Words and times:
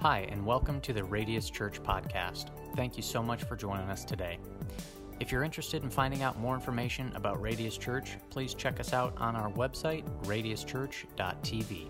Hi, 0.00 0.28
and 0.30 0.46
welcome 0.46 0.80
to 0.82 0.92
the 0.92 1.02
Radius 1.02 1.50
Church 1.50 1.82
podcast. 1.82 2.50
Thank 2.76 2.96
you 2.96 3.02
so 3.02 3.20
much 3.20 3.42
for 3.42 3.56
joining 3.56 3.90
us 3.90 4.04
today. 4.04 4.38
If 5.18 5.32
you're 5.32 5.42
interested 5.42 5.82
in 5.82 5.90
finding 5.90 6.22
out 6.22 6.38
more 6.38 6.54
information 6.54 7.10
about 7.16 7.42
Radius 7.42 7.76
Church, 7.76 8.16
please 8.30 8.54
check 8.54 8.78
us 8.78 8.92
out 8.92 9.12
on 9.18 9.34
our 9.34 9.50
website, 9.50 10.04
radiuschurch.tv. 10.22 11.88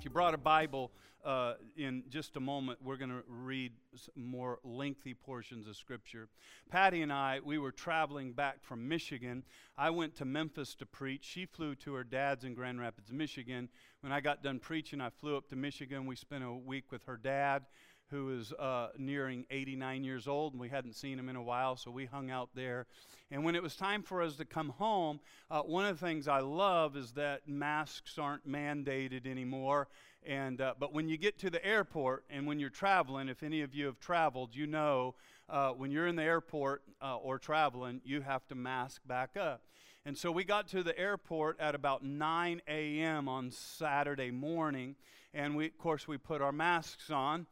If 0.00 0.06
you 0.06 0.10
brought 0.10 0.32
a 0.32 0.38
Bible, 0.38 0.92
uh, 1.26 1.56
in 1.76 2.04
just 2.08 2.34
a 2.38 2.40
moment, 2.40 2.78
we're 2.82 2.96
going 2.96 3.10
to 3.10 3.22
read 3.28 3.72
more 4.16 4.58
lengthy 4.64 5.12
portions 5.12 5.68
of 5.68 5.76
Scripture. 5.76 6.26
Patty 6.70 7.02
and 7.02 7.12
I, 7.12 7.40
we 7.44 7.58
were 7.58 7.70
traveling 7.70 8.32
back 8.32 8.62
from 8.62 8.88
Michigan. 8.88 9.44
I 9.76 9.90
went 9.90 10.16
to 10.16 10.24
Memphis 10.24 10.74
to 10.76 10.86
preach. 10.86 11.26
She 11.26 11.44
flew 11.44 11.74
to 11.74 11.92
her 11.92 12.02
dad's 12.02 12.44
in 12.44 12.54
Grand 12.54 12.80
Rapids, 12.80 13.12
Michigan. 13.12 13.68
When 14.00 14.10
I 14.10 14.22
got 14.22 14.42
done 14.42 14.58
preaching, 14.58 15.02
I 15.02 15.10
flew 15.10 15.36
up 15.36 15.50
to 15.50 15.56
Michigan. 15.56 16.06
We 16.06 16.16
spent 16.16 16.44
a 16.44 16.50
week 16.50 16.90
with 16.90 17.04
her 17.04 17.18
dad 17.18 17.64
who 18.10 18.38
is 18.38 18.52
uh, 18.52 18.88
nearing 18.98 19.46
89 19.50 20.04
years 20.04 20.26
old, 20.28 20.52
and 20.52 20.60
we 20.60 20.68
hadn't 20.68 20.94
seen 20.94 21.18
him 21.18 21.28
in 21.28 21.36
a 21.36 21.42
while, 21.42 21.76
so 21.76 21.90
we 21.90 22.06
hung 22.06 22.30
out 22.30 22.50
there. 22.54 22.86
And 23.30 23.44
when 23.44 23.54
it 23.54 23.62
was 23.62 23.76
time 23.76 24.02
for 24.02 24.22
us 24.22 24.36
to 24.36 24.44
come 24.44 24.70
home, 24.70 25.20
uh, 25.50 25.60
one 25.62 25.86
of 25.86 25.98
the 25.98 26.04
things 26.04 26.26
I 26.26 26.40
love 26.40 26.96
is 26.96 27.12
that 27.12 27.46
masks 27.46 28.18
aren't 28.18 28.48
mandated 28.48 29.26
anymore. 29.26 29.88
And, 30.26 30.60
uh, 30.60 30.74
but 30.78 30.92
when 30.92 31.08
you 31.08 31.16
get 31.16 31.38
to 31.38 31.50
the 31.50 31.64
airport 31.64 32.24
and 32.28 32.46
when 32.46 32.58
you're 32.58 32.70
traveling, 32.70 33.28
if 33.28 33.42
any 33.42 33.62
of 33.62 33.74
you 33.74 33.86
have 33.86 34.00
traveled, 34.00 34.54
you 34.54 34.66
know 34.66 35.14
uh, 35.48 35.70
when 35.70 35.90
you're 35.90 36.06
in 36.06 36.16
the 36.16 36.22
airport 36.22 36.82
uh, 37.00 37.16
or 37.16 37.38
traveling, 37.38 38.00
you 38.04 38.20
have 38.20 38.46
to 38.48 38.54
mask 38.54 39.00
back 39.06 39.36
up. 39.36 39.62
And 40.04 40.16
so 40.16 40.32
we 40.32 40.44
got 40.44 40.68
to 40.68 40.82
the 40.82 40.98
airport 40.98 41.60
at 41.60 41.74
about 41.74 42.02
9 42.02 42.62
a.m. 42.66 43.28
on 43.28 43.50
Saturday 43.50 44.30
morning, 44.30 44.96
and 45.34 45.54
we, 45.54 45.66
of 45.66 45.78
course, 45.78 46.08
we 46.08 46.16
put 46.16 46.40
our 46.40 46.52
masks 46.52 47.10
on. 47.10 47.46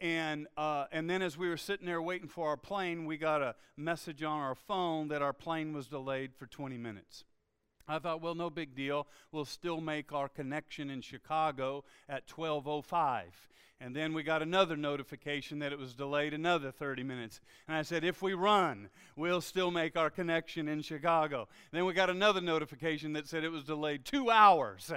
And, 0.00 0.46
uh, 0.56 0.86
and 0.92 1.08
then 1.08 1.22
as 1.22 1.36
we 1.36 1.48
were 1.48 1.56
sitting 1.56 1.86
there 1.86 2.02
waiting 2.02 2.28
for 2.28 2.48
our 2.48 2.56
plane, 2.56 3.06
we 3.06 3.16
got 3.16 3.42
a 3.42 3.54
message 3.76 4.22
on 4.22 4.40
our 4.40 4.54
phone 4.54 5.08
that 5.08 5.22
our 5.22 5.32
plane 5.32 5.72
was 5.72 5.86
delayed 5.86 6.34
for 6.34 6.46
20 6.46 6.76
minutes. 6.78 7.24
I 7.88 7.98
thought, 7.98 8.20
well, 8.20 8.34
no 8.34 8.50
big 8.50 8.74
deal. 8.74 9.06
We'll 9.30 9.44
still 9.44 9.80
make 9.80 10.12
our 10.12 10.28
connection 10.28 10.90
in 10.90 11.00
Chicago 11.00 11.84
at 12.08 12.24
1205. 12.28 13.48
And 13.78 13.94
then 13.94 14.14
we 14.14 14.22
got 14.22 14.40
another 14.40 14.74
notification 14.74 15.58
that 15.58 15.70
it 15.70 15.78
was 15.78 15.92
delayed 15.92 16.32
another 16.32 16.70
30 16.70 17.02
minutes. 17.02 17.40
And 17.68 17.76
I 17.76 17.82
said, 17.82 18.04
if 18.04 18.22
we 18.22 18.32
run, 18.32 18.88
we'll 19.16 19.42
still 19.42 19.70
make 19.70 19.96
our 19.98 20.08
connection 20.08 20.66
in 20.66 20.80
Chicago. 20.80 21.46
Then 21.72 21.84
we 21.84 21.92
got 21.92 22.08
another 22.08 22.40
notification 22.40 23.12
that 23.12 23.28
said 23.28 23.44
it 23.44 23.52
was 23.52 23.64
delayed 23.64 24.06
two 24.06 24.30
hours. 24.30 24.90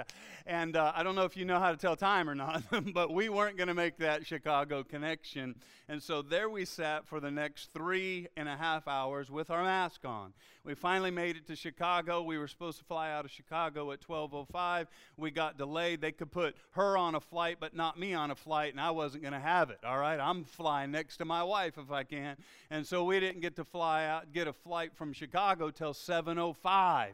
And 0.46 0.76
uh, 0.76 0.92
I 0.96 1.02
don't 1.02 1.14
know 1.14 1.24
if 1.24 1.36
you 1.36 1.44
know 1.44 1.60
how 1.60 1.72
to 1.72 1.76
tell 1.76 1.94
time 1.94 2.30
or 2.30 2.34
not, 2.34 2.62
but 2.94 3.12
we 3.12 3.28
weren't 3.28 3.58
going 3.58 3.68
to 3.68 3.74
make 3.74 3.98
that 3.98 4.26
Chicago 4.26 4.82
connection. 4.82 5.56
And 5.90 6.02
so 6.02 6.22
there 6.22 6.48
we 6.48 6.64
sat 6.64 7.06
for 7.06 7.20
the 7.20 7.30
next 7.30 7.72
three 7.74 8.28
and 8.36 8.48
a 8.48 8.56
half 8.56 8.88
hours 8.88 9.30
with 9.30 9.50
our 9.50 9.64
mask 9.64 10.04
on. 10.04 10.32
We 10.62 10.74
finally 10.74 11.10
made 11.10 11.36
it 11.36 11.46
to 11.48 11.56
Chicago. 11.56 12.22
We 12.22 12.38
were 12.38 12.46
supposed 12.46 12.78
to 12.78 12.84
fly 12.84 13.10
out 13.10 13.24
of 13.24 13.30
Chicago 13.30 13.90
at 13.92 14.00
12:05. 14.00 14.86
We 15.16 15.30
got 15.30 15.58
delayed. 15.58 16.00
They 16.00 16.12
could 16.12 16.30
put 16.30 16.54
her 16.72 16.96
on 16.96 17.14
a 17.14 17.20
flight, 17.20 17.56
but 17.58 17.74
not 17.74 17.98
me 17.98 18.14
on 18.14 18.30
a 18.30 18.34
flight, 18.34 18.69
and 18.72 18.80
I 18.80 18.90
wasn't 18.90 19.22
going 19.22 19.34
to 19.34 19.40
have 19.40 19.70
it. 19.70 19.78
All 19.84 19.98
right, 19.98 20.18
I'm 20.18 20.44
flying 20.44 20.90
next 20.90 21.18
to 21.18 21.24
my 21.24 21.42
wife 21.42 21.78
if 21.78 21.90
I 21.90 22.04
can, 22.04 22.36
and 22.70 22.86
so 22.86 23.04
we 23.04 23.20
didn't 23.20 23.40
get 23.40 23.56
to 23.56 23.64
fly 23.64 24.06
out, 24.06 24.32
get 24.32 24.48
a 24.48 24.52
flight 24.52 24.94
from 24.94 25.12
Chicago 25.12 25.70
till 25.70 25.94
7:05. 25.94 27.12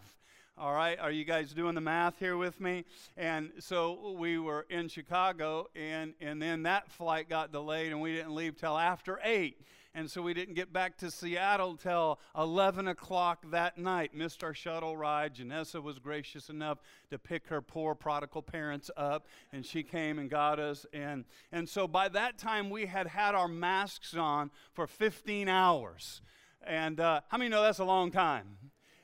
All 0.58 0.72
right, 0.72 0.98
are 0.98 1.10
you 1.10 1.24
guys 1.24 1.52
doing 1.52 1.74
the 1.74 1.82
math 1.82 2.18
here 2.18 2.38
with 2.38 2.58
me? 2.62 2.86
And 3.18 3.50
so 3.58 4.14
we 4.18 4.38
were 4.38 4.64
in 4.70 4.88
Chicago, 4.88 5.68
and, 5.76 6.14
and 6.18 6.40
then 6.40 6.62
that 6.62 6.90
flight 6.90 7.28
got 7.28 7.52
delayed, 7.52 7.92
and 7.92 8.00
we 8.00 8.14
didn't 8.14 8.34
leave 8.34 8.56
till 8.56 8.78
after 8.78 9.20
8 9.22 9.60
and 9.96 10.10
so 10.10 10.20
we 10.20 10.34
didn't 10.34 10.52
get 10.52 10.74
back 10.74 10.98
to 10.98 11.10
Seattle 11.10 11.74
till 11.74 12.20
11 12.36 12.86
o'clock 12.86 13.46
that 13.50 13.78
night. 13.78 14.14
Missed 14.14 14.44
our 14.44 14.52
shuttle 14.52 14.94
ride. 14.94 15.34
Janessa 15.34 15.82
was 15.82 15.98
gracious 15.98 16.50
enough 16.50 16.82
to 17.08 17.18
pick 17.18 17.46
her 17.46 17.62
poor 17.62 17.94
prodigal 17.94 18.42
parents 18.42 18.90
up, 18.98 19.26
and 19.54 19.64
she 19.64 19.82
came 19.82 20.18
and 20.18 20.28
got 20.28 20.60
us. 20.60 20.84
And, 20.92 21.24
and 21.50 21.66
so 21.66 21.88
by 21.88 22.10
that 22.10 22.36
time, 22.36 22.68
we 22.68 22.84
had 22.84 23.06
had 23.06 23.34
our 23.34 23.48
masks 23.48 24.14
on 24.14 24.50
for 24.74 24.86
15 24.86 25.48
hours. 25.48 26.20
And 26.62 27.00
uh, 27.00 27.22
how 27.28 27.38
many 27.38 27.48
know 27.48 27.62
that's 27.62 27.78
a 27.78 27.84
long 27.84 28.10
time? 28.10 28.58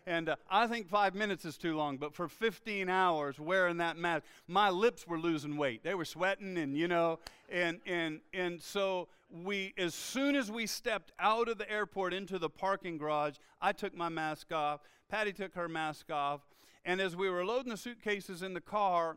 And 0.06 0.28
uh, 0.28 0.36
I 0.50 0.66
think 0.66 0.88
five 0.88 1.14
minutes 1.14 1.47
is 1.47 1.56
too 1.56 1.75
long, 1.75 1.97
but 1.97 2.14
for 2.14 2.28
15 2.28 2.91
hours 2.91 3.41
wearing 3.41 3.78
that 3.78 3.97
mask, 3.97 4.25
my 4.47 4.69
lips 4.69 5.06
were 5.06 5.19
losing 5.19 5.56
weight. 5.56 5.84
They 5.84 5.94
were 5.94 6.04
sweating, 6.04 6.58
and 6.58 6.76
you 6.76 6.88
know, 6.88 7.20
and 7.48 7.81
and 7.86 8.20
and 8.34 8.60
so 8.60 9.08
we, 9.32 9.72
as 9.78 9.94
soon 9.94 10.37
as 10.37 10.50
we 10.50 10.66
stepped 10.66 11.12
out 11.19 11.48
of 11.48 11.59
the 11.59 11.70
airport 11.70 12.12
into 12.12 12.38
the 12.38 12.50
parking 12.50 12.98
garage, 12.98 13.37
I 13.60 13.72
took 13.72 13.97
my 13.97 14.09
mask 14.09 14.53
off. 14.53 14.81
Patty 15.09 15.32
took 15.32 15.54
her 15.54 15.69
mask 15.69 16.10
off, 16.10 16.41
and 16.84 17.00
as 17.00 17.16
we 17.16 17.28
were 17.28 17.44
loading 17.44 17.70
the 17.70 17.76
suitcases 17.76 18.43
in 18.43 18.54
the 18.54 18.60
car, 18.60 19.16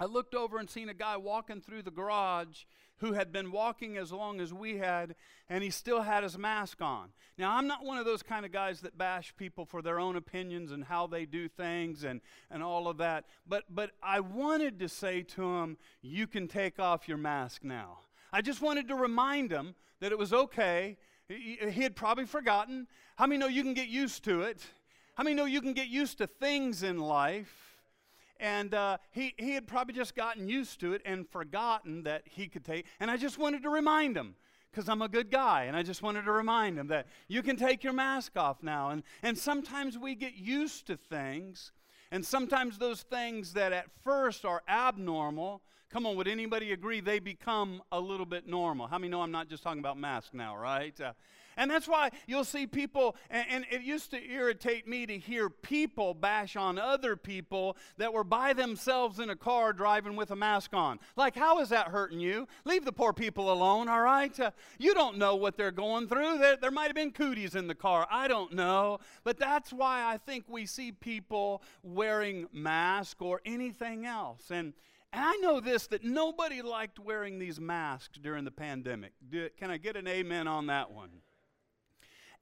I 0.00 0.06
looked 0.06 0.34
over 0.34 0.58
and 0.58 0.68
seen 0.68 0.88
a 0.88 0.94
guy 0.94 1.16
walking 1.16 1.60
through 1.60 1.82
the 1.82 1.90
garage 1.90 2.64
who 2.96 3.12
had 3.12 3.32
been 3.32 3.50
walking 3.50 3.96
as 3.96 4.12
long 4.12 4.40
as 4.40 4.52
we 4.52 4.78
had, 4.78 5.16
and 5.48 5.64
he 5.64 5.70
still 5.70 6.02
had 6.02 6.22
his 6.22 6.38
mask 6.38 6.80
on. 6.80 7.10
Now, 7.36 7.56
I'm 7.56 7.66
not 7.66 7.84
one 7.84 7.98
of 7.98 8.04
those 8.04 8.22
kind 8.22 8.46
of 8.46 8.52
guys 8.52 8.80
that 8.82 8.96
bash 8.96 9.34
people 9.36 9.64
for 9.64 9.82
their 9.82 9.98
own 9.98 10.14
opinions 10.14 10.70
and 10.70 10.84
how 10.84 11.08
they 11.08 11.24
do 11.24 11.48
things 11.48 12.04
and, 12.04 12.20
and 12.50 12.62
all 12.62 12.86
of 12.88 12.98
that, 12.98 13.24
but, 13.46 13.64
but 13.68 13.90
I 14.02 14.20
wanted 14.20 14.78
to 14.80 14.88
say 14.88 15.22
to 15.22 15.42
him, 15.42 15.78
You 16.00 16.26
can 16.26 16.46
take 16.46 16.78
off 16.78 17.08
your 17.08 17.18
mask 17.18 17.64
now. 17.64 17.98
I 18.32 18.40
just 18.42 18.62
wanted 18.62 18.88
to 18.88 18.94
remind 18.94 19.50
him 19.50 19.74
that 20.00 20.12
it 20.12 20.18
was 20.18 20.32
okay. 20.32 20.96
He, 21.28 21.58
had 21.60 21.96
probably 21.96 22.26
forgotten. 22.26 22.86
How 23.16 23.26
many 23.26 23.38
know 23.38 23.46
you 23.46 23.62
can 23.62 23.74
get 23.74 23.88
used 23.88 24.24
to 24.24 24.42
it? 24.42 24.62
How 25.14 25.24
many 25.24 25.34
know 25.34 25.44
you 25.44 25.60
can 25.60 25.72
get 25.72 25.88
used 25.88 26.18
to 26.18 26.26
things 26.26 26.82
in 26.82 26.98
life? 26.98 27.72
and 28.42 28.74
uh, 28.74 28.98
he, 29.12 29.34
he 29.38 29.52
had 29.52 29.68
probably 29.68 29.94
just 29.94 30.16
gotten 30.16 30.48
used 30.48 30.80
to 30.80 30.94
it 30.94 31.02
and 31.04 31.28
forgotten 31.28 32.02
that 32.02 32.24
he 32.24 32.48
could 32.48 32.64
take. 32.64 32.86
And 32.98 33.08
I 33.08 33.16
just 33.16 33.38
wanted 33.38 33.62
to 33.62 33.70
remind 33.70 34.16
him 34.16 34.34
because 34.72 34.88
I'm 34.88 35.02
a 35.02 35.08
good 35.08 35.30
guy, 35.30 35.64
and 35.64 35.76
I 35.76 35.82
just 35.82 36.02
wanted 36.02 36.24
to 36.24 36.32
remind 36.32 36.78
him 36.78 36.88
that 36.88 37.06
you 37.28 37.42
can 37.42 37.56
take 37.56 37.84
your 37.84 37.92
mask 37.92 38.36
off 38.36 38.62
now. 38.62 38.88
And, 38.88 39.02
and 39.22 39.38
sometimes 39.38 39.98
we 39.98 40.14
get 40.14 40.34
used 40.34 40.86
to 40.86 40.96
things, 40.96 41.72
and 42.10 42.24
sometimes 42.24 42.78
those 42.78 43.02
things 43.02 43.52
that 43.52 43.72
at 43.72 43.86
first 44.02 44.44
are 44.44 44.62
abnormal, 44.66 45.60
come 45.92 46.06
on, 46.06 46.16
would 46.16 46.28
anybody 46.28 46.72
agree 46.72 47.00
they 47.00 47.18
become 47.18 47.82
a 47.92 48.00
little 48.00 48.24
bit 48.24 48.48
normal? 48.48 48.86
How 48.86 48.98
many 48.98 49.10
know 49.10 49.20
I'm 49.20 49.30
not 49.30 49.48
just 49.48 49.62
talking 49.62 49.78
about 49.78 49.98
masks 49.98 50.32
now, 50.32 50.56
right? 50.56 50.98
Uh, 50.98 51.12
and 51.56 51.70
that's 51.70 51.86
why 51.86 52.10
you'll 52.26 52.44
see 52.44 52.66
people, 52.66 53.14
and, 53.28 53.44
and, 53.50 53.66
it 53.70 53.82
used 53.82 54.10
to 54.12 54.30
irritate 54.30 54.88
me 54.88 55.04
to 55.04 55.18
hear 55.18 55.50
people 55.50 56.14
bash 56.14 56.56
on 56.56 56.78
other 56.78 57.14
people 57.14 57.76
that 57.98 58.12
were 58.12 58.24
by 58.24 58.54
themselves 58.54 59.18
in 59.18 59.28
a 59.28 59.36
car 59.36 59.74
driving 59.74 60.16
with 60.16 60.30
a 60.30 60.36
mask 60.36 60.70
on. 60.72 60.98
Like, 61.14 61.36
how 61.36 61.60
is 61.60 61.68
that 61.68 61.88
hurting 61.88 62.20
you? 62.20 62.48
Leave 62.64 62.86
the 62.86 62.92
poor 62.92 63.12
people 63.12 63.52
alone, 63.52 63.88
all 63.88 64.00
right? 64.00 64.38
Uh, 64.40 64.52
you 64.78 64.94
don't 64.94 65.18
know 65.18 65.36
what 65.36 65.58
they're 65.58 65.70
going 65.70 66.08
through. 66.08 66.38
There, 66.38 66.56
there 66.56 66.70
might 66.70 66.86
have 66.86 66.94
been 66.94 67.12
cooties 67.12 67.54
in 67.54 67.66
the 67.66 67.74
car. 67.74 68.06
I 68.10 68.28
don't 68.28 68.54
know. 68.54 69.00
But 69.22 69.38
that's 69.38 69.72
why 69.74 70.04
I 70.04 70.16
think 70.16 70.46
we 70.48 70.64
see 70.64 70.92
people 70.92 71.62
wearing 71.82 72.46
masks 72.50 73.20
or 73.20 73.42
anything 73.44 74.06
else. 74.06 74.50
And 74.50 74.72
and 75.12 75.24
I 75.24 75.36
know 75.36 75.60
this 75.60 75.86
that 75.88 76.04
nobody 76.04 76.62
liked 76.62 76.98
wearing 76.98 77.38
these 77.38 77.60
masks 77.60 78.18
during 78.18 78.44
the 78.44 78.50
pandemic. 78.50 79.12
Can 79.58 79.70
I 79.70 79.76
get 79.76 79.96
an 79.96 80.06
amen 80.06 80.48
on 80.48 80.66
that 80.66 80.90
one? 80.90 81.10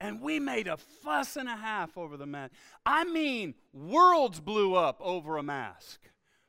and 0.00 0.20
we 0.20 0.40
made 0.40 0.66
a 0.66 0.76
fuss 0.76 1.36
and 1.36 1.48
a 1.48 1.56
half 1.56 1.96
over 1.96 2.16
the 2.16 2.26
mask. 2.26 2.52
I 2.86 3.04
mean, 3.04 3.54
worlds 3.72 4.40
blew 4.40 4.74
up 4.74 4.98
over 5.00 5.36
a 5.36 5.42
mask, 5.42 6.00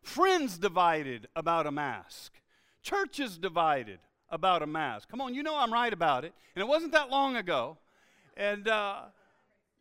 friends 0.01 0.57
divided 0.57 1.27
about 1.35 1.68
a 1.68 1.71
mask, 1.71 2.33
churches 2.81 3.38
divided 3.38 4.00
about 4.29 4.63
a 4.63 4.67
mask. 4.67 5.09
Come 5.09 5.19
on, 5.19 5.33
you 5.33 5.44
know 5.44 5.57
I'm 5.57 5.74
right 5.74 5.91
about 5.91 6.24
it. 6.24 6.33
And 6.56 6.62
it 6.62 6.67
wasn't 6.67 6.94
that 6.94 7.09
long 7.09 7.35
ago. 7.35 7.77
And, 8.38 8.67
uh, 8.67 9.01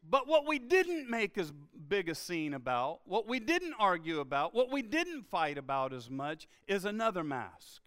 but 0.09 0.27
what 0.27 0.47
we 0.47 0.59
didn't 0.59 1.09
make 1.11 1.37
as 1.39 1.53
big 1.89 2.09
a 2.09 2.15
scene 2.15 2.55
about, 2.55 3.01
what 3.05 3.29
we 3.29 3.41
didn't 3.41 3.75
argue 3.79 4.21
about, 4.21 4.55
what 4.55 4.71
we 4.71 4.83
didn't 4.83 5.25
fight 5.29 5.59
about 5.59 5.93
as 5.93 6.09
much 6.09 6.49
is 6.67 6.85
another 6.85 7.23
mask. 7.23 7.83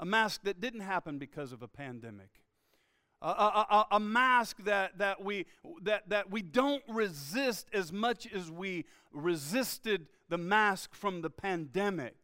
A 0.00 0.04
mask 0.04 0.42
that 0.44 0.60
didn't 0.60 0.80
happen 0.80 1.18
because 1.18 1.52
of 1.52 1.62
a 1.62 1.68
pandemic 1.68 2.42
a, 3.20 3.26
a, 3.26 3.86
a, 3.92 4.00
mask 4.00 4.58
that, 4.64 4.98
that, 4.98 5.24
we, 5.24 5.46
that, 5.82 6.08
that 6.08 6.30
we 6.30 6.42
don't 6.42 6.82
resist 6.88 7.66
as 7.72 7.92
much 7.92 8.28
as 8.32 8.50
we 8.50 8.84
resisted 9.12 10.06
the 10.28 10.38
mask 10.38 10.94
from 10.94 11.22
the 11.22 11.30
pandemic. 11.30 12.14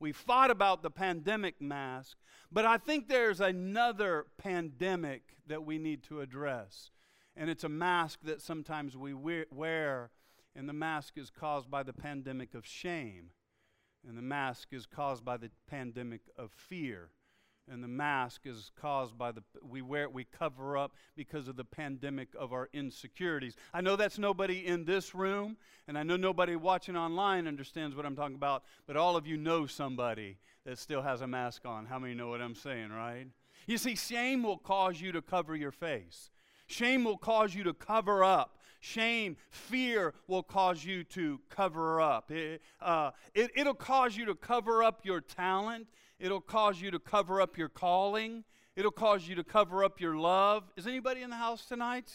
We 0.00 0.12
fought 0.12 0.50
about 0.50 0.82
the 0.82 0.90
pandemic 0.90 1.60
mask, 1.60 2.16
but 2.50 2.64
I 2.64 2.78
think 2.78 3.08
there's 3.08 3.40
another 3.40 4.26
pandemic 4.38 5.22
that 5.48 5.64
we 5.64 5.76
need 5.76 6.02
to 6.04 6.20
address. 6.20 6.90
And 7.38 7.48
it's 7.48 7.62
a 7.62 7.68
mask 7.68 8.18
that 8.24 8.42
sometimes 8.42 8.96
we 8.96 9.14
wear, 9.14 10.10
and 10.56 10.68
the 10.68 10.72
mask 10.72 11.16
is 11.16 11.30
caused 11.30 11.70
by 11.70 11.84
the 11.84 11.92
pandemic 11.92 12.52
of 12.52 12.66
shame. 12.66 13.30
And 14.06 14.18
the 14.18 14.22
mask 14.22 14.68
is 14.72 14.86
caused 14.86 15.24
by 15.24 15.36
the 15.36 15.50
pandemic 15.70 16.22
of 16.36 16.50
fear. 16.50 17.10
And 17.70 17.84
the 17.84 17.88
mask 17.88 18.40
is 18.44 18.72
caused 18.80 19.16
by 19.16 19.30
the 19.30 19.42
we 19.62 19.82
wear 19.82 20.04
it, 20.04 20.12
we 20.12 20.24
cover 20.24 20.76
up 20.76 20.94
because 21.14 21.46
of 21.46 21.56
the 21.56 21.64
pandemic 21.64 22.28
of 22.36 22.52
our 22.52 22.68
insecurities. 22.72 23.54
I 23.72 23.82
know 23.82 23.94
that's 23.94 24.18
nobody 24.18 24.66
in 24.66 24.84
this 24.84 25.14
room, 25.14 25.58
and 25.86 25.96
I 25.96 26.02
know 26.02 26.16
nobody 26.16 26.56
watching 26.56 26.96
online 26.96 27.46
understands 27.46 27.94
what 27.94 28.06
I'm 28.06 28.16
talking 28.16 28.36
about, 28.36 28.64
but 28.86 28.96
all 28.96 29.16
of 29.16 29.26
you 29.26 29.36
know 29.36 29.66
somebody 29.66 30.38
that 30.64 30.78
still 30.78 31.02
has 31.02 31.20
a 31.20 31.26
mask 31.26 31.66
on. 31.66 31.86
How 31.86 31.98
many 31.98 32.14
know 32.14 32.30
what 32.30 32.40
I'm 32.40 32.54
saying, 32.54 32.90
right? 32.90 33.26
You 33.66 33.76
see, 33.76 33.94
shame 33.94 34.42
will 34.42 34.58
cause 34.58 35.00
you 35.00 35.12
to 35.12 35.20
cover 35.20 35.54
your 35.54 35.70
face. 35.72 36.30
Shame 36.68 37.02
will 37.04 37.18
cause 37.18 37.54
you 37.54 37.64
to 37.64 37.74
cover 37.74 38.22
up. 38.22 38.58
Shame, 38.80 39.36
fear 39.50 40.14
will 40.28 40.44
cause 40.44 40.84
you 40.84 41.02
to 41.02 41.40
cover 41.50 42.00
up. 42.00 42.30
It, 42.30 42.62
uh, 42.80 43.10
it, 43.34 43.50
it'll 43.56 43.74
cause 43.74 44.16
you 44.16 44.24
to 44.26 44.36
cover 44.36 44.84
up 44.84 45.04
your 45.04 45.20
talent. 45.20 45.88
It'll 46.20 46.40
cause 46.40 46.80
you 46.80 46.92
to 46.92 47.00
cover 47.00 47.40
up 47.40 47.58
your 47.58 47.68
calling. 47.68 48.44
It'll 48.76 48.92
cause 48.92 49.26
you 49.26 49.34
to 49.34 49.42
cover 49.42 49.82
up 49.82 50.00
your 50.00 50.16
love. 50.16 50.62
Is 50.76 50.86
anybody 50.86 51.22
in 51.22 51.30
the 51.30 51.36
house 51.36 51.64
tonight? 51.66 52.12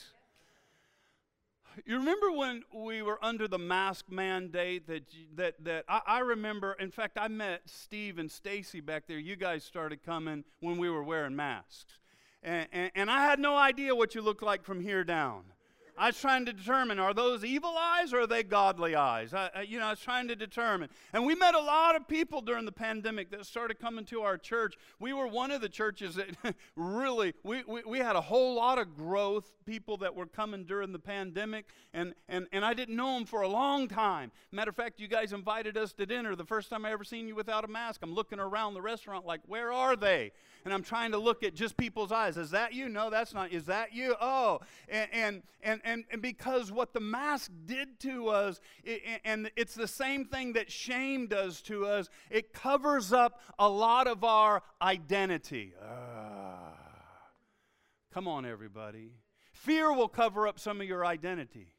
You 1.86 1.98
remember 1.98 2.32
when 2.32 2.64
we 2.74 3.02
were 3.02 3.18
under 3.24 3.48
the 3.48 3.58
mask 3.58 4.06
mandate 4.10 4.88
that 4.88 5.04
that 5.36 5.56
that 5.64 5.86
I, 5.90 6.02
I 6.06 6.20
remember. 6.20 6.74
In 6.74 6.92
fact, 6.92 7.18
I 7.20 7.28
met 7.28 7.62
Steve 7.66 8.20
and 8.20 8.32
Stacy 8.32 8.80
back 8.80 9.08
there. 9.08 9.18
You 9.18 9.36
guys 9.36 9.64
started 9.64 10.04
coming 10.04 10.44
when 10.60 10.78
we 10.78 10.90
were 10.90 11.04
wearing 11.04 11.36
masks, 11.36 11.98
and, 12.44 12.68
and, 12.72 12.92
and 12.96 13.12
I 13.12 13.22
had 13.24 13.40
no 13.40 13.56
idea 13.58 13.96
what 13.96 14.16
you 14.16 14.22
looked 14.22 14.44
like 14.44 14.64
from 14.64 14.82
here 14.82 15.04
down. 15.04 15.53
I 15.98 16.08
was 16.08 16.20
trying 16.20 16.46
to 16.46 16.54
determine 16.54 17.00
are 17.00 17.14
those 17.14 17.46
evil 17.46 17.76
eyes 17.78 18.14
or 18.14 18.22
are 18.22 18.28
they 18.28 18.44
godly 18.44 18.96
eyes? 18.96 19.34
I, 19.34 19.66
you 19.68 19.80
know, 19.80 19.86
I 19.86 19.90
was 19.92 20.00
trying 20.00 20.28
to 20.30 20.36
determine. 20.36 20.90
And 21.14 21.26
we 21.26 21.36
met 21.36 21.54
a 21.54 21.60
lot 21.60 21.96
of 21.96 22.08
people 22.08 22.42
during 22.42 22.66
the 22.66 22.72
pandemic 22.72 23.30
that 23.32 23.46
started 23.46 23.80
coming 23.80 24.06
to 24.06 24.22
our 24.22 24.38
church. 24.38 24.76
We 25.00 25.14
were 25.14 25.28
one 25.28 25.52
of 25.52 25.62
the 25.62 25.70
churches 25.70 26.16
that 26.16 26.30
really, 26.76 27.34
we, 27.44 27.64
we, 27.68 27.84
we 27.86 28.00
had 28.00 28.16
a 28.16 28.22
whole 28.22 28.56
lot 28.56 28.80
of 28.80 28.96
growth, 28.96 29.52
people 29.66 29.98
that 29.98 30.16
were 30.16 30.26
coming 30.26 30.64
during 30.64 30.92
the 30.92 31.00
pandemic, 31.00 31.66
and, 31.94 32.16
and, 32.28 32.48
and 32.52 32.66
I 32.66 32.74
didn't 32.74 32.96
know 32.96 33.14
them 33.14 33.26
for 33.26 33.42
a 33.42 33.48
long 33.48 33.88
time. 33.88 34.32
Matter 34.52 34.70
of 34.70 34.76
fact, 34.76 35.00
you 35.00 35.08
guys 35.08 35.32
invited 35.32 35.78
us 35.78 35.94
to 35.94 36.06
dinner 36.06 36.36
the 36.36 36.46
first 36.46 36.70
time 36.70 36.86
I 36.86 36.92
ever 36.92 37.04
seen 37.04 37.28
you 37.28 37.36
without 37.36 37.64
a 37.64 37.68
mask. 37.68 38.02
I'm 38.04 38.14
looking 38.14 38.40
around 38.40 38.74
the 38.74 38.82
restaurant 38.82 39.26
like, 39.26 39.42
where 39.46 39.72
are 39.72 39.96
they? 39.96 40.32
And 40.66 40.74
I'm 40.74 40.84
trying 40.84 41.12
to 41.12 41.18
look 41.18 41.44
at 41.44 41.54
just 41.54 41.76
people's 41.76 42.12
eyes. 42.12 42.38
Is 42.38 42.52
that 42.52 42.74
you? 42.74 42.88
No, 42.88 43.10
that's 43.10 43.34
not. 43.34 43.52
Is 43.52 43.66
that 43.66 43.94
you? 43.94 44.16
Oh, 44.20 44.62
and, 44.88 45.10
and, 45.12 45.42
and 45.62 45.82
and, 45.84 46.06
and 46.12 46.22
because 46.22 46.72
what 46.72 46.94
the 46.94 47.00
mask 47.00 47.52
did 47.66 48.00
to 48.02 48.30
us, 48.30 48.60
it, 48.84 49.02
and 49.26 49.52
it's 49.56 49.76
the 49.76 49.88
same 49.88 50.26
thing 50.26 50.54
that 50.54 50.72
shame 50.72 51.28
does 51.28 51.62
to 51.64 51.86
us, 51.86 52.10
it 52.30 52.54
covers 52.54 53.12
up 53.12 53.42
a 53.60 53.68
lot 53.68 54.08
of 54.08 54.24
our 54.24 54.62
identity. 54.82 55.74
Uh, 55.82 56.76
come 58.14 58.28
on, 58.28 58.46
everybody. 58.46 59.12
Fear 59.52 59.94
will 59.94 60.08
cover 60.08 60.48
up 60.48 60.60
some 60.60 60.82
of 60.82 60.88
your 60.88 61.06
identity. 61.06 61.74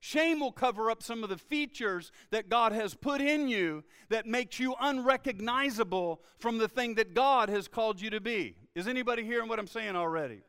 Shame 0.00 0.40
will 0.40 0.52
cover 0.52 0.90
up 0.90 1.00
some 1.00 1.22
of 1.22 1.28
the 1.28 1.38
features 1.38 2.10
that 2.30 2.48
God 2.48 2.72
has 2.72 2.92
put 2.92 3.20
in 3.20 3.48
you 3.48 3.84
that 4.08 4.26
makes 4.26 4.58
you 4.58 4.74
unrecognizable 4.80 6.20
from 6.38 6.58
the 6.58 6.66
thing 6.66 6.96
that 6.96 7.14
God 7.14 7.48
has 7.48 7.68
called 7.68 8.00
you 8.00 8.10
to 8.10 8.20
be. 8.20 8.56
Is 8.74 8.88
anybody 8.88 9.22
hearing 9.22 9.48
what 9.48 9.60
I'm 9.60 9.68
saying 9.68 9.94
already? 9.94 10.40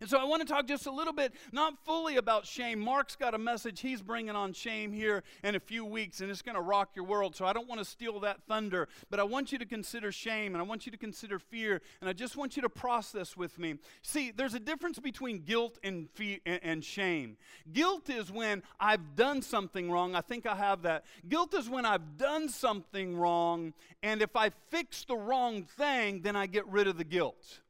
And 0.00 0.08
so 0.08 0.18
I 0.18 0.24
want 0.24 0.46
to 0.46 0.48
talk 0.48 0.66
just 0.66 0.86
a 0.86 0.90
little 0.90 1.12
bit, 1.12 1.32
not 1.52 1.84
fully 1.84 2.16
about 2.16 2.46
shame. 2.46 2.80
Mark's 2.80 3.16
got 3.16 3.34
a 3.34 3.38
message 3.38 3.80
he's 3.80 4.02
bringing 4.02 4.36
on 4.36 4.52
shame 4.52 4.92
here 4.92 5.22
in 5.42 5.54
a 5.54 5.60
few 5.60 5.84
weeks, 5.84 6.20
and 6.20 6.30
it's 6.30 6.42
going 6.42 6.54
to 6.54 6.60
rock 6.60 6.90
your 6.94 7.04
world. 7.04 7.34
So 7.36 7.44
I 7.44 7.52
don't 7.52 7.68
want 7.68 7.80
to 7.80 7.84
steal 7.84 8.20
that 8.20 8.42
thunder, 8.48 8.88
but 9.10 9.20
I 9.20 9.24
want 9.24 9.52
you 9.52 9.58
to 9.58 9.66
consider 9.66 10.12
shame 10.12 10.54
and 10.54 10.62
I 10.62 10.64
want 10.64 10.86
you 10.86 10.92
to 10.92 10.98
consider 10.98 11.38
fear, 11.38 11.80
and 12.00 12.08
I 12.08 12.12
just 12.12 12.36
want 12.36 12.56
you 12.56 12.62
to 12.62 12.68
process 12.68 13.36
with 13.36 13.58
me. 13.58 13.76
See, 14.02 14.30
there's 14.30 14.54
a 14.54 14.60
difference 14.60 14.98
between 14.98 15.40
guilt 15.44 15.78
and, 15.82 16.08
fe- 16.10 16.40
and 16.46 16.84
shame. 16.84 17.36
Guilt 17.72 18.10
is 18.10 18.30
when 18.30 18.62
I've 18.78 19.16
done 19.16 19.42
something 19.42 19.90
wrong. 19.90 20.14
I 20.14 20.20
think 20.20 20.46
I 20.46 20.54
have 20.54 20.82
that. 20.82 21.04
Guilt 21.28 21.54
is 21.54 21.68
when 21.68 21.86
I've 21.86 22.16
done 22.16 22.48
something 22.48 23.16
wrong, 23.16 23.74
and 24.02 24.22
if 24.22 24.36
I 24.36 24.50
fix 24.70 25.04
the 25.04 25.16
wrong 25.16 25.62
thing, 25.62 26.22
then 26.22 26.36
I 26.36 26.46
get 26.46 26.66
rid 26.68 26.86
of 26.86 26.98
the 26.98 27.04
guilt. 27.04 27.60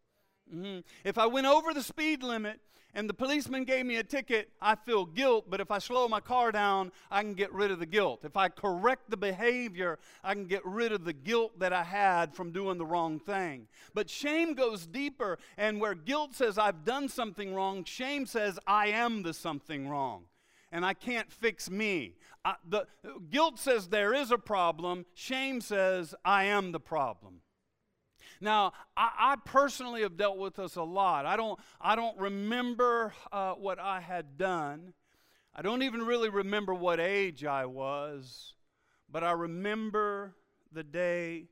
Mm-hmm. 0.53 0.81
If 1.05 1.19
I 1.19 1.27
went 1.27 1.47
over 1.47 1.73
the 1.73 1.83
speed 1.83 2.23
limit 2.23 2.61
and 2.95 3.09
the 3.09 3.15
policeman 3.15 3.65
gave 3.65 3.87
me 3.87 3.97
a 3.97 4.05
ticket, 4.05 4.51
I 4.61 4.77
feel 4.77 5.05
guilt, 5.05 5.47
but 5.49 5.61
if 5.61 5.71
I 5.71 5.79
slow 5.79 6.07
my 6.07 6.21
car 6.21 6.53
down, 6.53 6.93
I 7.11 7.23
can 7.23 7.35
get 7.35 7.53
rid 7.53 7.71
of 7.71 7.81
the 7.81 7.87
guilt. 7.87 8.21
If 8.25 8.37
I 8.37 8.49
correct 8.49 9.11
the 9.11 9.17
behavior, 9.17 9.99
I 10.23 10.35
can 10.35 10.47
get 10.47 10.65
rid 10.65 10.93
of 10.93 11.05
the 11.05 11.13
guilt 11.13 11.59
that 11.59 11.73
I 11.73 11.83
had 11.83 12.35
from 12.35 12.53
doing 12.53 12.79
the 12.79 12.87
wrong 12.87 13.19
thing. 13.19 13.67
But 13.95 14.09
shame 14.09 14.55
goes 14.55 14.87
deeper, 14.87 15.39
and 15.57 15.81
where 15.81 15.95
guilt 15.95 16.35
says 16.35 16.57
I've 16.57 16.85
done 16.85 17.09
something 17.09 17.55
wrong, 17.55 17.85
shame 17.85 18.27
says 18.27 18.59
I 18.67 18.89
am 18.89 19.23
the 19.23 19.35
something 19.35 19.89
wrong. 19.89 20.25
And 20.71 20.85
I 20.85 20.93
can't 20.93 21.31
fix 21.31 21.71
me. 21.71 22.17
I, 22.45 22.57
the, 22.69 22.87
guilt 23.31 23.59
says 23.59 23.89
there 23.89 24.13
is 24.13 24.31
a 24.31 24.39
problem. 24.39 25.07
Shame 25.15 25.61
says 25.61 26.15
I 26.25 26.45
am 26.45 26.73
the 26.73 26.81
problem. 26.81 27.41
Now, 28.41 28.73
I, 28.97 29.11
I, 29.19 29.37
personally 29.45 30.03
have 30.03 30.17
dealt 30.17 30.39
with 30.39 30.57
this 30.57 30.77
a 30.77 30.83
lot. 30.83 31.27
I 31.27 31.37
don't, 31.37 31.59
I 31.81 31.97
don't 31.97 32.19
remember 32.19 33.15
uh, 33.33 33.53
what 33.53 33.79
I 33.79 34.01
had 34.01 34.37
done. 34.37 34.93
I 35.55 35.63
don't 35.63 35.83
even 35.83 36.03
really 36.03 36.29
remember 36.29 36.75
what 36.75 37.01
age 37.01 37.45
I 37.45 37.67
was, 37.67 38.55
but 39.11 39.23
I 39.23 39.33
remember 39.33 40.35
the 40.73 40.83
day 40.83 41.47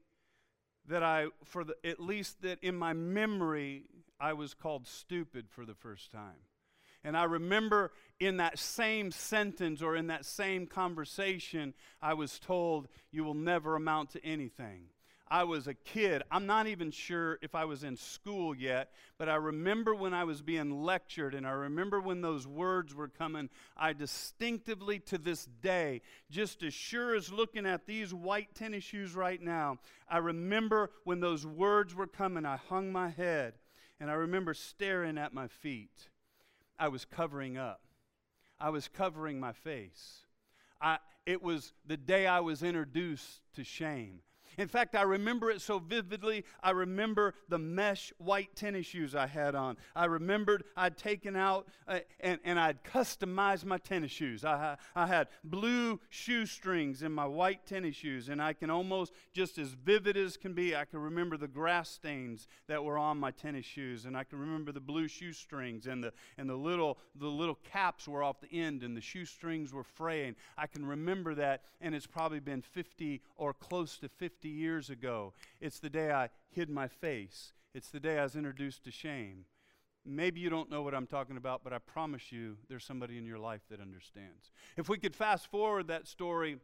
that 0.89 1.03
I, 1.03 1.27
for 1.45 1.65
the, 1.65 1.77
at 1.85 2.01
least 2.01 2.43
that 2.43 2.59
in 2.63 2.77
my 2.77 2.93
memory, 2.93 3.85
I 4.19 4.33
was 4.33 4.55
called 4.55 4.87
stupid 4.87 5.47
for 5.49 5.65
the 5.65 5.75
first 5.75 6.11
time. 6.11 6.39
And 7.05 7.17
I 7.17 7.25
remember 7.25 7.93
in 8.21 8.37
that 8.37 8.59
same 8.59 9.11
sentence 9.11 9.83
or 9.83 9.97
in 9.97 10.09
that 10.09 10.25
same 10.25 10.67
conversation, 10.67 11.75
I 12.01 12.15
was 12.15 12.39
told, 12.39 12.89
You 13.11 13.25
will 13.25 13.35
never 13.35 13.75
amount 13.75 14.11
to 14.11 14.25
anything. 14.25 14.85
I 15.33 15.45
was 15.45 15.67
a 15.67 15.73
kid. 15.73 16.23
I'm 16.31 16.45
not 16.45 16.67
even 16.67 16.91
sure 16.91 17.39
if 17.41 17.55
I 17.55 17.65
was 17.65 17.85
in 17.85 17.97
school 17.97 18.55
yet, 18.55 18.91
but 19.17 19.31
I 19.31 19.37
remember 19.37 19.95
when 19.95 20.13
I 20.13 20.25
was 20.25 20.43
being 20.43 20.83
lectured 20.83 21.35
and 21.35 21.47
I 21.47 21.53
remember 21.53 22.03
when 22.03 22.21
those 22.21 22.47
words 22.47 22.95
were 22.95 23.09
coming. 23.09 23.49
I 23.75 23.95
distinctively 23.95 24.99
to 25.07 25.17
this 25.17 25.47
day, 25.63 26.03
just 26.31 26.63
as 26.63 26.75
sure 26.75 27.15
as 27.15 27.33
looking 27.33 27.65
at 27.65 27.87
these 27.87 28.13
white 28.13 28.55
tennis 28.55 28.85
shoes 28.85 29.17
right 29.17 29.41
now, 29.41 29.79
I 30.07 30.19
remember 30.19 30.91
when 31.05 31.21
those 31.21 31.47
words 31.47 31.95
were 31.95 32.07
coming, 32.07 32.45
I 32.45 32.59
hung 32.69 32.93
my 32.93 33.09
head 33.09 33.55
and 33.99 34.11
I 34.11 34.15
remember 34.15 34.53
staring 34.53 35.17
at 35.17 35.33
my 35.33 35.49
feet. 35.49 36.11
I 36.79 36.89
was 36.89 37.07
covering 37.07 37.57
up, 37.57 37.81
I 38.61 38.69
was 38.69 38.87
covering 38.87 39.41
my 39.41 39.53
face. 39.55 40.27
I, 40.79 40.99
it 41.25 41.43
was 41.43 41.73
the 41.87 41.97
day 41.97 42.27
I 42.27 42.41
was 42.41 42.63
introduced 42.63 43.41
to 43.55 43.65
shame. 43.65 44.21
In 44.59 44.69
fact, 44.69 44.95
I 44.95 45.03
remember 45.03 45.51
it 45.51 45.61
so 45.61 45.79
vividly. 45.79 46.45
I 46.63 46.71
remember 46.71 47.35
the 47.49 47.59
mesh 47.59 48.13
white 48.19 48.55
tennis 48.55 48.87
shoes 48.87 49.15
I 49.15 49.27
had 49.27 49.55
on. 49.55 49.77
I 49.97 50.07
remembered 50.07 50.65
I'd 50.77 50.97
taken 50.97 51.37
out 51.37 51.69
uh, 51.89 52.01
and, 52.21 52.39
and 52.45 52.59
I'd 52.59 52.85
customized 52.85 53.65
my 53.65 53.79
tennis 53.79 54.11
shoes. 54.11 54.45
I, 54.45 54.77
I 54.95 55.07
had 55.07 55.29
blue 55.45 56.01
shoestrings 56.11 57.03
in 57.03 57.13
my 57.13 57.27
white 57.27 57.67
tennis 57.67 57.97
shoes, 57.97 58.29
and 58.29 58.43
I 58.43 58.53
can 58.53 58.71
almost, 58.71 59.13
just 59.33 59.59
as 59.59 59.69
vivid 59.69 60.17
as 60.17 60.37
can 60.37 60.53
be, 60.53 60.77
I 60.77 60.85
can 60.85 61.01
remember 61.01 61.37
the 61.37 61.49
grass 61.49 61.89
stains 61.89 62.47
that 62.69 62.85
were 62.85 62.99
on 62.99 63.19
my 63.19 63.31
tennis 63.31 63.65
shoes, 63.65 64.05
and 64.05 64.17
I 64.17 64.25
can 64.25 64.39
remember 64.39 64.73
the 64.73 64.81
blue 64.81 65.09
shoestrings, 65.09 65.87
and 65.87 66.03
the, 66.03 66.13
and 66.39 66.49
the, 66.49 66.57
little, 66.57 66.99
the 67.15 67.29
little 67.29 67.59
caps 67.65 68.07
were 68.07 68.23
off 68.23 68.41
the 68.41 68.53
end, 68.53 68.83
and 68.83 68.97
the 68.97 69.01
shoestrings 69.01 69.73
were 69.73 69.85
fraying. 69.85 70.37
I 70.57 70.67
can 70.67 70.85
remember 70.85 71.35
that, 71.37 71.63
and 71.81 71.95
it's 71.95 72.07
probably 72.07 72.41
been 72.41 72.63
50 72.63 73.23
or 73.37 73.55
close 73.55 73.97
to 73.99 74.09
50 74.09 74.42
50 74.43 74.49
years 74.49 74.91
ago. 74.91 75.35
It's 75.61 75.79
the 75.79 75.89
day 75.89 76.11
I 76.11 76.29
hid 76.51 76.69
my 76.69 76.89
face. 76.89 77.53
It's 77.75 77.91
the 77.91 78.01
day 78.01 78.19
I 78.19 78.25
was 78.25 78.35
introduced 78.35 78.83
to 78.85 78.91
shame. 78.91 79.45
Maybe 80.05 80.41
you 80.41 80.51
don't 80.51 80.69
know 80.69 80.83
what 80.83 80.97
I'm 80.97 81.07
talking 81.07 81.37
about, 81.37 81.63
but 81.63 81.73
I 81.73 81.79
promise 81.79 82.33
you 82.33 82.57
there's 82.69 82.85
somebody 82.85 83.19
in 83.19 83.25
your 83.25 83.39
life 83.39 83.61
that 83.71 83.81
understands. 83.81 84.51
If 84.77 84.89
we 84.89 84.99
could 84.99 85.15
fast 85.15 85.49
forward 85.49 85.87
that 85.87 86.09
story 86.09 86.59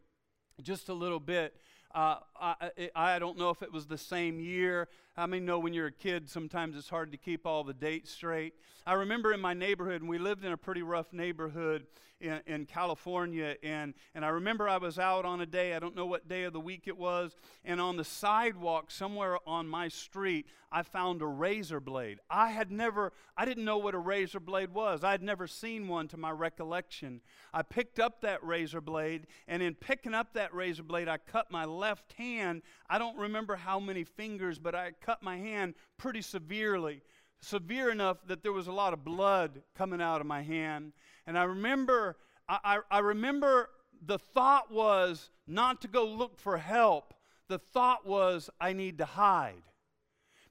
just 0.61 0.88
a 0.88 0.92
little 0.92 1.20
bit, 1.20 1.54
uh, 1.94 2.16
I, 2.40 2.90
I 2.97 3.18
don't 3.20 3.38
know 3.38 3.50
if 3.50 3.62
it 3.62 3.73
was 3.73 3.87
the 3.87 3.97
same 3.97 4.40
year. 4.40 4.88
How 5.18 5.26
mean, 5.26 5.44
know 5.44 5.58
when 5.58 5.72
you're 5.72 5.88
a 5.88 5.92
kid, 5.92 6.30
sometimes 6.30 6.76
it's 6.76 6.88
hard 6.88 7.10
to 7.10 7.18
keep 7.18 7.44
all 7.44 7.64
the 7.64 7.75
dates 7.75 8.12
straight? 8.12 8.54
I 8.87 8.92
remember 8.92 9.32
in 9.32 9.40
my 9.40 9.52
neighborhood, 9.52 10.00
and 10.00 10.08
we 10.08 10.16
lived 10.16 10.44
in 10.44 10.52
a 10.52 10.56
pretty 10.56 10.82
rough 10.82 11.12
neighborhood, 11.12 11.88
in, 12.20 12.40
in 12.46 12.66
California. 12.66 13.56
And, 13.62 13.94
and 14.14 14.25
I 14.25 14.28
remember 14.28 14.68
I 14.68 14.78
was 14.78 14.98
out 14.98 15.25
on 15.25 15.40
a 15.40 15.46
day, 15.46 15.75
I 15.75 15.78
don't 15.78 15.94
know 15.94 16.06
what 16.06 16.28
day 16.28 16.44
of 16.44 16.52
the 16.52 16.60
week 16.60 16.82
it 16.87 16.96
was, 16.96 17.37
and 17.64 17.80
on 17.80 17.96
the 17.96 18.04
sidewalk 18.04 18.90
somewhere 18.90 19.38
on 19.46 19.68
my 19.68 19.88
street, 19.88 20.46
I 20.70 20.82
found 20.82 21.22
a 21.22 21.26
razor 21.26 21.80
blade. 21.80 22.18
I 22.28 22.50
had 22.50 22.70
never, 22.70 23.12
I 23.37 23.44
didn't 23.44 23.64
know 23.64 23.78
what 23.78 23.94
a 23.94 23.98
razor 23.98 24.40
blade 24.40 24.75
was. 24.75 25.02
I 25.02 25.12
had 25.12 25.22
never 25.22 25.46
seen 25.46 25.88
one 25.88 26.08
to 26.08 26.16
my 26.16 26.30
recollection. 26.30 27.20
I 27.54 27.62
picked 27.62 27.98
up 27.98 28.20
that 28.20 28.44
razor 28.44 28.80
blade, 28.80 29.26
and 29.46 29.62
in 29.62 29.75
picking 29.75 30.14
up 30.14 30.34
that 30.34 30.52
razor 30.54 30.82
blade, 30.82 31.08
I 31.08 31.18
cut 31.18 31.50
my 31.50 31.64
left 31.64 32.12
hand. 32.14 32.62
I 32.90 32.98
don't 32.98 33.16
remember 33.16 33.56
how 33.56 33.80
many 33.80 34.04
fingers, 34.04 34.58
but 34.58 34.75
I 34.75 34.92
my 35.22 35.36
hand 35.36 35.74
pretty 35.96 36.22
severely 36.22 37.02
severe 37.40 37.90
enough 37.90 38.18
that 38.26 38.42
there 38.42 38.52
was 38.52 38.66
a 38.66 38.72
lot 38.72 38.92
of 38.92 39.04
blood 39.04 39.62
coming 39.76 40.00
out 40.00 40.20
of 40.20 40.26
my 40.26 40.42
hand. 40.42 40.92
And 41.26 41.38
I 41.38 41.44
remember, 41.44 42.16
I, 42.48 42.58
I, 42.64 42.78
I 42.90 42.98
remember 42.98 43.70
the 44.04 44.18
thought 44.18 44.70
was 44.72 45.30
not 45.46 45.80
to 45.82 45.88
go 45.88 46.04
look 46.04 46.38
for 46.38 46.58
help. 46.58 47.14
The 47.48 47.58
thought 47.58 48.06
was, 48.06 48.50
I 48.60 48.72
need 48.72 48.98
to 48.98 49.04
hide. 49.04 49.62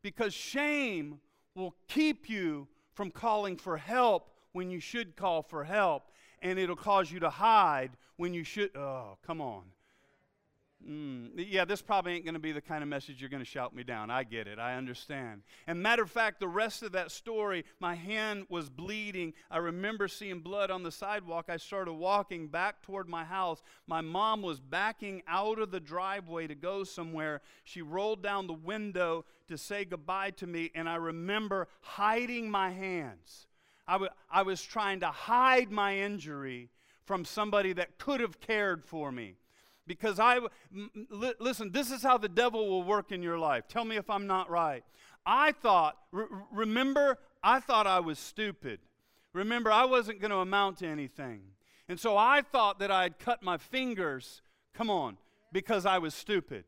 Because 0.01 0.33
shame 0.33 1.19
will 1.55 1.75
keep 1.87 2.29
you 2.29 2.67
from 2.93 3.11
calling 3.11 3.57
for 3.57 3.77
help 3.77 4.31
when 4.53 4.71
you 4.71 4.79
should 4.79 5.15
call 5.15 5.43
for 5.43 5.63
help, 5.63 6.09
and 6.41 6.57
it'll 6.57 6.75
cause 6.75 7.11
you 7.11 7.19
to 7.19 7.29
hide 7.29 7.91
when 8.15 8.33
you 8.33 8.43
should. 8.43 8.75
Oh, 8.75 9.17
come 9.25 9.41
on. 9.41 9.63
Mm, 10.89 11.31
yeah, 11.35 11.65
this 11.65 11.81
probably 11.81 12.13
ain't 12.13 12.23
going 12.23 12.35
to 12.35 12.39
be 12.39 12.53
the 12.53 12.61
kind 12.61 12.81
of 12.81 12.87
message 12.87 13.19
you're 13.19 13.29
going 13.29 13.43
to 13.43 13.49
shout 13.49 13.75
me 13.75 13.83
down. 13.83 14.09
I 14.09 14.23
get 14.23 14.47
it. 14.47 14.57
I 14.57 14.75
understand. 14.75 15.41
And 15.65 15.83
matter 15.83 16.03
of 16.03 16.09
fact, 16.09 16.39
the 16.39 16.47
rest 16.47 16.81
of 16.81 16.93
that 16.93 17.11
story, 17.11 17.65
my 17.81 17.93
hand 17.93 18.45
was 18.47 18.69
bleeding. 18.69 19.33
I 19.51 19.57
remember 19.57 20.07
seeing 20.07 20.39
blood 20.39 20.71
on 20.71 20.83
the 20.83 20.91
sidewalk. 20.91 21.47
I 21.49 21.57
started 21.57 21.91
walking 21.91 22.47
back 22.47 22.81
toward 22.83 23.09
my 23.09 23.25
house. 23.25 23.61
My 23.85 23.99
mom 23.99 24.41
was 24.41 24.61
backing 24.61 25.23
out 25.27 25.59
of 25.59 25.71
the 25.71 25.81
driveway 25.81 26.47
to 26.47 26.55
go 26.55 26.85
somewhere. 26.85 27.41
She 27.65 27.81
rolled 27.81 28.23
down 28.23 28.47
the 28.47 28.53
window 28.53 29.25
to 29.49 29.57
say 29.57 29.83
goodbye 29.83 30.31
to 30.31 30.47
me, 30.47 30.71
and 30.73 30.87
I 30.87 30.95
remember 30.95 31.67
hiding 31.81 32.49
my 32.49 32.71
hands. 32.71 33.47
I, 34.29 34.41
was 34.41 34.61
trying 34.61 34.99
to 34.99 35.07
hide 35.07 35.71
my 35.71 35.97
injury 35.97 36.69
from 37.05 37.23
somebody 37.23 37.71
that 37.73 37.97
could 37.97 38.19
have 38.19 38.41
cared 38.41 38.83
for 38.83 39.13
me 39.13 39.35
because 39.87 40.19
I, 40.19 40.39
listen, 41.39 41.71
this 41.71 41.91
is 41.91 42.03
how 42.03 42.17
the 42.17 42.29
devil 42.29 42.67
will 42.69 42.83
work 42.83 43.11
in 43.11 43.23
your 43.23 43.39
life. 43.39 43.67
Tell 43.67 43.85
me 43.85 43.95
if 43.95 44.09
I'm 44.09 44.27
not 44.27 44.49
right. 44.49 44.83
I 45.25 45.51
thought, 45.51 45.97
re- 46.11 46.25
remember, 46.51 47.17
I 47.43 47.59
thought 47.59 47.87
I 47.87 47.99
was 47.99 48.19
stupid. 48.19 48.79
Remember, 49.33 49.71
I 49.71 49.85
wasn't 49.85 50.19
going 50.19 50.31
to 50.31 50.37
amount 50.37 50.79
to 50.79 50.87
anything. 50.87 51.41
And 51.89 51.99
so 51.99 52.17
I 52.17 52.41
thought 52.41 52.79
that 52.79 52.91
I 52.91 53.03
had 53.03 53.19
cut 53.19 53.41
my 53.41 53.57
fingers, 53.57 54.41
come 54.73 54.89
on, 54.89 55.17
because 55.51 55.85
I 55.85 55.99
was 55.99 56.13
stupid. 56.13 56.65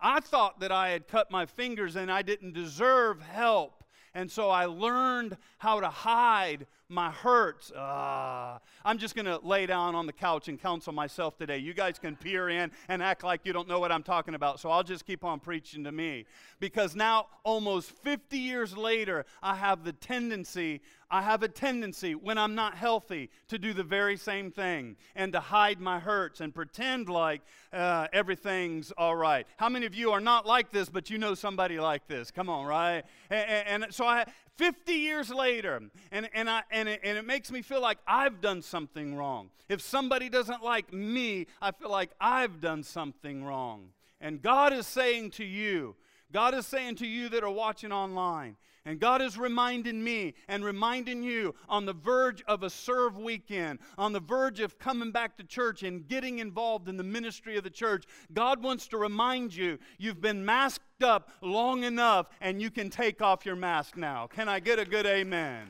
I 0.00 0.20
thought 0.20 0.60
that 0.60 0.72
I 0.72 0.90
had 0.90 1.08
cut 1.08 1.30
my 1.30 1.46
fingers 1.46 1.96
and 1.96 2.10
I 2.10 2.22
didn't 2.22 2.54
deserve 2.54 3.20
help. 3.20 3.84
And 4.14 4.30
so 4.30 4.48
I 4.50 4.64
learned 4.64 5.36
how 5.58 5.80
to 5.80 5.88
hide 5.88 6.66
my 6.90 7.10
hurts. 7.10 7.70
Uh, 7.70 8.58
I'm 8.84 8.98
just 8.98 9.14
going 9.14 9.26
to 9.26 9.38
lay 9.38 9.66
down 9.66 9.94
on 9.94 10.06
the 10.06 10.12
couch 10.12 10.48
and 10.48 10.60
counsel 10.60 10.92
myself 10.92 11.36
today. 11.38 11.58
You 11.58 11.72
guys 11.72 11.98
can 11.98 12.16
peer 12.16 12.48
in 12.48 12.70
and 12.88 13.02
act 13.02 13.22
like 13.22 13.42
you 13.44 13.52
don't 13.52 13.68
know 13.68 13.78
what 13.78 13.92
I'm 13.92 14.02
talking 14.02 14.34
about. 14.34 14.60
So 14.60 14.70
I'll 14.70 14.82
just 14.82 15.06
keep 15.06 15.24
on 15.24 15.40
preaching 15.40 15.84
to 15.84 15.92
me. 15.92 16.26
Because 16.58 16.96
now, 16.96 17.26
almost 17.44 17.92
50 18.02 18.36
years 18.36 18.76
later, 18.76 19.24
I 19.42 19.54
have 19.54 19.84
the 19.84 19.92
tendency 19.92 20.80
I 21.12 21.22
have 21.22 21.42
a 21.42 21.48
tendency 21.48 22.14
when 22.14 22.38
I'm 22.38 22.54
not 22.54 22.76
healthy 22.76 23.30
to 23.48 23.58
do 23.58 23.72
the 23.72 23.82
very 23.82 24.16
same 24.16 24.52
thing 24.52 24.96
and 25.16 25.32
to 25.32 25.40
hide 25.40 25.80
my 25.80 25.98
hurts 25.98 26.40
and 26.40 26.54
pretend 26.54 27.08
like 27.08 27.42
uh, 27.72 28.06
everything's 28.12 28.92
all 28.92 29.16
right. 29.16 29.44
How 29.56 29.68
many 29.68 29.86
of 29.86 29.94
you 29.94 30.12
are 30.12 30.20
not 30.20 30.46
like 30.46 30.70
this, 30.70 30.88
but 30.88 31.10
you 31.10 31.18
know 31.18 31.34
somebody 31.34 31.80
like 31.80 32.06
this? 32.06 32.30
Come 32.30 32.48
on, 32.48 32.64
right? 32.64 33.02
And, 33.28 33.82
and 33.82 33.94
so 33.94 34.06
I, 34.06 34.24
50 34.60 34.92
years 34.92 35.30
later, 35.30 35.80
and, 36.12 36.28
and, 36.34 36.50
I, 36.50 36.62
and, 36.70 36.86
it, 36.86 37.00
and 37.02 37.16
it 37.16 37.24
makes 37.24 37.50
me 37.50 37.62
feel 37.62 37.80
like 37.80 37.96
I've 38.06 38.42
done 38.42 38.60
something 38.60 39.16
wrong. 39.16 39.48
If 39.70 39.80
somebody 39.80 40.28
doesn't 40.28 40.62
like 40.62 40.92
me, 40.92 41.46
I 41.62 41.70
feel 41.70 41.88
like 41.88 42.10
I've 42.20 42.60
done 42.60 42.82
something 42.82 43.42
wrong. 43.42 43.88
And 44.20 44.42
God 44.42 44.74
is 44.74 44.86
saying 44.86 45.30
to 45.32 45.44
you, 45.46 45.96
God 46.30 46.52
is 46.52 46.66
saying 46.66 46.96
to 46.96 47.06
you 47.06 47.30
that 47.30 47.42
are 47.42 47.50
watching 47.50 47.90
online, 47.90 48.56
and 48.84 48.98
God 48.98 49.20
is 49.20 49.38
reminding 49.38 50.02
me 50.02 50.34
and 50.48 50.64
reminding 50.64 51.22
you 51.22 51.54
on 51.68 51.84
the 51.84 51.92
verge 51.92 52.42
of 52.46 52.62
a 52.62 52.70
serve 52.70 53.18
weekend, 53.18 53.78
on 53.98 54.12
the 54.12 54.20
verge 54.20 54.60
of 54.60 54.78
coming 54.78 55.10
back 55.10 55.36
to 55.36 55.44
church 55.44 55.82
and 55.82 56.08
getting 56.08 56.38
involved 56.38 56.88
in 56.88 56.96
the 56.96 57.04
ministry 57.04 57.56
of 57.56 57.64
the 57.64 57.70
church. 57.70 58.04
God 58.32 58.62
wants 58.62 58.88
to 58.88 58.96
remind 58.96 59.54
you 59.54 59.78
you've 59.98 60.20
been 60.20 60.44
masked 60.44 61.02
up 61.02 61.30
long 61.42 61.84
enough 61.84 62.28
and 62.40 62.60
you 62.62 62.70
can 62.70 62.90
take 62.90 63.20
off 63.20 63.44
your 63.44 63.56
mask 63.56 63.96
now. 63.96 64.26
Can 64.26 64.48
I 64.48 64.60
get 64.60 64.78
a 64.78 64.84
good 64.84 65.06
amen? 65.06 65.68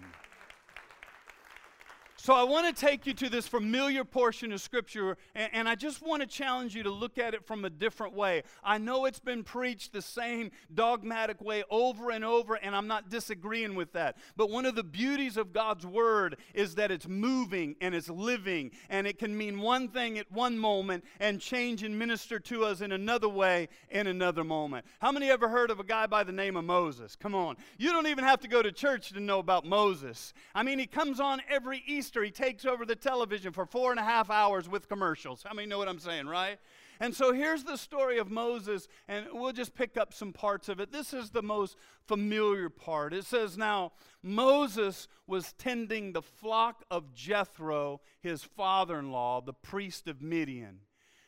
So 2.23 2.35
I 2.35 2.43
want 2.43 2.67
to 2.67 2.79
take 2.79 3.07
you 3.07 3.15
to 3.15 3.31
this 3.31 3.49
familiar 3.49 4.05
portion 4.05 4.53
of 4.53 4.61
Scripture, 4.61 5.17
and, 5.35 5.51
and, 5.55 5.67
I 5.67 5.75
just 5.75 6.03
want 6.03 6.21
to 6.21 6.29
challenge 6.29 6.75
you 6.75 6.83
to 6.83 6.91
look 6.91 7.17
at 7.17 7.33
it 7.33 7.47
from 7.47 7.65
a 7.65 7.71
different 7.71 8.13
way. 8.13 8.43
I 8.63 8.77
know 8.77 9.07
it's 9.07 9.19
been 9.19 9.43
preached 9.43 9.95
the 9.95 10.03
same 10.03 10.51
dogmatic 10.75 11.41
way 11.41 11.65
over 11.71 12.11
and 12.11 12.23
over, 12.23 12.57
and 12.57 12.77
I'm 12.77 12.87
not 12.87 13.09
disagreeing 13.09 13.75
with 13.75 13.95
that. 13.95 14.19
But 14.37 14.51
one 14.51 14.67
of 14.67 14.75
the 14.75 14.85
beauties 14.85 15.39
of 15.39 15.55
God's 15.55 15.87
Word 15.87 16.37
is 16.53 16.75
that 16.75 16.91
it's 16.91 17.09
moving 17.09 17.75
and 17.81 17.95
it's 17.95 18.11
living, 18.11 18.73
and 18.91 19.07
it 19.07 19.19
can 19.19 19.35
mean 19.35 19.59
one 19.59 19.89
thing 19.89 20.19
at 20.19 20.31
one 20.31 20.59
moment 20.59 21.05
and 21.21 21.41
change 21.41 21.83
and 21.83 21.99
minister 21.99 22.39
to 22.39 22.67
us 22.67 22.83
in 22.83 22.93
another 22.93 23.31
way 23.31 23.71
in 23.89 24.07
another 24.07 24.45
moment. 24.45 24.85
How 24.99 25.11
many 25.11 25.31
ever 25.31 25.49
heard 25.49 25.71
of 25.71 25.81
a 25.81 25.85
guy 25.85 26.07
by 26.07 26.25
the 26.25 26.33
name 26.33 26.59
of 26.59 26.67
Moses? 26.67 27.17
Come 27.17 27.35
on. 27.35 27.57
You 27.79 27.93
don't 27.93 28.09
even 28.09 28.25
have 28.25 28.41
to 28.41 28.49
go 28.49 28.61
to 28.61 28.73
church 28.73 29.09
to 29.13 29.21
know 29.21 29.39
about 29.39 29.65
Moses. 29.65 30.35
I 30.55 30.63
mean, 30.65 30.79
he 30.79 30.87
comes 30.87 31.19
on 31.19 31.41
every 31.49 31.83
Easter 31.87 32.10
Easter, 32.11 32.25
he 32.25 32.31
takes 32.33 32.65
over 32.65 32.85
the 32.85 32.97
television 32.97 33.53
for 33.53 33.65
four 33.65 33.93
and 33.93 34.01
a 34.01 34.03
half 34.03 34.31
hours 34.31 34.69
with 34.69 34.89
commercials. 34.89 35.45
How 35.45 35.55
many 35.55 35.69
know 35.69 35.79
what 35.79 35.87
I'm 35.87 36.01
saying, 36.01 36.27
right? 36.27 36.59
And 36.99 37.15
so 37.15 37.33
here's 37.33 37.63
the 37.63 37.77
story 37.77 38.19
of 38.19 38.33
Moses, 38.33 38.89
and 39.07 39.27
we'll 39.33 39.53
just 39.53 39.77
pick 39.77 39.97
up 39.97 40.13
some 40.13 40.33
parts 40.33 40.69
of 40.69 40.81
it. 40.81 40.91
This 40.91 41.15
is 41.15 41.31
the 41.31 41.41
most 41.41 41.77
familiar 42.09 42.69
part. 42.69 43.15
It 43.15 43.27
says, 43.27 43.57
Now, 43.57 43.93
Moses 44.25 45.07
was 45.29 45.53
tending 45.53 46.13
the 46.13 46.21
flock 46.21 46.83
of 46.91 47.15
Jethro, 47.15 48.01
his 48.21 48.43
father 48.43 48.99
in 48.99 49.13
law, 49.13 49.41
the 49.41 49.53
priest 49.53 50.09
of 50.09 50.21
Midian. 50.21 50.81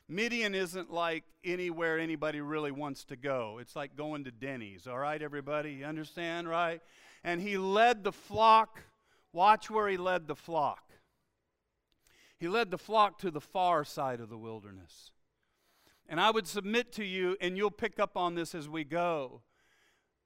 Midian 0.08 0.52
isn't 0.52 0.92
like 0.92 1.22
anywhere 1.44 1.96
anybody 2.00 2.40
really 2.40 2.72
wants 2.72 3.04
to 3.04 3.14
go. 3.14 3.58
It's 3.60 3.76
like 3.76 3.94
going 3.94 4.24
to 4.24 4.32
Denny's, 4.32 4.88
all 4.88 4.98
right, 4.98 5.22
everybody? 5.22 5.74
You 5.74 5.84
understand, 5.84 6.48
right? 6.48 6.82
And 7.22 7.40
he 7.40 7.56
led 7.56 8.02
the 8.02 8.10
flock 8.10 8.80
Watch 9.32 9.70
where 9.70 9.88
he 9.88 9.96
led 9.96 10.26
the 10.26 10.36
flock. 10.36 10.92
He 12.38 12.48
led 12.48 12.70
the 12.70 12.78
flock 12.78 13.18
to 13.20 13.30
the 13.30 13.40
far 13.40 13.84
side 13.84 14.20
of 14.20 14.28
the 14.28 14.36
wilderness. 14.36 15.12
And 16.08 16.20
I 16.20 16.30
would 16.30 16.46
submit 16.46 16.92
to 16.94 17.04
you, 17.04 17.36
and 17.40 17.56
you'll 17.56 17.70
pick 17.70 17.98
up 17.98 18.16
on 18.16 18.34
this 18.34 18.54
as 18.54 18.68
we 18.68 18.84
go, 18.84 19.42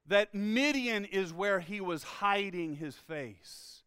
that 0.07 0.33
Midian 0.33 1.05
is 1.05 1.31
where 1.31 1.59
he 1.59 1.79
was 1.79 2.03
hiding 2.03 2.75
his 2.75 2.95
face. 2.95 3.83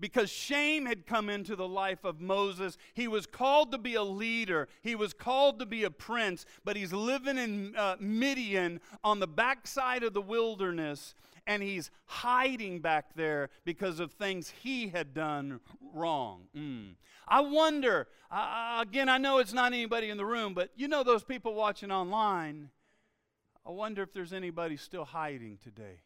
Because 0.00 0.30
shame 0.30 0.86
had 0.86 1.06
come 1.06 1.28
into 1.28 1.56
the 1.56 1.68
life 1.68 2.04
of 2.04 2.20
Moses. 2.20 2.76
He 2.94 3.08
was 3.08 3.26
called 3.26 3.72
to 3.72 3.78
be 3.78 3.94
a 3.94 4.02
leader, 4.02 4.68
he 4.82 4.94
was 4.94 5.12
called 5.12 5.58
to 5.58 5.66
be 5.66 5.84
a 5.84 5.90
prince, 5.90 6.46
but 6.64 6.76
he's 6.76 6.92
living 6.92 7.38
in 7.38 7.74
uh, 7.76 7.96
Midian 7.98 8.80
on 9.02 9.20
the 9.20 9.26
backside 9.26 10.02
of 10.02 10.12
the 10.12 10.22
wilderness 10.22 11.14
and 11.46 11.62
he's 11.62 11.90
hiding 12.06 12.80
back 12.80 13.14
there 13.14 13.50
because 13.64 14.00
of 14.00 14.12
things 14.12 14.52
he 14.62 14.88
had 14.88 15.14
done 15.14 15.60
wrong. 15.92 16.42
Mm. 16.56 16.94
I 17.26 17.40
wonder, 17.40 18.08
uh, 18.30 18.78
again, 18.80 19.08
I 19.08 19.18
know 19.18 19.38
it's 19.38 19.52
not 19.52 19.72
anybody 19.72 20.10
in 20.10 20.16
the 20.16 20.24
room, 20.24 20.54
but 20.54 20.70
you 20.76 20.88
know 20.88 21.02
those 21.02 21.24
people 21.24 21.54
watching 21.54 21.90
online. 21.90 22.70
I 23.66 23.70
wonder 23.70 24.02
if 24.02 24.12
there's 24.12 24.32
anybody 24.32 24.76
still 24.76 25.04
hiding 25.04 25.58
today. 25.62 26.00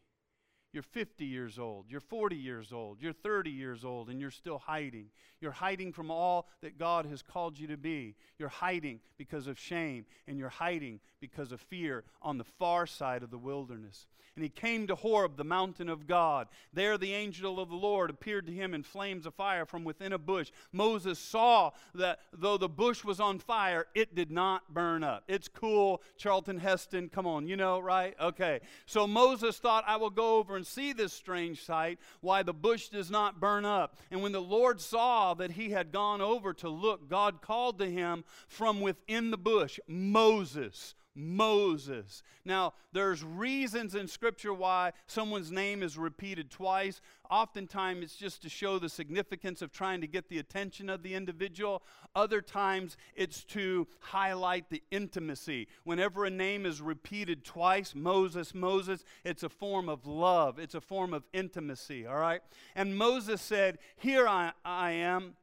You're 0.71 0.83
50 0.83 1.25
years 1.25 1.57
old, 1.57 1.85
you're 1.89 1.99
40 1.99 2.35
years 2.35 2.71
old, 2.71 3.01
you're 3.01 3.11
30 3.11 3.49
years 3.49 3.83
old, 3.83 4.09
and 4.09 4.21
you're 4.21 4.29
still 4.29 4.59
hiding. 4.59 5.07
You're 5.41 5.51
hiding 5.51 5.93
from 5.93 6.11
all 6.11 6.47
that 6.61 6.77
God 6.77 7.07
has 7.07 7.23
called 7.23 7.57
you 7.57 7.67
to 7.67 7.77
be. 7.77 8.15
You're 8.37 8.49
hiding 8.49 8.99
because 9.17 9.47
of 9.47 9.57
shame, 9.57 10.05
and 10.27 10.37
you're 10.37 10.49
hiding 10.49 10.99
because 11.21 11.51
of 11.51 11.59
fear 11.59 12.03
on 12.21 12.37
the 12.37 12.43
far 12.43 12.85
side 12.85 13.23
of 13.23 13.31
the 13.31 13.37
wilderness. 13.37 14.05
And 14.35 14.43
he 14.43 14.49
came 14.49 14.87
to 14.87 14.95
Horeb, 14.95 15.35
the 15.35 15.43
mountain 15.43 15.89
of 15.89 16.07
God. 16.07 16.47
There 16.71 16.97
the 16.97 17.13
angel 17.13 17.59
of 17.59 17.69
the 17.69 17.75
Lord 17.75 18.09
appeared 18.09 18.45
to 18.45 18.53
him 18.53 18.73
in 18.73 18.83
flames 18.83 19.25
of 19.25 19.33
fire 19.33 19.65
from 19.65 19.83
within 19.83 20.13
a 20.13 20.17
bush. 20.17 20.51
Moses 20.71 21.19
saw 21.19 21.71
that 21.95 22.19
though 22.31 22.57
the 22.57 22.69
bush 22.69 23.03
was 23.03 23.19
on 23.19 23.39
fire, 23.39 23.87
it 23.95 24.15
did 24.15 24.31
not 24.31 24.73
burn 24.73 25.03
up. 25.03 25.23
It's 25.27 25.47
cool. 25.47 26.01
Charlton 26.15 26.59
Heston, 26.59 27.09
come 27.09 27.27
on, 27.27 27.47
you 27.47 27.57
know, 27.57 27.79
right? 27.79 28.15
Okay. 28.21 28.61
So 28.85 29.07
Moses 29.07 29.57
thought, 29.57 29.83
I 29.87 29.97
will 29.97 30.09
go 30.09 30.37
over 30.37 30.55
see 30.63 30.93
this 30.93 31.13
strange 31.13 31.63
sight, 31.63 31.99
why 32.21 32.43
the 32.43 32.53
bush 32.53 32.89
does 32.89 33.09
not 33.11 33.39
burn 33.39 33.65
up. 33.65 33.97
And 34.11 34.21
when 34.21 34.31
the 34.31 34.41
Lord 34.41 34.81
saw 34.81 35.33
that 35.35 35.51
he 35.51 35.71
had 35.71 35.91
gone 35.91 36.21
over 36.21 36.53
to 36.55 36.69
look, 36.69 37.09
God 37.09 37.41
called 37.41 37.79
to 37.79 37.89
him 37.89 38.23
from 38.47 38.81
within 38.81 39.31
the 39.31 39.37
bush, 39.37 39.79
Moses. 39.87 40.95
Moses. 41.19 42.23
Now, 42.45 42.73
there's 42.93 43.23
reasons 43.23 43.93
in 43.93 44.07
Scripture 44.07 44.53
why 44.53 44.93
someone's 45.05 45.51
name 45.51 45.83
is 45.83 45.97
repeated 45.97 46.49
twice. 46.49 47.01
Oftentimes, 47.29 48.03
it's 48.03 48.15
just 48.15 48.41
to 48.41 48.49
show 48.49 48.79
the 48.79 48.89
significance 48.89 49.61
of 49.61 49.71
trying 49.71 50.01
to 50.01 50.07
get 50.07 50.29
the 50.29 50.39
attention 50.39 50.89
of 50.89 51.03
the 51.03 51.13
individual. 51.13 51.83
Other 52.15 52.41
times, 52.41 52.97
it's 53.15 53.43
to 53.45 53.87
highlight 53.99 54.69
the 54.69 54.81
intimacy. 54.89 55.67
Whenever 55.83 56.25
a 56.25 56.31
name 56.31 56.65
is 56.65 56.81
repeated 56.81 57.43
twice, 57.43 57.93
Moses, 57.93 58.55
Moses, 58.55 59.03
it's 59.23 59.43
a 59.43 59.49
form 59.49 59.89
of 59.89 60.07
love, 60.07 60.57
it's 60.57 60.75
a 60.75 60.81
form 60.81 61.13
of 61.13 61.23
intimacy, 61.33 62.07
all 62.07 62.17
right? 62.17 62.41
And 62.75 62.97
Moses 62.97 63.41
said, 63.41 63.77
Here 63.97 64.27
I, 64.27 64.53
I 64.63 64.91
am. 64.91 65.35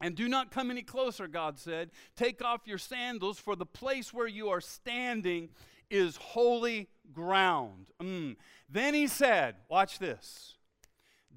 And 0.00 0.14
do 0.14 0.28
not 0.28 0.50
come 0.50 0.70
any 0.70 0.82
closer, 0.82 1.26
God 1.26 1.58
said. 1.58 1.90
Take 2.14 2.42
off 2.44 2.66
your 2.66 2.78
sandals, 2.78 3.38
for 3.38 3.56
the 3.56 3.66
place 3.66 4.14
where 4.14 4.28
you 4.28 4.48
are 4.48 4.60
standing 4.60 5.48
is 5.90 6.16
holy 6.16 6.88
ground. 7.12 7.86
Mm. 8.00 8.36
Then 8.68 8.94
he 8.94 9.06
said, 9.06 9.56
Watch 9.68 9.98
this. 9.98 10.54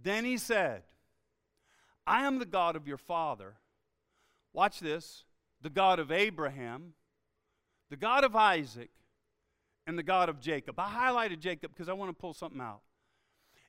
Then 0.04 0.26
he 0.26 0.38
said, 0.38 0.84
I 2.06 2.26
am 2.26 2.40
the 2.40 2.46
God 2.46 2.76
of 2.76 2.88
your 2.88 2.98
father. 2.98 3.56
Watch 4.54 4.80
this. 4.80 5.24
The 5.62 5.70
God 5.70 6.00
of 6.00 6.12
Abraham, 6.12 6.94
the 7.92 7.96
God 7.96 8.24
of 8.24 8.36
Isaac, 8.36 8.90
and 9.86 9.98
the 9.98 10.04
God 10.04 10.28
of 10.28 10.40
Jacob. 10.40 10.80
I 10.80 10.90
highlighted 10.90 11.40
Jacob 11.40 11.72
because 11.72 11.88
I 11.88 11.94
want 11.94 12.10
to 12.10 12.20
pull 12.20 12.34
something 12.34 12.62
out. 12.62 12.82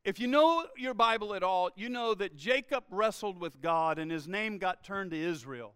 If 0.05 0.19
you 0.19 0.27
know 0.27 0.67
your 0.77 0.95
Bible 0.95 1.33
at 1.35 1.45
all, 1.45 1.71
you 1.77 1.89
know 1.89 2.13
that 2.15 2.37
Jacob 2.37 2.83
wrestled 2.91 3.41
with 3.41 3.61
God 3.61 4.01
and 4.01 4.11
his 4.11 4.27
name 4.27 4.59
got 4.59 4.83
turned 4.83 5.13
to 5.13 5.17
Israel 5.17 5.75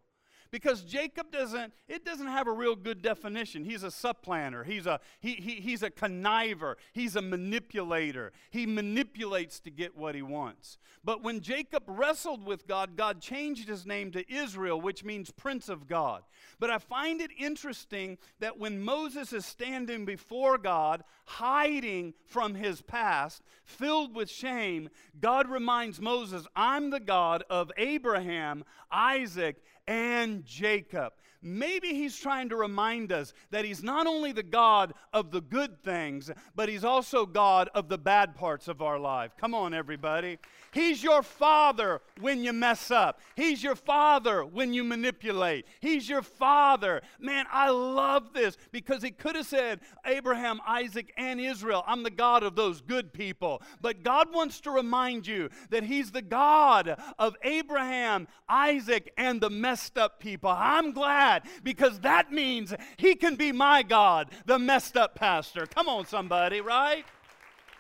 because 0.57 0.81
Jacob 0.81 1.31
doesn't, 1.31 1.75
it 1.87 2.03
doesn't 2.03 2.29
have 2.29 2.47
a 2.47 2.51
real 2.51 2.75
good 2.75 3.03
definition. 3.03 3.63
He's 3.63 3.83
a 3.83 3.91
supplanter, 3.91 4.65
he's 4.65 4.87
a, 4.87 5.01
he, 5.21 5.35
he, 5.35 5.57
he's 5.57 5.83
a 5.83 5.91
conniver, 5.91 6.77
he's 6.95 7.15
a 7.15 7.21
manipulator. 7.21 8.33
He 8.49 8.65
manipulates 8.65 9.61
to 9.61 9.71
get 9.71 9.95
what 9.95 10.15
he 10.15 10.23
wants. 10.23 10.79
But 11.05 11.23
when 11.23 11.43
Jacob 11.43 11.83
wrestled 11.87 12.43
with 12.47 12.67
God, 12.67 12.97
God 12.97 13.21
changed 13.21 13.69
his 13.69 13.85
name 13.85 14.11
to 14.13 14.33
Israel, 14.33 14.81
which 14.81 15.05
means 15.05 15.31
Prince 15.31 15.69
of 15.69 15.87
God. 15.87 16.23
But 16.59 16.71
I 16.71 16.79
find 16.79 17.21
it 17.21 17.33
interesting 17.39 18.17
that 18.41 18.59
when 18.59 18.81
Moses 18.81 19.35
is 19.35 19.45
standing 19.45 20.07
before 20.07 20.57
God, 20.57 21.05
hiding 21.27 22.15
from 22.25 22.55
his 22.55 22.81
past, 22.81 23.43
filled 23.63 24.17
with 24.17 24.31
shame, 24.31 24.89
God 25.21 25.51
reminds 25.51 26.01
Moses, 26.01 26.47
I'm 26.57 26.89
the 26.89 26.99
God 26.99 27.45
of 27.51 27.71
Abraham, 27.77 28.65
Isaac, 28.91 29.63
and 29.87 30.45
Jacob. 30.45 31.13
Maybe 31.43 31.89
he's 31.89 32.19
trying 32.19 32.49
to 32.49 32.57
remind 32.57 33.13
us 33.13 33.33
that 33.51 33.65
he's 33.65 33.83
not 33.83 34.07
only 34.07 34.33
the 34.33 34.43
God 34.43 34.95
of 35.13 35.31
the 35.31 35.41
good 35.41 35.83
things, 35.83 36.31
but 36.57 36.69
he's 36.69 36.85
also 36.85 37.25
God 37.25 37.69
of 37.75 37.89
the 37.89 37.99
bad 37.99 38.35
parts 38.35 38.67
of 38.69 38.83
our 38.83 38.99
life. 38.99 39.33
Come 39.39 39.55
on, 39.55 39.73
everybody. 39.73 40.39
He's 40.77 41.03
your 41.03 41.23
father 41.23 42.03
when 42.21 42.45
you 42.45 42.53
mess 42.53 42.91
up. 42.91 43.19
He's 43.35 43.65
your 43.65 43.77
father 43.77 44.45
when 44.45 44.75
you 44.75 44.85
manipulate. 44.85 45.65
He's 45.81 46.07
your 46.07 46.21
father. 46.21 47.01
Man, 47.19 47.47
I 47.51 47.71
love 47.71 48.35
this 48.35 48.59
because 48.73 49.03
he 49.03 49.11
could 49.11 49.37
have 49.37 49.47
said, 49.47 49.81
Abraham, 50.05 50.61
Isaac, 50.67 51.15
and 51.17 51.41
Israel, 51.41 51.83
I'm 51.87 52.03
the 52.03 52.11
God 52.11 52.43
of 52.43 52.57
those 52.57 52.83
good 52.83 53.15
people. 53.15 53.63
But 53.81 54.03
God 54.03 54.35
wants 54.35 54.61
to 54.61 54.71
remind 54.71 55.27
you 55.27 55.49
that 55.71 55.83
he's 55.83 56.11
the 56.11 56.21
God 56.21 57.01
of 57.19 57.37
Abraham, 57.43 58.29
Isaac, 58.47 59.15
and 59.17 59.41
the 59.41 59.49
messed 59.49 59.97
up 59.97 60.21
people. 60.21 60.51
I'm 60.51 60.93
glad 60.93 61.45
because 61.63 62.01
that 62.01 62.31
means 62.31 62.75
he 62.99 63.15
can 63.15 63.37
be 63.37 63.51
my 63.51 63.83
God, 63.83 64.29
the 64.45 64.59
messed 64.59 64.99
up 64.99 65.15
pastor. 65.15 65.65
Come 65.65 65.89
on, 65.89 66.05
somebody, 66.05 66.61
right? 66.61 67.07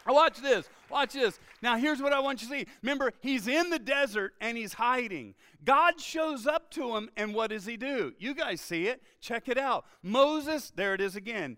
Watch 0.06 0.40
this. 0.40 0.66
Watch 0.90 1.14
this. 1.14 1.38
Now, 1.62 1.76
here's 1.76 2.00
what 2.00 2.12
I 2.12 2.20
want 2.20 2.42
you 2.42 2.48
to 2.48 2.54
see. 2.54 2.66
Remember, 2.82 3.12
he's 3.20 3.48
in 3.48 3.70
the 3.70 3.78
desert 3.78 4.34
and 4.40 4.56
he's 4.56 4.74
hiding. 4.74 5.34
God 5.64 6.00
shows 6.00 6.46
up 6.46 6.70
to 6.72 6.96
him, 6.96 7.10
and 7.16 7.34
what 7.34 7.50
does 7.50 7.66
he 7.66 7.76
do? 7.76 8.12
You 8.18 8.34
guys 8.34 8.60
see 8.60 8.86
it. 8.86 9.02
Check 9.20 9.48
it 9.48 9.58
out. 9.58 9.84
Moses, 10.02 10.72
there 10.74 10.94
it 10.94 11.00
is 11.00 11.16
again. 11.16 11.56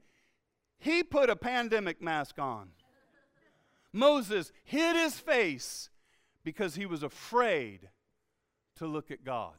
He 0.78 1.02
put 1.02 1.28
a 1.28 1.36
pandemic 1.36 2.00
mask 2.00 2.38
on. 2.38 2.70
Moses 3.92 4.52
hid 4.64 4.96
his 4.96 5.18
face 5.18 5.90
because 6.44 6.74
he 6.74 6.86
was 6.86 7.02
afraid 7.02 7.88
to 8.76 8.86
look 8.86 9.10
at 9.10 9.24
God. 9.24 9.54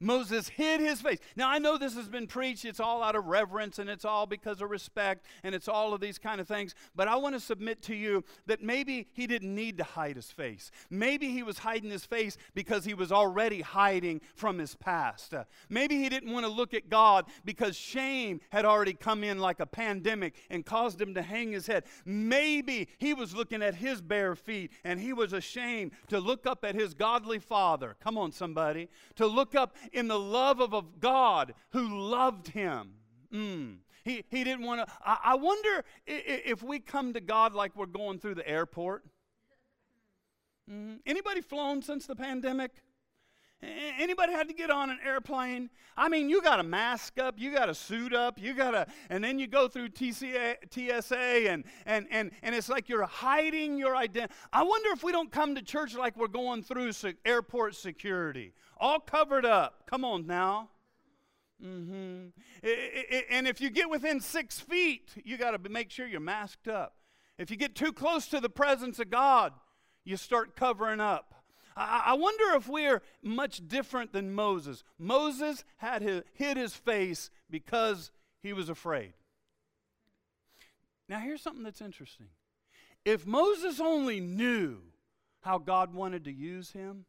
Moses 0.00 0.48
hid 0.48 0.80
his 0.80 1.02
face. 1.02 1.18
Now, 1.36 1.50
I 1.50 1.58
know 1.58 1.76
this 1.76 1.94
has 1.94 2.08
been 2.08 2.26
preached. 2.26 2.64
It's 2.64 2.80
all 2.80 3.02
out 3.02 3.14
of 3.14 3.26
reverence 3.26 3.78
and 3.78 3.90
it's 3.90 4.06
all 4.06 4.26
because 4.26 4.62
of 4.62 4.70
respect 4.70 5.26
and 5.42 5.54
it's 5.54 5.68
all 5.68 5.92
of 5.92 6.00
these 6.00 6.18
kind 6.18 6.40
of 6.40 6.48
things. 6.48 6.74
But 6.96 7.06
I 7.06 7.16
want 7.16 7.34
to 7.34 7.40
submit 7.40 7.82
to 7.82 7.94
you 7.94 8.24
that 8.46 8.62
maybe 8.62 9.08
he 9.12 9.26
didn't 9.26 9.54
need 9.54 9.76
to 9.78 9.84
hide 9.84 10.16
his 10.16 10.30
face. 10.30 10.70
Maybe 10.88 11.28
he 11.28 11.42
was 11.42 11.58
hiding 11.58 11.90
his 11.90 12.06
face 12.06 12.38
because 12.54 12.86
he 12.86 12.94
was 12.94 13.12
already 13.12 13.60
hiding 13.60 14.22
from 14.34 14.58
his 14.58 14.74
past. 14.74 15.34
Uh, 15.34 15.44
maybe 15.68 15.98
he 15.98 16.08
didn't 16.08 16.32
want 16.32 16.46
to 16.46 16.50
look 16.52 16.72
at 16.72 16.88
God 16.88 17.26
because 17.44 17.76
shame 17.76 18.40
had 18.50 18.64
already 18.64 18.94
come 18.94 19.22
in 19.22 19.38
like 19.38 19.60
a 19.60 19.66
pandemic 19.66 20.34
and 20.48 20.64
caused 20.64 21.00
him 21.00 21.12
to 21.14 21.22
hang 21.22 21.52
his 21.52 21.66
head. 21.66 21.84
Maybe 22.06 22.88
he 22.96 23.12
was 23.12 23.34
looking 23.34 23.62
at 23.62 23.74
his 23.74 24.00
bare 24.00 24.34
feet 24.34 24.72
and 24.82 24.98
he 24.98 25.12
was 25.12 25.34
ashamed 25.34 25.92
to 26.08 26.18
look 26.20 26.46
up 26.46 26.64
at 26.64 26.74
his 26.74 26.94
godly 26.94 27.38
father. 27.38 27.96
Come 28.00 28.16
on, 28.16 28.32
somebody. 28.32 28.88
To 29.16 29.26
look 29.26 29.54
up 29.54 29.76
in 29.92 30.08
the 30.08 30.18
love 30.18 30.60
of 30.60 30.72
a 30.72 30.82
God 31.00 31.54
who 31.70 31.98
loved 31.98 32.48
him. 32.48 32.94
Mm. 33.32 33.78
He, 34.04 34.24
he 34.30 34.44
didn't 34.44 34.64
want 34.64 34.86
to. 34.86 34.94
I, 35.04 35.18
I 35.24 35.34
wonder 35.34 35.84
if 36.06 36.62
we 36.62 36.78
come 36.80 37.12
to 37.12 37.20
God 37.20 37.54
like 37.54 37.76
we're 37.76 37.86
going 37.86 38.18
through 38.18 38.36
the 38.36 38.48
airport. 38.48 39.04
Mm-hmm. 40.70 40.96
Anybody 41.06 41.40
flown 41.40 41.82
since 41.82 42.06
the 42.06 42.16
pandemic? 42.16 42.72
Anybody 43.62 44.32
had 44.32 44.48
to 44.48 44.54
get 44.54 44.70
on 44.70 44.88
an 44.88 44.98
airplane? 45.04 45.68
I 45.94 46.08
mean, 46.08 46.30
you 46.30 46.40
got 46.40 46.60
a 46.60 46.62
mask 46.62 47.18
up, 47.18 47.34
you 47.38 47.52
got 47.52 47.68
a 47.68 47.74
suit 47.74 48.14
up, 48.14 48.40
you 48.40 48.54
got 48.54 48.74
a, 48.74 48.86
and 49.10 49.22
then 49.22 49.38
you 49.38 49.46
go 49.46 49.68
through 49.68 49.90
TCA, 49.90 50.56
TSA, 50.70 51.50
and, 51.50 51.64
and, 51.84 52.06
and, 52.10 52.30
and 52.42 52.54
it's 52.54 52.70
like 52.70 52.88
you're 52.88 53.04
hiding 53.04 53.76
your 53.76 53.96
identity. 53.96 54.32
I 54.50 54.62
wonder 54.62 54.88
if 54.92 55.04
we 55.04 55.12
don't 55.12 55.30
come 55.30 55.54
to 55.56 55.62
church 55.62 55.94
like 55.94 56.16
we're 56.16 56.28
going 56.28 56.62
through 56.62 56.92
airport 57.26 57.74
security, 57.74 58.54
all 58.80 58.98
covered 58.98 59.44
up. 59.44 59.84
Come 59.86 60.04
on 60.04 60.26
now. 60.26 60.70
Mm-hmm. 61.64 62.28
And 63.30 63.46
if 63.46 63.60
you 63.60 63.70
get 63.70 63.90
within 63.90 64.20
six 64.20 64.58
feet, 64.58 65.10
you 65.24 65.36
got 65.36 65.62
to 65.62 65.68
make 65.68 65.90
sure 65.90 66.06
you're 66.06 66.20
masked 66.20 66.68
up. 66.68 66.94
If 67.38 67.50
you 67.50 67.56
get 67.56 67.74
too 67.74 67.92
close 67.92 68.26
to 68.28 68.40
the 68.40 68.48
presence 68.48 68.98
of 68.98 69.10
God, 69.10 69.52
you 70.04 70.16
start 70.16 70.56
covering 70.56 71.00
up. 71.00 71.34
I, 71.76 72.14
wonder 72.14 72.56
if 72.56 72.68
we're 72.68 73.00
much 73.22 73.66
different 73.66 74.12
than 74.12 74.34
Moses. 74.34 74.82
Moses 74.98 75.64
had 75.78 76.02
his, 76.02 76.22
hid 76.34 76.56
his 76.56 76.74
face 76.74 77.30
because 77.48 78.10
he 78.42 78.52
was 78.52 78.68
afraid. 78.68 79.12
Now, 81.08 81.20
here's 81.20 81.40
something 81.40 81.62
that's 81.62 81.80
interesting. 81.80 82.26
If 83.04 83.26
Moses 83.26 83.80
only 83.80 84.20
knew 84.20 84.78
how 85.40 85.58
God 85.58 85.94
wanted 85.94 86.24
to 86.24 86.32
use 86.32 86.72
him, 86.72 87.06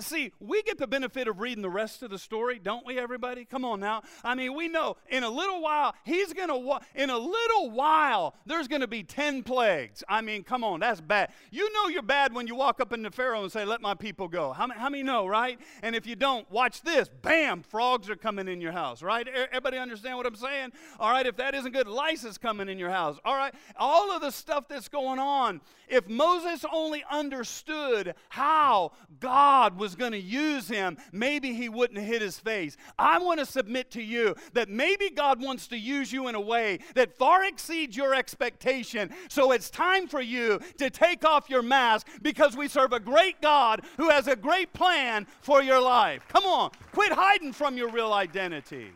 see, 0.00 0.32
we 0.40 0.62
get 0.62 0.78
the 0.78 0.86
benefit 0.86 1.28
of 1.28 1.40
reading 1.40 1.62
the 1.62 1.70
rest 1.70 2.02
of 2.02 2.10
the 2.10 2.18
story, 2.18 2.58
don't 2.58 2.86
we, 2.86 2.98
everybody? 2.98 3.44
Come 3.44 3.64
on 3.64 3.80
now. 3.80 4.02
I 4.24 4.34
mean, 4.34 4.54
we 4.54 4.68
know 4.68 4.96
in 5.08 5.22
a 5.22 5.30
little 5.30 5.62
while, 5.62 5.94
he's 6.04 6.32
going 6.32 6.48
to, 6.48 6.80
in 6.94 7.10
a 7.10 7.18
little 7.18 7.70
while, 7.70 8.34
there's 8.46 8.68
going 8.68 8.80
to 8.80 8.86
be 8.86 9.02
10 9.02 9.42
plagues. 9.42 10.02
I 10.08 10.20
mean, 10.20 10.42
come 10.42 10.64
on, 10.64 10.80
that's 10.80 11.00
bad. 11.00 11.30
You 11.50 11.72
know 11.72 11.88
you're 11.88 12.02
bad 12.02 12.34
when 12.34 12.46
you 12.46 12.54
walk 12.54 12.80
up 12.80 12.92
into 12.92 13.10
Pharaoh 13.10 13.42
and 13.42 13.52
say, 13.52 13.64
Let 13.64 13.80
my 13.80 13.94
people 13.94 14.28
go. 14.28 14.52
How, 14.52 14.68
how 14.70 14.88
many 14.88 15.02
know, 15.02 15.26
right? 15.26 15.58
And 15.82 15.94
if 15.94 16.06
you 16.06 16.16
don't, 16.16 16.50
watch 16.50 16.82
this. 16.82 17.08
Bam, 17.22 17.62
frogs 17.62 18.10
are 18.10 18.16
coming 18.16 18.48
in 18.48 18.60
your 18.60 18.72
house, 18.72 19.02
right? 19.02 19.26
Everybody 19.28 19.78
understand 19.78 20.16
what 20.16 20.26
I'm 20.26 20.36
saying? 20.36 20.72
All 20.98 21.10
right, 21.10 21.26
if 21.26 21.36
that 21.36 21.54
isn't 21.54 21.72
good, 21.72 21.88
lice 21.88 22.24
is 22.24 22.38
coming 22.38 22.68
in 22.68 22.78
your 22.78 22.90
house. 22.90 23.18
All 23.24 23.36
right, 23.36 23.54
all 23.76 24.12
of 24.12 24.20
the 24.20 24.30
stuff 24.30 24.68
that's 24.68 24.88
going 24.88 25.18
on. 25.18 25.60
If 25.88 26.08
Moses 26.08 26.64
only 26.72 27.04
understood 27.10 28.14
how 28.28 28.92
God 29.20 29.75
was 29.76 29.94
going 29.94 30.12
to 30.12 30.20
use 30.20 30.68
him, 30.68 30.96
maybe 31.12 31.54
he 31.54 31.68
wouldn't 31.68 32.00
hit 32.00 32.22
his 32.22 32.38
face. 32.38 32.76
I 32.98 33.18
want 33.18 33.40
to 33.40 33.46
submit 33.46 33.90
to 33.92 34.02
you 34.02 34.34
that 34.54 34.68
maybe 34.68 35.10
God 35.10 35.40
wants 35.40 35.66
to 35.68 35.78
use 35.78 36.12
you 36.12 36.28
in 36.28 36.34
a 36.34 36.40
way 36.40 36.80
that 36.94 37.16
far 37.16 37.44
exceeds 37.44 37.96
your 37.96 38.14
expectation. 38.14 39.10
So 39.28 39.52
it's 39.52 39.70
time 39.70 40.06
for 40.06 40.20
you 40.20 40.60
to 40.78 40.90
take 40.90 41.24
off 41.24 41.50
your 41.50 41.62
mask 41.62 42.06
because 42.22 42.56
we 42.56 42.68
serve 42.68 42.92
a 42.92 43.00
great 43.00 43.40
God 43.40 43.82
who 43.96 44.10
has 44.10 44.28
a 44.28 44.36
great 44.36 44.72
plan 44.72 45.26
for 45.40 45.62
your 45.62 45.80
life. 45.80 46.22
Come 46.28 46.44
on, 46.44 46.70
quit 46.92 47.12
hiding 47.12 47.52
from 47.52 47.76
your 47.76 47.90
real 47.90 48.12
identity. 48.12 48.90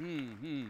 Mm-hmm. 0.00 0.64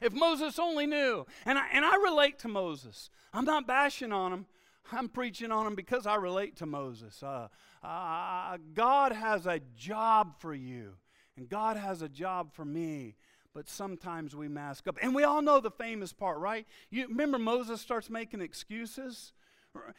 If 0.00 0.12
Moses 0.12 0.58
only 0.58 0.86
knew. 0.86 1.26
And 1.44 1.58
I, 1.58 1.66
and 1.72 1.84
I 1.84 1.96
relate 1.96 2.38
to 2.40 2.48
Moses. 2.48 3.10
I'm 3.32 3.44
not 3.44 3.66
bashing 3.66 4.12
on 4.12 4.32
him. 4.32 4.46
I'm 4.92 5.08
preaching 5.08 5.52
on 5.52 5.66
him 5.66 5.74
because 5.74 6.06
I 6.06 6.14
relate 6.14 6.56
to 6.56 6.66
Moses. 6.66 7.22
Uh, 7.22 7.48
uh, 7.82 8.58
God 8.74 9.12
has 9.12 9.46
a 9.46 9.60
job 9.76 10.40
for 10.40 10.54
you, 10.54 10.94
and 11.36 11.48
God 11.48 11.76
has 11.76 12.02
a 12.02 12.08
job 12.08 12.52
for 12.52 12.64
me. 12.64 13.16
But 13.54 13.68
sometimes 13.68 14.36
we 14.36 14.46
mask 14.46 14.86
up. 14.86 14.98
And 15.02 15.14
we 15.14 15.24
all 15.24 15.42
know 15.42 15.58
the 15.58 15.70
famous 15.70 16.12
part, 16.12 16.38
right? 16.38 16.66
You 16.90 17.08
remember 17.08 17.38
Moses 17.38 17.80
starts 17.80 18.08
making 18.08 18.40
excuses? 18.40 19.32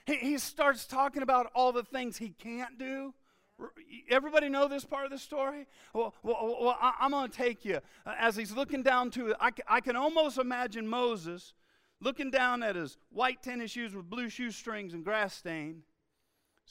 He, 0.05 0.15
he 0.15 0.37
starts 0.37 0.85
talking 0.85 1.23
about 1.23 1.51
all 1.53 1.71
the 1.71 1.83
things 1.83 2.17
he 2.17 2.29
can't 2.29 2.77
do. 2.77 3.13
Everybody 4.09 4.47
know 4.47 4.67
this 4.67 4.85
part 4.85 5.05
of 5.05 5.11
the 5.11 5.17
story? 5.17 5.67
Well, 5.93 6.15
well, 6.23 6.57
well 6.61 6.77
I, 6.79 6.93
am 7.01 7.11
going 7.11 7.29
to 7.29 7.37
take 7.37 7.65
you. 7.65 7.79
Uh, 8.05 8.13
as 8.17 8.35
he's 8.35 8.51
looking 8.51 8.83
down 8.83 9.11
to 9.11 9.31
it, 9.31 9.37
I, 9.39 9.51
I 9.67 9.81
can 9.81 9.95
almost 9.95 10.37
imagine 10.37 10.87
Moses 10.87 11.53
looking 11.99 12.31
down 12.31 12.63
at 12.63 12.75
his 12.75 12.97
white 13.11 13.43
tennis 13.43 13.71
shoes 13.71 13.93
with 13.93 14.09
blue 14.09 14.29
shoestrings 14.29 14.93
and 14.93 15.03
grass 15.03 15.35
stain, 15.35 15.83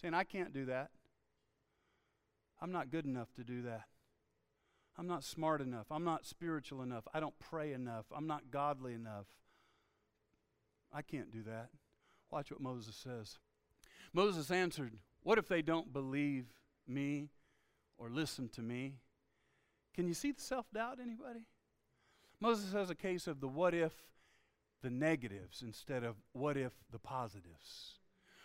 saying, 0.01 0.15
I 0.15 0.25
can't 0.25 0.53
do 0.53 0.65
that. 0.67 0.91
I'm 2.61 2.73
not 2.73 2.91
good 2.91 3.05
enough 3.05 3.33
to 3.35 3.45
do 3.45 3.63
that. 3.63 3.85
I'm 4.99 5.07
not 5.07 5.23
smart 5.23 5.61
enough. 5.61 5.87
I'm 5.91 6.05
not 6.05 6.27
spiritual 6.27 6.83
enough. 6.83 7.05
I 7.15 7.21
don't 7.21 7.39
pray 7.39 7.73
enough. 7.73 8.07
I'm 8.15 8.27
not 8.27 8.51
godly 8.51 8.95
enough. 8.95 9.27
I 10.93 11.03
can't 11.03 11.31
do 11.31 11.43
that. 11.45 11.69
Watch 12.31 12.51
what 12.51 12.61
Moses 12.61 12.97
says. 12.97 13.39
Moses 14.13 14.51
answered, 14.51 14.99
What 15.23 15.39
if 15.39 15.47
they 15.47 15.63
don't 15.63 15.93
believe 15.93 16.47
me 16.87 17.31
or 17.97 18.11
listen 18.11 18.49
to 18.51 18.63
me? 18.63 18.95
Can 19.95 20.09
you 20.09 20.15
see 20.15 20.33
the 20.33 20.41
self 20.41 20.67
doubt, 20.73 20.99
anybody? 21.01 21.47
Moses 22.41 22.73
has 22.73 22.91
a 22.91 22.95
case 22.95 23.27
of 23.27 23.41
the 23.41 23.49
what 23.49 23.75
if, 23.75 23.93
the 24.83 24.91
negatives, 24.91 25.63
instead 25.63 26.05
of 26.05 26.17
what 26.33 26.57
if, 26.57 26.73
the 26.91 26.99
positives. 26.99 27.99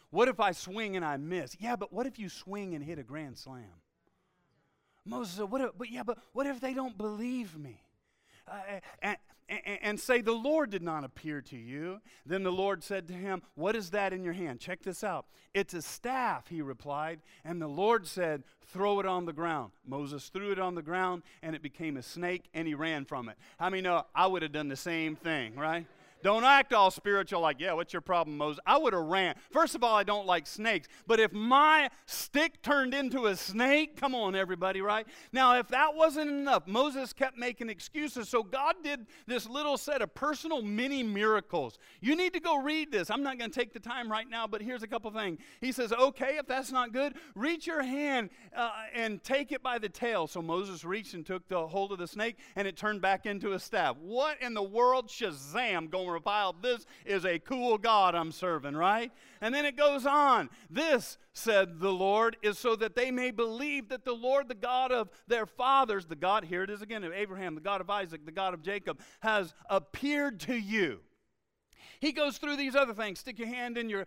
What 0.09 0.27
if 0.27 0.39
I 0.39 0.51
swing 0.51 0.95
and 0.95 1.05
I 1.05 1.17
miss? 1.17 1.55
Yeah, 1.59 1.75
but 1.75 1.93
what 1.93 2.05
if 2.05 2.19
you 2.19 2.29
swing 2.29 2.75
and 2.75 2.83
hit 2.83 2.99
a 2.99 3.03
grand 3.03 3.37
slam? 3.37 3.81
Moses 5.05 5.35
said, 5.35 5.51
what 5.51 5.61
if, 5.61 5.71
but 5.77 5.91
yeah, 5.91 6.03
but 6.03 6.17
what 6.31 6.47
if 6.47 6.61
they 6.61 6.73
don't 6.73 6.97
believe 6.97 7.57
me? 7.57 7.81
Uh, 8.47 8.79
and, 9.01 9.17
and, 9.49 9.79
and 9.81 9.99
say, 9.99 10.21
The 10.21 10.31
Lord 10.31 10.69
did 10.69 10.81
not 10.81 11.03
appear 11.03 11.41
to 11.41 11.57
you. 11.57 12.01
Then 12.25 12.43
the 12.43 12.51
Lord 12.51 12.83
said 12.83 13.07
to 13.07 13.13
him, 13.13 13.41
What 13.55 13.75
is 13.75 13.91
that 13.91 14.13
in 14.13 14.23
your 14.23 14.33
hand? 14.33 14.59
Check 14.59 14.83
this 14.83 15.03
out. 15.03 15.25
It's 15.53 15.73
a 15.73 15.81
staff, 15.81 16.47
he 16.47 16.61
replied. 16.61 17.21
And 17.43 17.61
the 17.61 17.67
Lord 17.67 18.07
said, 18.07 18.43
Throw 18.67 18.99
it 18.99 19.05
on 19.05 19.25
the 19.25 19.33
ground. 19.33 19.71
Moses 19.85 20.29
threw 20.29 20.51
it 20.51 20.59
on 20.59 20.75
the 20.75 20.81
ground, 20.81 21.23
and 21.41 21.55
it 21.55 21.61
became 21.61 21.97
a 21.97 22.03
snake, 22.03 22.45
and 22.53 22.67
he 22.67 22.73
ran 22.73 23.05
from 23.05 23.29
it. 23.29 23.37
How 23.59 23.69
many 23.69 23.81
know 23.81 24.05
I 24.15 24.27
would 24.27 24.41
have 24.41 24.51
done 24.51 24.67
the 24.67 24.75
same 24.75 25.15
thing, 25.15 25.55
right? 25.55 25.85
Don't 26.23 26.45
act 26.45 26.73
all 26.73 26.89
spiritual 26.89 27.41
like, 27.41 27.59
yeah, 27.59 27.73
what's 27.73 27.91
your 27.91 28.01
problem, 28.01 28.37
Moses? 28.37 28.61
I 28.65 28.77
would 28.77 28.93
have 28.93 29.03
ran. 29.03 29.35
First 29.51 29.75
of 29.75 29.83
all, 29.83 29.93
I 29.93 30.03
don't 30.03 30.25
like 30.25 30.47
snakes. 30.47 30.87
But 31.05 31.19
if 31.19 31.33
my 31.33 31.89
stick 32.05 32.61
turned 32.61 32.93
into 32.93 33.25
a 33.25 33.35
snake, 33.35 33.97
come 33.97 34.15
on, 34.15 34.33
everybody, 34.33 34.81
right? 34.81 35.05
Now, 35.33 35.59
if 35.59 35.67
that 35.67 35.93
wasn't 35.93 36.31
enough, 36.31 36.65
Moses 36.65 37.11
kept 37.11 37.37
making 37.37 37.69
excuses. 37.69 38.29
So 38.29 38.41
God 38.41 38.75
did 38.83 39.05
this 39.27 39.49
little 39.49 39.77
set 39.77 40.01
of 40.01 40.15
personal 40.15 40.61
mini 40.61 41.03
miracles. 41.03 41.77
You 41.99 42.15
need 42.15 42.33
to 42.33 42.39
go 42.39 42.61
read 42.61 42.89
this. 42.89 43.09
I'm 43.09 43.21
not 43.21 43.37
going 43.37 43.51
to 43.51 43.59
take 43.59 43.73
the 43.73 43.79
time 43.81 44.09
right 44.09 44.29
now, 44.29 44.47
but 44.47 44.61
here's 44.61 44.81
a 44.81 44.87
couple 44.87 45.11
things. 45.11 45.39
He 45.59 45.73
says, 45.73 45.91
okay, 45.91 46.37
if 46.37 46.47
that's 46.47 46.71
not 46.71 46.93
good, 46.93 47.15
reach 47.35 47.67
your 47.67 47.83
hand 47.83 48.29
uh, 48.55 48.71
and 48.95 49.21
take 49.23 49.51
it 49.51 49.61
by 49.61 49.77
the 49.77 49.89
tail. 49.89 50.27
So 50.27 50.41
Moses 50.41 50.85
reached 50.85 51.15
and 51.15 51.25
took 51.25 51.49
the 51.49 51.67
hold 51.67 51.91
of 51.91 51.99
the 51.99 52.07
snake, 52.07 52.37
and 52.55 52.65
it 52.65 52.77
turned 52.77 53.01
back 53.01 53.25
into 53.25 53.51
a 53.51 53.59
staff. 53.59 53.97
What 53.97 54.41
in 54.41 54.53
the 54.53 54.63
world, 54.63 55.09
Shazam, 55.09 55.89
going 55.89 56.12
This 56.61 56.85
is 57.05 57.25
a 57.25 57.39
cool 57.39 57.77
God 57.77 58.15
I'm 58.15 58.31
serving, 58.31 58.75
right? 58.75 59.11
And 59.41 59.53
then 59.53 59.65
it 59.65 59.75
goes 59.77 60.05
on. 60.05 60.49
This, 60.69 61.17
said 61.33 61.79
the 61.79 61.91
Lord, 61.91 62.37
is 62.41 62.57
so 62.57 62.75
that 62.75 62.95
they 62.95 63.11
may 63.11 63.31
believe 63.31 63.89
that 63.89 64.05
the 64.05 64.13
Lord, 64.13 64.47
the 64.47 64.55
God 64.55 64.91
of 64.91 65.09
their 65.27 65.45
fathers, 65.45 66.05
the 66.05 66.15
God, 66.15 66.45
here 66.45 66.63
it 66.63 66.69
is 66.69 66.81
again, 66.81 67.03
of 67.03 67.13
Abraham, 67.13 67.55
the 67.55 67.61
God 67.61 67.81
of 67.81 67.89
Isaac, 67.89 68.25
the 68.25 68.31
God 68.31 68.53
of 68.53 68.61
Jacob, 68.61 68.99
has 69.21 69.53
appeared 69.69 70.39
to 70.41 70.55
you. 70.55 70.99
He 72.03 72.11
goes 72.11 72.37
through 72.37 72.57
these 72.57 72.75
other 72.75 72.93
things. 72.93 73.19
Stick 73.19 73.39
your 73.39 73.47
hand 73.47 73.77
in 73.77 73.89
your 73.89 74.03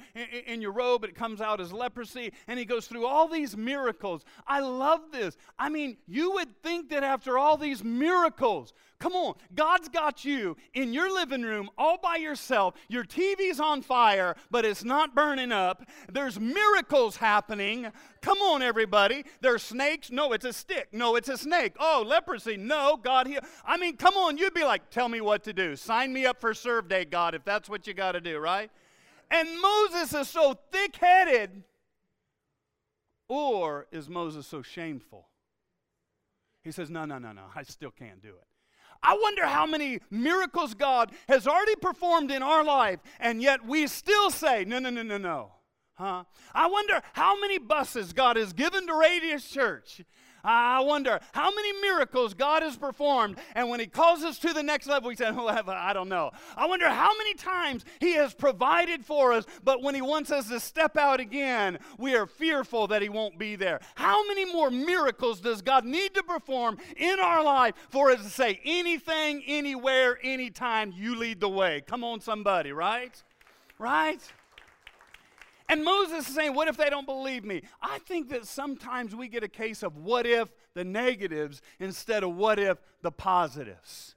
in 0.47 0.61
your 0.61 0.73
robe, 0.73 1.03
it 1.03 1.15
comes 1.15 1.41
out 1.41 1.63
as 1.63 1.73
leprosy, 1.73 2.31
and 2.47 2.59
he 2.59 2.67
goes 2.67 2.87
through 2.87 3.07
all 3.07 3.27
these 3.27 3.57
miracles. 3.57 4.23
I 4.47 4.61
love 4.61 5.01
this. 5.13 5.39
I 5.59 5.71
mean, 5.71 5.97
you 6.07 6.33
would 6.33 6.63
think 6.63 6.91
that 6.91 7.03
after 7.03 7.39
all 7.39 7.57
these 7.57 7.83
miracles, 7.83 8.75
Come 8.99 9.13
on, 9.13 9.35
God's 9.55 9.91
got 9.91 10.25
you 10.25 10.57
in 10.73 10.95
your 10.95 11.13
living 11.13 11.43
room 11.43 11.69
all 11.77 11.99
by 11.99 12.17
yourself. 12.17 12.75
Your 12.89 13.05
TV's 13.05 13.61
on 13.61 13.83
fire, 13.83 14.37
but 14.51 14.65
it's 14.65 14.85
not 14.85 15.15
burning 15.15 15.53
up. 15.53 15.85
There's 16.11 16.41
miracles 16.41 17.17
happening. 17.17 17.89
Come 18.23 18.39
on, 18.39 18.63
everybody. 18.63 19.25
There's 19.43 19.63
snakes. 19.63 20.11
No, 20.11 20.33
it's 20.33 20.47
a 20.47 20.53
stick. 20.53 20.89
No, 20.93 21.15
it's 21.17 21.29
a 21.29 21.37
snake. 21.37 21.75
Oh, 21.79 22.05
leprosy. 22.07 22.57
No, 22.57 22.97
God 22.97 23.27
heal. 23.27 23.41
I 23.67 23.77
mean, 23.77 23.99
come 23.99 24.15
on, 24.15 24.39
you'd 24.39 24.55
be 24.55 24.65
like, 24.65 24.89
tell 24.89 25.11
me 25.11 25.21
what 25.21 25.45
to 25.45 25.53
do. 25.53 25.77
Sign 25.77 26.13
me 26.13 26.25
up 26.25 26.41
for 26.41 26.55
serve 26.55 26.89
day, 26.89 27.05
God, 27.05 27.35
if 27.35 27.45
that's 27.45 27.69
what 27.69 27.87
you 27.87 27.93
got 27.93 28.13
to 28.13 28.21
do, 28.21 28.39
right? 28.39 28.71
And 29.31 29.61
Moses 29.61 30.15
is 30.15 30.29
so 30.29 30.57
thick 30.73 30.97
headed. 30.97 31.65
Or 33.29 33.87
is 33.91 34.09
Moses 34.09 34.47
so 34.47 34.63
shameful? 34.63 35.27
He 36.63 36.73
says, 36.73 36.91
No, 36.91 37.05
no, 37.05 37.19
no, 37.19 37.33
no, 37.33 37.43
I 37.55 37.63
still 37.63 37.91
can't 37.91 38.23
do 38.23 38.29
it. 38.29 38.47
I 39.03 39.19
wonder 39.21 39.47
how 39.47 39.67
many 39.67 40.01
miracles 40.11 40.75
God 40.75 41.13
has 41.29 41.47
already 41.47 41.77
performed 41.77 42.31
in 42.31 42.43
our 42.43 42.65
life, 42.65 43.01
and 43.21 43.43
yet 43.43 43.65
we 43.65 43.87
still 43.87 44.31
say, 44.31 44.65
no, 44.65 44.79
no, 44.79 44.91
no, 44.91 45.03
no, 45.03 45.19
no. 45.19 45.53
Huh? 45.95 46.25
I 46.55 46.67
wonder 46.67 47.01
how 47.15 47.41
many 47.41 47.59
buses 47.59 48.13
God 48.13 48.37
has 48.37 48.53
given 48.53 48.87
to 48.87 48.95
Radius 48.95 49.49
Church 49.49 50.03
I 50.47 50.81
wonder 50.81 51.19
how 51.33 51.53
many 51.53 51.73
miracles 51.81 52.33
God 52.33 52.63
has 52.63 52.77
performed, 52.77 53.39
and 53.55 53.69
when 53.69 53.81
He 53.81 53.87
calls 53.87 54.23
us 54.23 54.39
to 54.39 54.53
the 54.53 54.63
next 54.63 54.87
level, 54.87 55.11
said, 55.15 55.35
oh, 55.37 55.49
I 55.69 55.93
don't 55.93 56.09
know. 56.09 56.31
I 56.57 56.67
wonder 56.67 56.89
how 56.89 57.17
many 57.19 57.35
times 57.35 57.85
He 58.01 58.13
has 58.15 58.33
provided 58.33 59.05
for 59.05 59.33
us, 59.33 59.45
but 59.65 59.83
when 59.83 59.95
He 59.95 60.03
wants 60.03 60.31
us 60.31 60.49
to 60.49 60.61
step 60.61 60.97
out 60.97 61.19
again, 61.19 61.79
we 61.99 62.15
are 62.15 62.27
fearful 62.27 62.87
that 62.89 63.03
He 63.03 63.09
won't 63.09 63.39
be 63.39 63.57
there. 63.57 63.81
How 63.97 64.27
many 64.29 64.45
more 64.45 64.71
miracles 64.71 65.41
does 65.41 65.63
God 65.63 65.85
need 65.85 66.15
to 66.15 66.23
perform 66.23 66.79
in 66.97 67.19
our 67.19 67.43
life 67.43 67.75
for 67.91 68.11
us 68.11 68.23
to 68.23 68.31
say, 68.31 68.61
anything, 68.65 69.43
anywhere, 69.47 70.19
anytime, 70.23 70.93
you 70.97 71.17
lead 71.17 71.41
the 71.41 71.49
way? 71.49 71.83
Come 71.87 72.05
on, 72.05 72.21
somebody, 72.21 72.71
right? 72.71 73.21
Right? 73.79 74.21
And 75.69 75.85
Moses 75.85 76.29
is 76.29 76.35
saying, 76.35 76.55
What 76.55 76.69
if 76.69 76.77
they 76.77 76.91
don't 76.91 77.07
believe 77.07 77.45
me? 77.45 77.63
I 77.83 77.99
think 78.01 78.29
that 78.31 78.47
sometimes 78.47 79.15
we 79.15 79.29
get 79.29 79.43
a 79.43 79.49
case 79.49 79.83
of 79.83 79.97
what 79.97 80.27
if 80.27 80.53
the 80.75 80.85
negatives 80.85 81.61
instead 81.81 82.23
of 82.23 82.37
what 82.37 82.59
if 82.59 82.79
the 83.03 83.11
positives. 83.11 84.15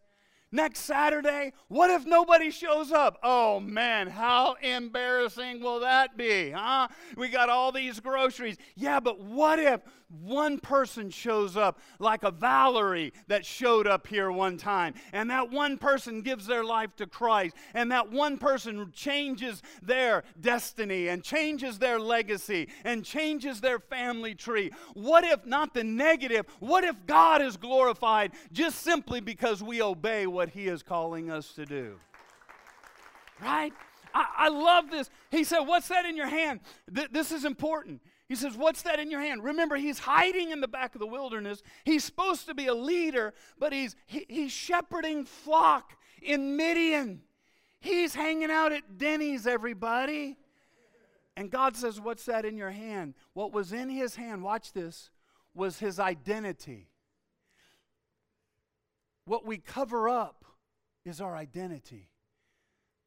Next 0.52 0.80
Saturday, 0.80 1.54
what 1.68 1.92
if 1.92 2.08
nobody 2.08 2.50
shows 2.50 2.92
up? 2.92 3.20
Oh 3.22 3.60
man, 3.60 4.08
how 4.08 4.56
embarrassing 4.62 5.62
will 5.62 5.82
that 5.82 6.18
be, 6.18 6.50
huh? 6.50 6.88
We 7.16 7.30
got 7.30 7.50
all 7.50 7.72
these 7.72 8.00
groceries. 8.00 8.58
Yeah, 8.76 9.00
but 9.00 9.20
what 9.20 9.60
if 9.60 9.82
one 10.10 10.60
person 10.60 11.10
shows 11.10 11.56
up, 11.56 11.80
like 12.00 12.24
a 12.24 12.32
Valerie 12.32 13.14
that 13.28 13.46
showed 13.46 13.88
up 13.88 14.08
here 14.08 14.32
one 14.32 14.58
time, 14.58 14.94
and 15.14 15.30
that 15.30 15.52
one 15.52 15.78
person 15.78 16.22
gives 16.22 16.48
their 16.48 16.64
life 16.64 16.96
to 16.98 17.06
Christ, 17.06 17.56
and 17.74 17.92
that 17.92 18.12
one 18.12 18.38
person 18.38 18.92
changes 18.94 19.62
their 19.82 20.24
destiny 20.40 21.10
and 21.10 21.24
changes 21.24 21.78
their 21.80 22.00
legacy 22.00 22.70
and 22.84 23.06
changes 23.06 23.62
their 23.62 23.80
family 23.80 24.34
tree? 24.34 24.72
What 24.94 25.24
if 25.24 25.46
not 25.46 25.74
the 25.74 25.84
negative? 25.84 26.46
What 26.60 26.84
if 26.84 26.96
God 27.06 27.42
is 27.42 27.58
glorified 27.58 28.32
just 28.52 28.80
simply 28.82 29.20
because 29.20 29.62
we 29.62 29.82
obey 29.82 30.28
what 30.28 30.50
He 30.50 30.68
is 30.68 30.84
calling 30.84 31.30
us 31.30 31.54
to 31.54 31.66
do. 31.66 32.00
Right? 33.42 33.74
I, 34.14 34.26
I 34.38 34.50
love 34.50 34.90
this. 34.90 35.10
He 35.32 35.44
said, 35.44 35.60
What's 35.60 35.88
that 35.90 36.06
in 36.06 36.18
your 36.18 36.28
hand? 36.28 36.60
Th- 36.94 37.10
this 37.12 37.32
is 37.32 37.46
important. 37.46 38.02
He 38.30 38.36
says, 38.36 38.56
What's 38.56 38.84
that 38.84 39.00
in 39.00 39.10
your 39.10 39.22
hand? 39.22 39.44
Remember, 39.44 39.76
he's 39.76 40.00
hiding 40.00 40.52
in 40.52 40.62
the 40.62 40.68
back 40.68 40.94
of 40.94 41.00
the 41.00 41.08
wilderness. 41.08 41.64
He's 41.84 42.04
supposed 42.04 42.46
to 42.46 42.54
be 42.54 42.68
a 42.68 42.76
leader, 42.76 43.34
but 43.58 43.74
he's, 43.74 43.96
he, 44.06 44.26
he's 44.30 44.52
shepherding 44.52 45.26
flock 45.26 45.98
in 46.22 46.56
Midian. 46.56 47.22
He's 47.82 48.14
hanging 48.14 48.52
out 48.52 48.72
at 48.72 49.00
Denny's, 49.00 49.48
everybody. 49.48 50.38
And 51.36 51.50
God 51.50 51.76
says, 51.76 52.00
What's 52.00 52.26
that 52.26 52.46
in 52.46 52.56
your 52.56 52.70
hand? 52.70 53.16
What 53.34 53.52
was 53.52 53.74
in 53.74 53.90
his 53.90 54.16
hand, 54.16 54.44
watch 54.44 54.74
this, 54.74 55.10
was 55.56 55.80
his 55.80 56.00
identity. 56.00 56.88
What 59.26 59.44
we 59.44 59.58
cover 59.58 60.08
up 60.08 60.46
is 61.04 61.20
our 61.20 61.36
identity. 61.36 62.10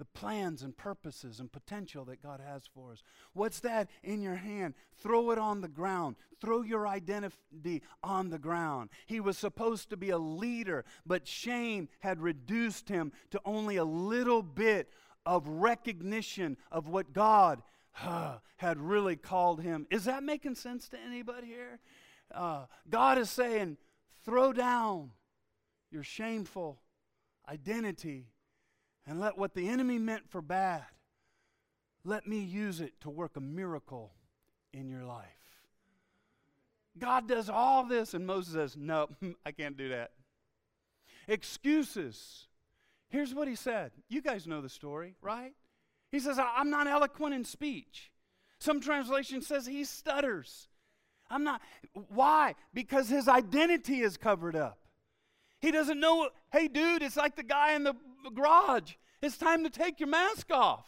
The 0.02 0.18
plans 0.18 0.64
and 0.64 0.76
purposes 0.76 1.38
and 1.38 1.52
potential 1.52 2.04
that 2.04 2.20
God 2.20 2.40
has 2.44 2.66
for 2.66 2.90
us. 2.90 3.04
What's 3.34 3.60
that 3.60 3.88
in 4.02 4.20
your 4.20 4.34
hand? 4.34 4.74
Throw 5.00 5.30
it 5.30 5.38
on 5.38 5.60
the 5.60 5.68
ground. 5.68 6.16
Throw 6.40 6.62
your 6.62 6.88
identity 6.88 7.82
on 8.02 8.30
the 8.30 8.38
ground. 8.38 8.90
He 9.06 9.20
was 9.20 9.38
supposed 9.38 9.90
to 9.90 9.96
be 9.96 10.10
a 10.10 10.18
leader, 10.18 10.84
but 11.06 11.28
shame 11.28 11.88
had 12.00 12.20
reduced 12.20 12.88
him 12.88 13.12
to 13.30 13.40
only 13.44 13.76
a 13.76 13.84
little 13.84 14.42
bit 14.42 14.90
of 15.24 15.46
recognition 15.46 16.56
of 16.72 16.88
what 16.88 17.12
God 17.12 17.62
uh, 18.02 18.38
had 18.56 18.80
really 18.80 19.14
called 19.14 19.62
him. 19.62 19.86
Is 19.88 20.06
that 20.06 20.24
making 20.24 20.56
sense 20.56 20.88
to 20.88 20.98
anybody 20.98 21.46
here? 21.46 21.78
Uh, 22.34 22.64
God 22.90 23.18
is 23.18 23.30
saying, 23.30 23.76
throw 24.24 24.52
down 24.52 25.12
your 25.92 26.02
shameful 26.02 26.80
identity 27.48 28.31
and 29.06 29.20
let 29.20 29.36
what 29.36 29.54
the 29.54 29.68
enemy 29.68 29.98
meant 29.98 30.30
for 30.30 30.40
bad, 30.40 30.84
let 32.04 32.26
me 32.26 32.38
use 32.40 32.80
it 32.80 33.00
to 33.00 33.10
work 33.10 33.36
a 33.36 33.40
miracle 33.40 34.12
in 34.72 34.88
your 34.88 35.04
life. 35.04 35.26
God 36.98 37.28
does 37.28 37.48
all 37.48 37.84
this, 37.84 38.14
and 38.14 38.26
Moses 38.26 38.54
says, 38.54 38.76
No, 38.76 39.08
I 39.46 39.52
can't 39.52 39.76
do 39.76 39.88
that. 39.90 40.12
Excuses. 41.28 42.46
Here's 43.08 43.34
what 43.34 43.48
he 43.48 43.54
said. 43.54 43.92
You 44.08 44.22
guys 44.22 44.46
know 44.46 44.60
the 44.60 44.68
story, 44.68 45.14
right? 45.20 45.52
He 46.10 46.20
says, 46.20 46.38
I'm 46.38 46.70
not 46.70 46.86
eloquent 46.86 47.34
in 47.34 47.44
speech. 47.44 48.10
Some 48.58 48.80
translation 48.80 49.42
says 49.42 49.66
he 49.66 49.84
stutters. 49.84 50.68
I'm 51.30 51.44
not. 51.44 51.62
Why? 52.08 52.54
Because 52.74 53.08
his 53.08 53.28
identity 53.28 54.00
is 54.00 54.16
covered 54.16 54.54
up. 54.56 54.78
He 55.60 55.70
doesn't 55.70 55.98
know, 55.98 56.28
hey, 56.52 56.68
dude, 56.68 57.02
it's 57.02 57.16
like 57.16 57.36
the 57.36 57.42
guy 57.42 57.74
in 57.74 57.84
the 57.84 57.94
garage. 58.30 58.92
It's 59.20 59.36
time 59.36 59.64
to 59.64 59.70
take 59.70 60.00
your 60.00 60.08
mask 60.08 60.50
off. 60.50 60.86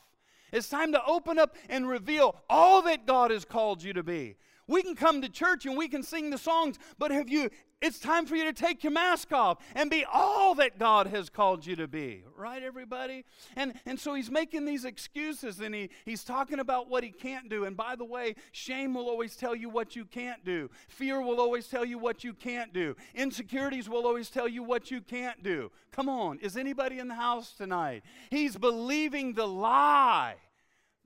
It's 0.52 0.68
time 0.68 0.92
to 0.92 1.04
open 1.04 1.38
up 1.38 1.56
and 1.68 1.88
reveal 1.88 2.36
all 2.48 2.82
that 2.82 3.06
God 3.06 3.30
has 3.30 3.44
called 3.44 3.82
you 3.82 3.92
to 3.92 4.02
be. 4.02 4.36
We 4.66 4.82
can 4.82 4.94
come 4.94 5.20
to 5.22 5.28
church 5.28 5.66
and 5.66 5.76
we 5.76 5.88
can 5.88 6.02
sing 6.02 6.30
the 6.30 6.38
songs, 6.38 6.78
but 6.98 7.10
have 7.10 7.28
you 7.28 7.50
it's 7.84 7.98
time 7.98 8.24
for 8.24 8.34
you 8.34 8.44
to 8.44 8.52
take 8.54 8.82
your 8.82 8.92
mask 8.92 9.30
off 9.30 9.58
and 9.74 9.90
be 9.90 10.06
all 10.10 10.54
that 10.54 10.78
God 10.78 11.08
has 11.08 11.28
called 11.28 11.66
you 11.66 11.76
to 11.76 11.86
be. 11.86 12.24
Right, 12.34 12.62
everybody? 12.62 13.26
And, 13.56 13.74
and 13.84 14.00
so 14.00 14.14
he's 14.14 14.30
making 14.30 14.64
these 14.64 14.86
excuses 14.86 15.60
and 15.60 15.74
he, 15.74 15.90
he's 16.06 16.24
talking 16.24 16.60
about 16.60 16.88
what 16.88 17.04
he 17.04 17.10
can't 17.10 17.50
do. 17.50 17.66
And 17.66 17.76
by 17.76 17.94
the 17.94 18.04
way, 18.06 18.36
shame 18.52 18.94
will 18.94 19.06
always 19.06 19.36
tell 19.36 19.54
you 19.54 19.68
what 19.68 19.94
you 19.94 20.06
can't 20.06 20.42
do, 20.46 20.70
fear 20.88 21.20
will 21.20 21.38
always 21.38 21.68
tell 21.68 21.84
you 21.84 21.98
what 21.98 22.24
you 22.24 22.32
can't 22.32 22.72
do, 22.72 22.96
insecurities 23.14 23.86
will 23.86 24.06
always 24.06 24.30
tell 24.30 24.48
you 24.48 24.62
what 24.62 24.90
you 24.90 25.02
can't 25.02 25.42
do. 25.42 25.70
Come 25.92 26.08
on, 26.08 26.38
is 26.38 26.56
anybody 26.56 26.98
in 26.98 27.08
the 27.08 27.14
house 27.14 27.52
tonight? 27.52 28.02
He's 28.30 28.56
believing 28.56 29.34
the 29.34 29.46
lie 29.46 30.36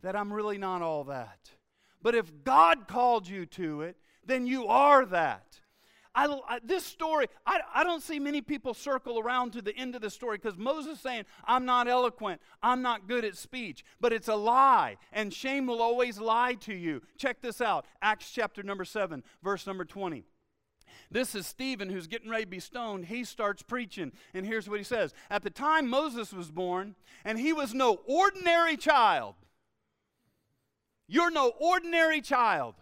that 0.03 0.15
I'm 0.15 0.33
really 0.33 0.59
not 0.59 0.83
all 0.83 1.03
that. 1.05 1.51
But 2.01 2.15
if 2.15 2.45
God 2.45 2.87
called 2.87 3.27
you 3.27 3.47
to 3.47 3.83
it, 3.83 3.97
then 4.25 4.47
you 4.47 4.69
are 4.69 5.05
that. 5.07 5.59
I, 6.15 6.27
I, 6.49 6.59
this 6.65 6.85
story, 6.85 7.27
I, 7.47 7.61
I 7.75 7.85
don't 7.85 8.03
see 8.03 8.19
many 8.19 8.41
people 8.41 8.75
circle 8.75 9.19
around 9.19 9.53
to 9.53 9.63
the 9.63 9.77
end 9.77 9.95
of 9.95 10.01
the 10.01 10.11
story 10.11 10.39
because 10.39 10.59
Moses 10.59 11.01
saying, 11.01 11.25
I'm 11.45 11.65
not 11.65 11.89
eloquent, 11.89 12.41
I'm 12.63 12.83
not 12.83 13.07
good 13.07 13.25
at 13.25 13.37
speech, 13.37 13.85
but 14.01 14.13
it's 14.13 14.29
a 14.29 14.35
lie, 14.35 14.97
and 15.13 15.33
shame 15.33 15.67
will 15.67 15.83
always 15.83 16.19
lie 16.19 16.55
to 16.61 16.75
you. 16.75 17.03
Check 17.17 17.41
this 17.41 17.61
out 17.61 17.87
Acts 18.03 18.31
chapter 18.31 18.63
number 18.63 18.85
7, 18.85 19.23
verse 19.43 19.67
number 19.67 19.85
20. 19.85 20.25
This 21.11 21.35
is 21.35 21.47
Stephen 21.47 21.89
who's 21.89 22.07
getting 22.07 22.31
ready 22.31 22.45
to 22.45 22.51
be 22.51 22.61
stoned. 22.61 23.07
He 23.07 23.25
starts 23.25 23.63
preaching, 23.63 24.13
and 24.35 24.45
here's 24.45 24.69
what 24.69 24.79
he 24.79 24.85
says 24.85 25.15
At 25.31 25.43
the 25.43 25.51
time 25.51 25.89
Moses 25.89 26.33
was 26.33 26.51
born, 26.51 26.97
and 27.25 27.39
he 27.39 27.53
was 27.53 27.73
no 27.75 28.01
ordinary 28.07 28.77
child. 28.77 29.35
You're 31.07 31.31
no 31.31 31.53
ordinary 31.59 32.21
child. 32.21 32.75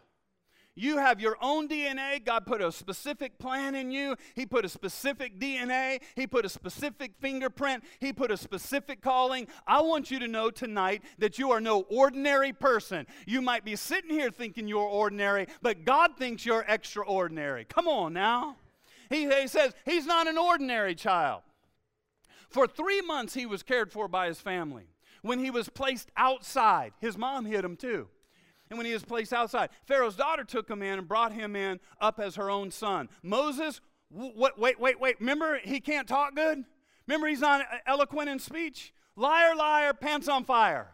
You 0.79 0.99
have 0.99 1.23
your 1.23 1.39
own 1.41 1.69
DNA. 1.69 2.23
God 2.23 2.45
put 2.45 2.61
a 2.61 2.71
specific 2.71 3.39
plan 3.39 3.75
in 3.75 3.91
you. 3.91 4.15
He 4.35 4.45
put 4.45 4.67
a 4.67 4.69
specific 4.69 5.41
DNA. 5.41 6.03
He 6.15 6.27
put 6.27 6.45
a 6.45 6.51
specific 6.51 7.13
fingerprint. 7.19 7.83
He 7.99 8.13
put 8.13 8.31
a 8.31 8.37
specific 8.37 9.01
calling. 9.01 9.49
I 9.67 9.81
want 9.81 10.11
you 10.11 10.19
to 10.19 10.29
know 10.29 10.51
tonight 10.51 11.03
that 11.19 11.39
you 11.39 11.51
are 11.51 11.63
no 11.63 11.81
ordinary 11.89 12.53
person. 12.53 13.07
You 13.27 13.41
might 13.41 13.65
be 13.65 13.75
sitting 13.75 14.11
here 14.11 14.31
thinking 14.31 14.69
you're 14.69 14.81
ordinary, 14.81 15.47
but 15.63 15.87
God 15.87 16.19
thinks 16.19 16.45
you're 16.45 16.67
extraordinary. 16.69 17.65
Come 17.65 17.89
on 17.89 18.13
now. 18.13 18.57
He, 19.09 19.31
he 19.31 19.49
says 19.49 19.73
he's 19.87 20.05
not 20.05 20.29
an 20.29 20.37
ordinary 20.37 20.95
child. 20.95 21.41
For 22.51 22.67
three 22.67 23.01
months, 23.01 23.33
he 23.33 23.47
was 23.47 23.63
cared 23.63 23.91
for 23.91 24.09
by 24.09 24.27
his 24.27 24.41
family. 24.41 24.89
When 25.23 25.39
he 25.39 25.51
was 25.51 25.71
placed 25.71 26.11
outside, 26.19 26.93
his 27.01 27.17
mom 27.17 27.47
hid 27.47 27.65
him 27.65 27.77
too 27.77 28.09
and 28.71 28.79
when 28.79 28.87
he 28.87 28.93
was 28.93 29.05
placed 29.05 29.33
outside. 29.33 29.71
Pharaoh's 29.85 30.17
daughter 30.17 30.45
took 30.45 30.69
him 30.69 30.83
in 30.83 30.99
and 30.99 31.09
brought 31.09 31.33
him 31.33 31.57
in 31.57 31.81
up 32.01 32.19
as 32.21 32.37
her 32.37 32.51
own 32.51 32.71
son. 32.71 33.09
Moses, 33.23 33.81
wait, 34.11 34.59
wait, 34.59 34.81
wait, 34.81 35.01
wait. 35.01 35.21
Remember, 35.21 35.59
he 35.63 35.81
can't 35.81 36.09
talk 36.09 36.35
good? 36.35 36.65
Remember, 37.07 37.29
he's 37.29 37.41
not 37.41 37.67
eloquent 37.87 38.29
in 38.29 38.39
speech? 38.39 38.93
Liar, 39.15 39.55
liar, 39.55 39.95
pants 39.95 40.29
on 40.29 40.45
fire. 40.45 40.93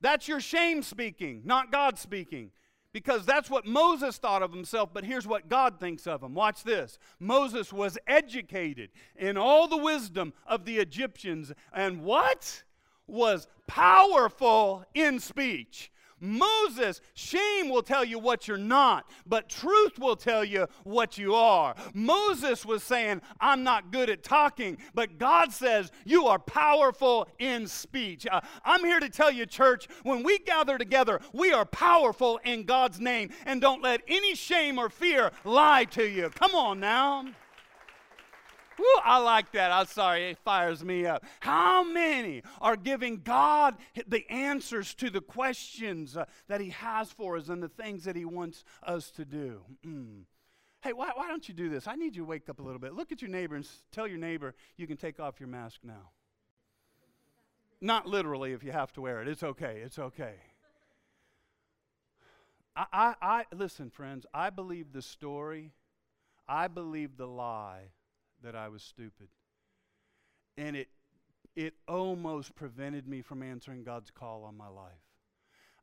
That's 0.00 0.28
your 0.28 0.40
shame 0.40 0.82
speaking, 0.82 1.42
not 1.44 1.72
God 1.72 1.98
speaking. 1.98 2.50
Because 2.92 3.26
that's 3.26 3.50
what 3.50 3.66
Moses 3.66 4.16
thought 4.16 4.42
of 4.42 4.52
himself, 4.52 4.90
but 4.94 5.04
here's 5.04 5.26
what 5.26 5.48
God 5.48 5.78
thinks 5.78 6.06
of 6.06 6.22
him. 6.22 6.34
Watch 6.34 6.64
this. 6.64 6.98
Moses 7.20 7.72
was 7.72 7.98
educated 8.06 8.90
in 9.14 9.36
all 9.36 9.68
the 9.68 9.76
wisdom 9.76 10.32
of 10.46 10.64
the 10.64 10.78
Egyptians. 10.78 11.52
And 11.72 12.02
what? 12.02 12.64
Was 13.08 13.48
powerful 13.66 14.84
in 14.94 15.18
speech. 15.20 15.90
Moses, 16.20 17.00
shame 17.14 17.68
will 17.68 17.82
tell 17.82 18.04
you 18.04 18.18
what 18.18 18.48
you're 18.48 18.56
not, 18.56 19.08
but 19.26 19.48
truth 19.48 19.98
will 19.98 20.16
tell 20.16 20.44
you 20.44 20.66
what 20.84 21.18
you 21.18 21.34
are. 21.34 21.74
Moses 21.94 22.66
was 22.66 22.82
saying, 22.82 23.22
I'm 23.40 23.62
not 23.62 23.92
good 23.92 24.10
at 24.10 24.22
talking, 24.22 24.78
but 24.94 25.18
God 25.18 25.52
says, 25.52 25.92
You 26.04 26.26
are 26.26 26.38
powerful 26.38 27.28
in 27.38 27.66
speech. 27.66 28.26
Uh, 28.30 28.40
I'm 28.64 28.84
here 28.84 29.00
to 29.00 29.08
tell 29.08 29.30
you, 29.30 29.46
church, 29.46 29.86
when 30.02 30.22
we 30.22 30.38
gather 30.40 30.78
together, 30.78 31.20
we 31.32 31.52
are 31.52 31.64
powerful 31.64 32.40
in 32.44 32.64
God's 32.64 33.00
name, 33.00 33.30
and 33.46 33.60
don't 33.60 33.82
let 33.82 34.02
any 34.08 34.34
shame 34.34 34.78
or 34.78 34.88
fear 34.88 35.30
lie 35.44 35.84
to 35.84 36.04
you. 36.04 36.30
Come 36.30 36.54
on 36.54 36.80
now. 36.80 37.26
Woo, 38.78 38.84
I 39.04 39.18
like 39.18 39.52
that. 39.52 39.72
I'm 39.72 39.86
sorry, 39.86 40.30
it 40.30 40.38
fires 40.38 40.84
me 40.84 41.06
up. 41.06 41.24
How 41.40 41.82
many 41.82 42.42
are 42.60 42.76
giving 42.76 43.22
God 43.22 43.76
the 44.06 44.24
answers 44.30 44.94
to 44.94 45.10
the 45.10 45.20
questions 45.20 46.16
uh, 46.16 46.26
that 46.46 46.60
He 46.60 46.70
has 46.70 47.10
for 47.10 47.36
us 47.36 47.48
and 47.48 47.62
the 47.62 47.68
things 47.68 48.04
that 48.04 48.16
He 48.16 48.24
wants 48.24 48.64
us 48.82 49.10
to 49.12 49.24
do? 49.24 49.62
Mm. 49.86 50.22
Hey, 50.80 50.92
why, 50.92 51.10
why 51.14 51.28
don't 51.28 51.48
you 51.48 51.54
do 51.54 51.68
this? 51.68 51.88
I 51.88 51.96
need 51.96 52.14
you 52.14 52.22
to 52.22 52.28
wake 52.28 52.48
up 52.48 52.60
a 52.60 52.62
little 52.62 52.78
bit. 52.78 52.94
Look 52.94 53.10
at 53.10 53.20
your 53.20 53.30
neighbor 53.30 53.56
and 53.56 53.66
tell 53.90 54.06
your 54.06 54.18
neighbor 54.18 54.54
you 54.76 54.86
can 54.86 54.96
take 54.96 55.18
off 55.18 55.40
your 55.40 55.48
mask 55.48 55.80
now. 55.82 56.10
Not 57.80 58.06
literally 58.06 58.52
if 58.52 58.62
you 58.62 58.72
have 58.72 58.92
to 58.92 59.00
wear 59.00 59.20
it. 59.22 59.28
It's 59.28 59.42
okay. 59.42 59.80
It's 59.84 59.98
okay. 59.98 60.34
I, 62.76 62.86
I, 62.92 63.14
I 63.20 63.44
listen, 63.52 63.90
friends, 63.90 64.24
I 64.32 64.50
believe 64.50 64.92
the 64.92 65.02
story. 65.02 65.72
I 66.48 66.68
believe 66.68 67.16
the 67.16 67.26
lie 67.26 67.90
that 68.42 68.54
I 68.54 68.68
was 68.68 68.82
stupid. 68.82 69.28
And 70.56 70.76
it, 70.76 70.88
it 71.56 71.74
almost 71.86 72.54
prevented 72.54 73.06
me 73.06 73.22
from 73.22 73.42
answering 73.42 73.84
God's 73.84 74.10
call 74.10 74.44
on 74.44 74.56
my 74.56 74.68
life. 74.68 74.92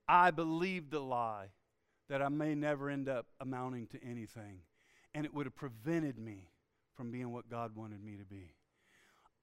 I 0.07 0.31
believed 0.31 0.91
the 0.91 0.99
lie 0.99 1.47
that 2.09 2.21
I 2.21 2.29
may 2.29 2.55
never 2.55 2.89
end 2.89 3.09
up 3.09 3.25
amounting 3.39 3.87
to 3.87 4.03
anything, 4.03 4.59
and 5.13 5.25
it 5.25 5.33
would 5.33 5.45
have 5.45 5.55
prevented 5.55 6.19
me 6.19 6.49
from 6.95 7.11
being 7.11 7.31
what 7.31 7.49
God 7.49 7.75
wanted 7.75 8.03
me 8.03 8.15
to 8.17 8.25
be. 8.25 8.53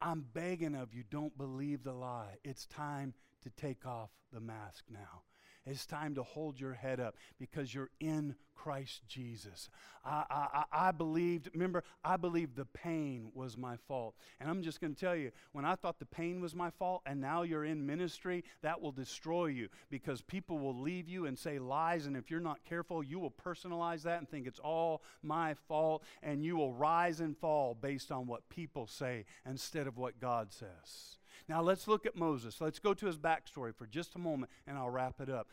I'm 0.01 0.25
begging 0.33 0.75
of 0.75 0.95
you, 0.95 1.05
don't 1.11 1.37
believe 1.37 1.85
the 1.85 1.93
lie. 1.93 2.37
It's 2.45 2.67
time 2.67 3.15
to 3.43 3.51
take 3.51 3.87
off 3.87 4.11
the 4.33 4.41
mask 4.41 4.85
now. 4.91 5.23
It's 5.65 5.87
time 5.87 6.17
to 6.17 6.23
hold 6.25 6.59
your 6.59 6.75
head 6.75 6.99
up 6.99 7.17
because 7.39 7.73
you're 7.73 7.91
in 8.01 8.35
Christ 8.63 9.03
Jesus. 9.09 9.71
I, 10.05 10.25
I, 10.31 10.65
I 10.89 10.91
believed, 10.91 11.51
remember, 11.53 11.85
I 12.05 12.17
believed 12.17 12.57
the 12.57 12.65
pain 12.65 13.31
was 13.35 13.57
my 13.57 13.77
fault. 13.89 14.15
And 14.41 14.51
I'm 14.51 14.63
just 14.63 14.81
going 14.81 14.95
to 14.95 15.01
tell 15.01 15.15
you, 15.15 15.31
when 15.53 15.65
I 15.65 15.77
thought 15.77 16.01
the 16.01 16.07
pain 16.07 16.41
was 16.41 16.55
my 16.55 16.71
fault 16.71 17.03
and 17.07 17.21
now 17.21 17.43
you're 17.43 17.65
in 17.65 17.87
ministry, 17.87 18.45
that 18.63 18.81
will 18.81 18.93
destroy 18.93 19.47
you 19.47 19.69
because 19.89 20.21
people 20.21 20.59
will 20.59 20.79
leave 20.79 21.09
you 21.09 21.27
and 21.27 21.39
say 21.39 21.59
lies. 21.61 22.07
And 22.07 22.17
if 22.17 22.31
you're 22.31 22.41
not 22.41 22.65
careful, 22.65 23.03
you 23.03 23.21
will 23.21 23.31
personalize 23.33 24.03
that 24.03 24.19
and 24.19 24.29
think 24.29 24.47
it's 24.47 24.61
all 24.61 25.03
my 25.23 25.55
fault. 25.69 26.03
And 26.23 26.45
you 26.45 26.57
will 26.57 26.73
rise 26.73 27.21
and 27.21 27.37
fall 27.37 27.77
based 27.81 28.11
on 28.11 28.27
what 28.27 28.49
people 28.49 28.87
say 28.89 29.27
instead 29.47 29.87
of 29.87 29.97
what 29.97 30.21
God 30.21 30.53
says. 30.53 31.19
Now 31.49 31.63
let's 31.63 31.89
look 31.89 32.07
at 32.07 32.17
Moses. 32.17 32.61
Let's 32.61 32.79
go 32.79 32.95
to 32.95 33.07
his 33.07 33.19
backstory 33.19 33.75
for 33.75 33.87
just 33.87 34.15
a 34.15 34.19
moment 34.19 34.51
and 34.67 34.79
I'll 34.79 34.91
wrap 34.91 35.21
it 35.21 35.29
up. 35.29 35.49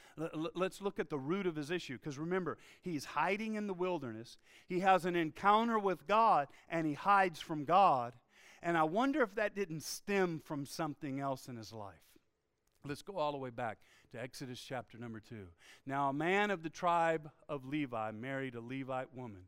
Let's 0.55 0.81
look 0.81 0.99
at 0.99 1.09
the 1.09 1.19
root 1.19 1.47
of 1.47 1.55
his 1.55 1.71
issue 1.71 1.97
because 1.97 2.17
remember, 2.17 2.57
he's 2.81 3.05
hiding 3.05 3.55
in 3.55 3.67
the 3.67 3.73
wilderness. 3.73 4.37
He 4.67 4.79
has 4.81 5.05
an 5.05 5.15
encounter 5.15 5.79
with 5.79 6.07
God 6.07 6.47
and 6.69 6.85
he 6.85 6.93
hides 6.93 7.39
from 7.39 7.65
God. 7.65 8.13
And 8.61 8.77
I 8.77 8.83
wonder 8.83 9.21
if 9.21 9.35
that 9.35 9.55
didn't 9.55 9.83
stem 9.83 10.41
from 10.43 10.65
something 10.65 11.19
else 11.19 11.47
in 11.47 11.55
his 11.55 11.71
life. 11.71 11.95
Let's 12.85 13.01
go 13.01 13.17
all 13.17 13.31
the 13.31 13.37
way 13.37 13.49
back 13.49 13.77
to 14.11 14.21
Exodus 14.21 14.59
chapter 14.59 14.97
number 14.97 15.19
2. 15.19 15.47
Now, 15.85 16.09
a 16.09 16.13
man 16.13 16.49
of 16.49 16.63
the 16.63 16.69
tribe 16.69 17.29
of 17.47 17.65
Levi 17.65 18.11
married 18.11 18.55
a 18.55 18.61
Levite 18.61 19.13
woman, 19.13 19.43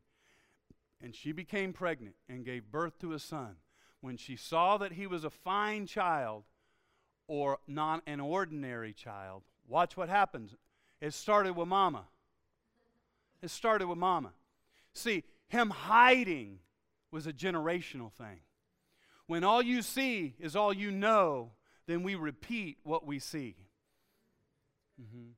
and 1.02 1.14
she 1.14 1.32
became 1.32 1.72
pregnant 1.72 2.14
and 2.28 2.44
gave 2.44 2.70
birth 2.70 2.98
to 3.00 3.12
a 3.12 3.18
son. 3.18 3.56
When 4.02 4.18
she 4.18 4.36
saw 4.36 4.76
that 4.78 4.92
he 4.92 5.06
was 5.06 5.24
a 5.24 5.30
fine 5.30 5.86
child 5.86 6.44
or 7.28 7.58
not 7.66 8.02
an 8.06 8.20
ordinary 8.20 8.92
child, 8.92 9.44
watch 9.66 9.96
what 9.96 10.10
happens. 10.10 10.54
It 11.00 11.14
started 11.14 11.56
with 11.56 11.68
mama. 11.68 12.04
It 13.40 13.50
started 13.50 13.86
with 13.86 13.96
mama. 13.96 14.32
See, 14.92 15.24
him 15.48 15.70
hiding 15.70 16.58
was 17.10 17.26
a 17.26 17.32
generational 17.32 18.12
thing. 18.12 18.40
When 19.26 19.44
all 19.44 19.62
you 19.62 19.82
see 19.82 20.34
is 20.38 20.56
all 20.56 20.72
you 20.72 20.90
know, 20.90 21.52
then 21.86 22.02
we 22.02 22.16
repeat 22.16 22.78
what 22.82 23.06
we 23.06 23.18
see. 23.18 23.54
Mm-hmm. 25.00 25.30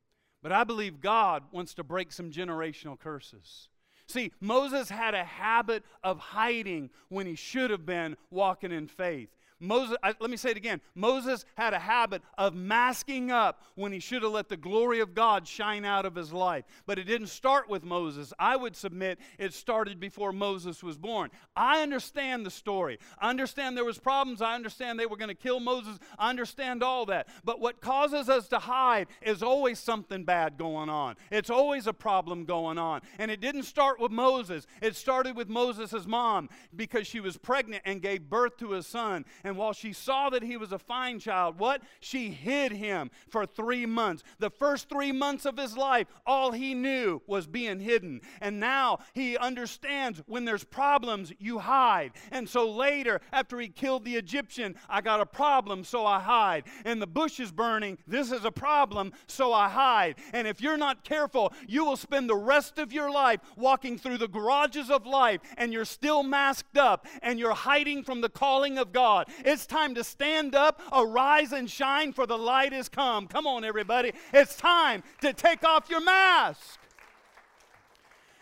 But 0.42 0.53
I 0.53 0.64
believe 0.64 1.00
God 1.00 1.44
wants 1.53 1.74
to 1.74 1.85
break 1.85 2.12
some 2.12 2.31
generational 2.31 2.98
curses. 2.98 3.68
See, 4.07 4.33
Moses 4.40 4.90
had 4.90 5.14
a 5.14 5.25
habit 5.25 5.85
of 6.03 6.19
hiding 6.19 6.90
when 7.09 7.27
he 7.27 7.35
should 7.35 7.71
have 7.71 7.87
been 7.87 8.17
walking 8.31 8.73
in 8.73 8.87
faith. 8.87 9.31
Moses, 9.61 9.97
I, 10.03 10.14
let 10.21 10.31
me 10.31 10.37
say 10.37 10.51
it 10.51 10.57
again. 10.57 10.81
Moses 10.95 11.45
had 11.57 11.75
a 11.75 11.79
habit 11.79 12.23
of 12.37 12.55
masking 12.55 13.31
up 13.31 13.62
when 13.77 13.93
he 13.93 14.01
should 14.01 14.23
have 14.23 14.33
let 14.33 14.49
the 14.49 14.57
glory 14.57 15.01
of 15.01 15.14
God 15.14 15.47
shine 15.47 15.85
out 15.85 16.05
of 16.05 16.14
his 16.14 16.33
life. 16.33 16.64
But 16.87 16.99
it 16.99 17.05
didn't 17.05 17.29
start 17.29 17.69
with 17.69 17.85
Moses. 17.85 18.33
I 18.38 18.57
would 18.57 18.75
submit 18.77 19.19
it 19.38 19.55
started 19.55 20.01
before 20.01 20.33
Moses 20.33 20.83
was 20.83 20.99
born. 20.99 21.31
I 21.55 21.83
understand 21.83 22.45
the 22.45 22.51
story. 22.51 22.99
I 23.19 23.31
understand 23.31 23.77
there 23.77 23.85
was 23.85 23.99
problems. 23.99 24.43
I 24.43 24.55
understand 24.55 24.99
they 24.99 25.07
were 25.07 25.17
going 25.17 25.29
to 25.29 25.35
kill 25.35 25.61
Moses. 25.61 25.99
I 26.19 26.31
understand 26.31 26.83
all 26.83 27.07
that. 27.07 27.29
But 27.45 27.61
what 27.61 27.81
causes 27.81 28.29
us 28.29 28.49
to 28.49 28.59
hide 28.59 29.07
is 29.23 29.43
always 29.43 29.79
something 29.79 30.25
bad 30.25 30.59
going 30.59 30.88
on. 30.88 31.14
It's 31.31 31.51
always 31.51 31.87
a 31.87 31.93
problem 31.93 32.45
going 32.45 32.79
on. 32.79 33.03
And 33.19 33.31
it 33.31 33.40
didn't 33.40 33.64
start 33.64 34.01
with 34.01 34.11
Moses. 34.11 34.67
It 34.83 34.97
started 34.97 35.37
with 35.37 35.49
Moses' 35.49 36.07
mom 36.07 36.49
because 36.75 37.07
she 37.07 37.21
was 37.21 37.37
pregnant 37.37 37.83
and 37.85 38.03
gave 38.03 38.29
birth 38.29 38.57
to 38.59 38.75
a 38.75 38.83
son. 38.83 39.25
And 39.44 39.57
while 39.57 39.72
she 39.72 39.92
saw 39.92 40.30
that 40.30 40.42
he 40.42 40.57
was 40.57 40.72
a 40.72 40.78
fine 40.78 41.18
child, 41.18 41.59
what? 41.59 41.83
She 42.00 42.30
hid 42.30 42.72
him 42.72 43.11
for 43.28 43.46
three 43.46 43.87
months. 43.87 44.22
The 44.38 44.50
first 44.50 44.88
three 44.88 45.12
months 45.12 45.44
of 45.44 45.57
his 45.57 45.76
life, 45.76 46.07
all 46.26 46.52
he 46.52 46.74
knew 46.74 47.22
was 47.26 47.46
being 47.46 47.78
hidden. 47.78 48.22
And 48.40 48.59
now 48.59 48.98
he 49.12 49.37
understands 49.37 50.22
when 50.26 50.44
there's 50.44 50.64
problems, 50.64 51.33
you 51.38 51.59
hide. 51.59 52.12
And 52.30 52.48
so 52.48 52.70
later, 52.70 53.20
after 53.33 53.61
he 53.61 53.68
killed 53.68 54.04
the 54.04 54.16
Egyptian, 54.16 54.74
I 54.88 55.00
got 55.00 55.20
a 55.20 55.26
problem, 55.26 55.85
so 55.85 56.07
I 56.07 56.20
hide. 56.20 56.64
And 56.85 57.00
the 57.00 57.07
bush 57.07 57.38
is 57.38 57.52
burning, 57.52 57.98
this 58.07 58.33
is 58.33 58.44
a 58.44 58.50
problem, 58.50 59.12
so 59.26 59.52
I 59.52 59.68
hide. 59.68 60.16
And 60.33 60.48
if 60.48 60.61
you're 60.61 60.76
not 60.76 61.04
careful, 61.04 61.52
you 61.68 61.85
will 61.85 61.96
spend 61.96 62.28
the 62.30 62.37
rest 62.37 62.78
of 62.78 62.92
your 62.92 63.11
life 63.11 63.40
walking 63.57 63.98
through 63.98 64.18
the 64.18 64.28
garages 64.28 64.90
of 64.90 65.07
life 65.07 65.40
and 65.57 65.72
you're 65.72 65.85
still 65.85 66.22
masked 66.22 66.78
up 66.78 67.07
and 67.22 67.38
you're 67.38 67.54
hiding 67.54 68.02
from 68.02 68.20
the 68.20 68.28
calling 68.28 68.78
of 68.78 68.92
God. 68.92 69.28
It's 69.44 69.66
time 69.66 69.94
to 69.94 70.05
stand 70.05 70.55
up, 70.55 70.81
arise, 70.92 71.53
and 71.53 71.70
shine, 71.70 72.12
for 72.12 72.27
the 72.27 72.38
light 72.38 72.73
is 72.73 72.88
come. 72.88 73.27
Come 73.27 73.47
on, 73.47 73.64
everybody. 73.64 74.12
It's 74.33 74.57
time 74.57 75.03
to 75.20 75.33
take 75.33 75.64
off 75.64 75.88
your 75.88 76.03
mask. 76.03 76.79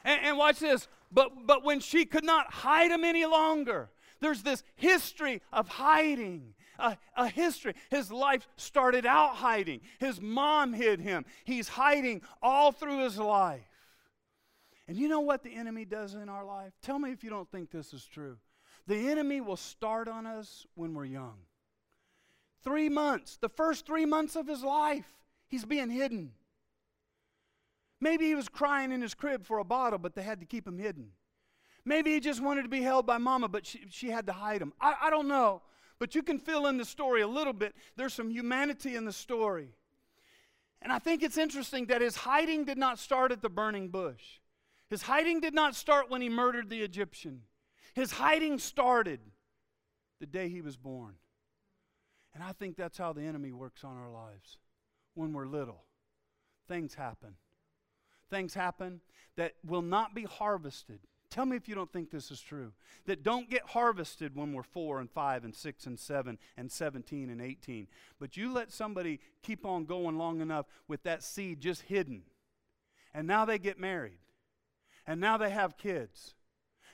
And, 0.04 0.20
and 0.24 0.38
watch 0.38 0.58
this. 0.58 0.88
But, 1.10 1.46
but 1.46 1.62
when 1.64 1.80
she 1.80 2.04
could 2.04 2.24
not 2.24 2.52
hide 2.52 2.90
him 2.90 3.04
any 3.04 3.26
longer, 3.26 3.90
there's 4.20 4.42
this 4.42 4.62
history 4.76 5.42
of 5.52 5.68
hiding. 5.68 6.54
A, 6.78 6.96
a, 7.16 7.28
history. 7.28 7.74
His 7.90 8.10
life 8.10 8.48
started 8.56 9.04
out 9.04 9.36
hiding. 9.36 9.82
His 9.98 10.20
mom 10.20 10.72
hid 10.72 11.00
him. 11.00 11.24
He's 11.44 11.68
hiding 11.68 12.22
all 12.42 12.72
through 12.72 13.04
his 13.04 13.18
life. 13.18 13.60
And 14.88 14.96
you 14.96 15.06
know 15.08 15.20
what 15.20 15.42
the 15.42 15.54
enemy 15.54 15.84
does 15.84 16.14
in 16.14 16.28
our 16.28 16.44
life? 16.44 16.72
Tell 16.82 16.98
me 16.98 17.12
if 17.12 17.22
you 17.22 17.30
don't 17.30 17.50
think 17.50 17.70
this 17.70 17.92
is 17.92 18.04
true. 18.04 18.38
The 18.86 19.10
enemy 19.10 19.40
will 19.40 19.56
start 19.56 20.08
on 20.08 20.26
us 20.26 20.66
when 20.74 20.94
we're 20.94 21.04
young. 21.04 21.36
Three 22.64 22.88
months, 22.88 23.36
the 23.40 23.48
first 23.48 23.86
three 23.86 24.06
months 24.06 24.36
of 24.36 24.46
his 24.46 24.62
life, 24.62 25.06
he's 25.48 25.64
being 25.64 25.90
hidden. 25.90 26.32
Maybe 28.00 28.26
he 28.26 28.34
was 28.34 28.48
crying 28.48 28.90
in 28.92 29.00
his 29.00 29.14
crib 29.14 29.44
for 29.44 29.58
a 29.58 29.64
bottle, 29.64 29.98
but 29.98 30.14
they 30.14 30.22
had 30.22 30.40
to 30.40 30.46
keep 30.46 30.66
him 30.66 30.78
hidden. 30.78 31.10
Maybe 31.84 32.12
he 32.12 32.20
just 32.20 32.42
wanted 32.42 32.62
to 32.62 32.68
be 32.68 32.82
held 32.82 33.06
by 33.06 33.18
mama, 33.18 33.48
but 33.48 33.66
she, 33.66 33.80
she 33.90 34.10
had 34.10 34.26
to 34.26 34.32
hide 34.32 34.62
him. 34.62 34.72
I, 34.80 34.94
I 35.02 35.10
don't 35.10 35.28
know. 35.28 35.62
But 35.98 36.14
you 36.14 36.22
can 36.22 36.38
fill 36.38 36.66
in 36.66 36.78
the 36.78 36.84
story 36.84 37.22
a 37.22 37.28
little 37.28 37.52
bit. 37.52 37.74
There's 37.96 38.14
some 38.14 38.30
humanity 38.30 38.96
in 38.96 39.04
the 39.04 39.12
story. 39.12 39.68
And 40.80 40.92
I 40.92 40.98
think 40.98 41.22
it's 41.22 41.38
interesting 41.38 41.86
that 41.86 42.00
his 42.00 42.16
hiding 42.16 42.64
did 42.64 42.78
not 42.78 42.98
start 42.98 43.30
at 43.30 43.40
the 43.40 43.48
burning 43.48 43.88
bush. 43.88 44.40
His 44.90 45.02
hiding 45.02 45.40
did 45.40 45.54
not 45.54 45.76
start 45.76 46.10
when 46.10 46.20
he 46.20 46.28
murdered 46.28 46.70
the 46.70 46.82
Egyptian. 46.82 47.42
His 47.94 48.12
hiding 48.12 48.58
started 48.58 49.20
the 50.20 50.26
day 50.26 50.48
he 50.48 50.62
was 50.62 50.76
born. 50.76 51.14
And 52.34 52.42
I 52.42 52.52
think 52.52 52.76
that's 52.76 52.96
how 52.96 53.12
the 53.12 53.22
enemy 53.22 53.52
works 53.52 53.84
on 53.84 53.96
our 53.96 54.10
lives. 54.10 54.58
When 55.14 55.32
we're 55.32 55.46
little, 55.46 55.84
things 56.68 56.94
happen. 56.94 57.34
Things 58.30 58.54
happen 58.54 59.00
that 59.36 59.52
will 59.66 59.82
not 59.82 60.14
be 60.14 60.22
harvested. 60.22 61.00
Tell 61.28 61.44
me 61.44 61.56
if 61.56 61.68
you 61.68 61.74
don't 61.74 61.92
think 61.92 62.10
this 62.10 62.30
is 62.30 62.40
true. 62.40 62.72
That 63.06 63.22
don't 63.22 63.50
get 63.50 63.62
harvested 63.62 64.34
when 64.34 64.52
we're 64.52 64.62
four 64.62 65.00
and 65.00 65.10
five 65.10 65.44
and 65.44 65.54
six 65.54 65.86
and 65.86 65.98
seven 65.98 66.38
and 66.56 66.70
17 66.70 67.28
and 67.28 67.42
18. 67.42 67.88
But 68.18 68.36
you 68.36 68.52
let 68.52 68.72
somebody 68.72 69.20
keep 69.42 69.66
on 69.66 69.84
going 69.84 70.16
long 70.16 70.40
enough 70.40 70.66
with 70.88 71.02
that 71.02 71.22
seed 71.22 71.60
just 71.60 71.82
hidden. 71.82 72.22
And 73.12 73.26
now 73.26 73.44
they 73.44 73.58
get 73.58 73.78
married. 73.78 74.18
And 75.06 75.20
now 75.20 75.36
they 75.36 75.50
have 75.50 75.76
kids 75.76 76.34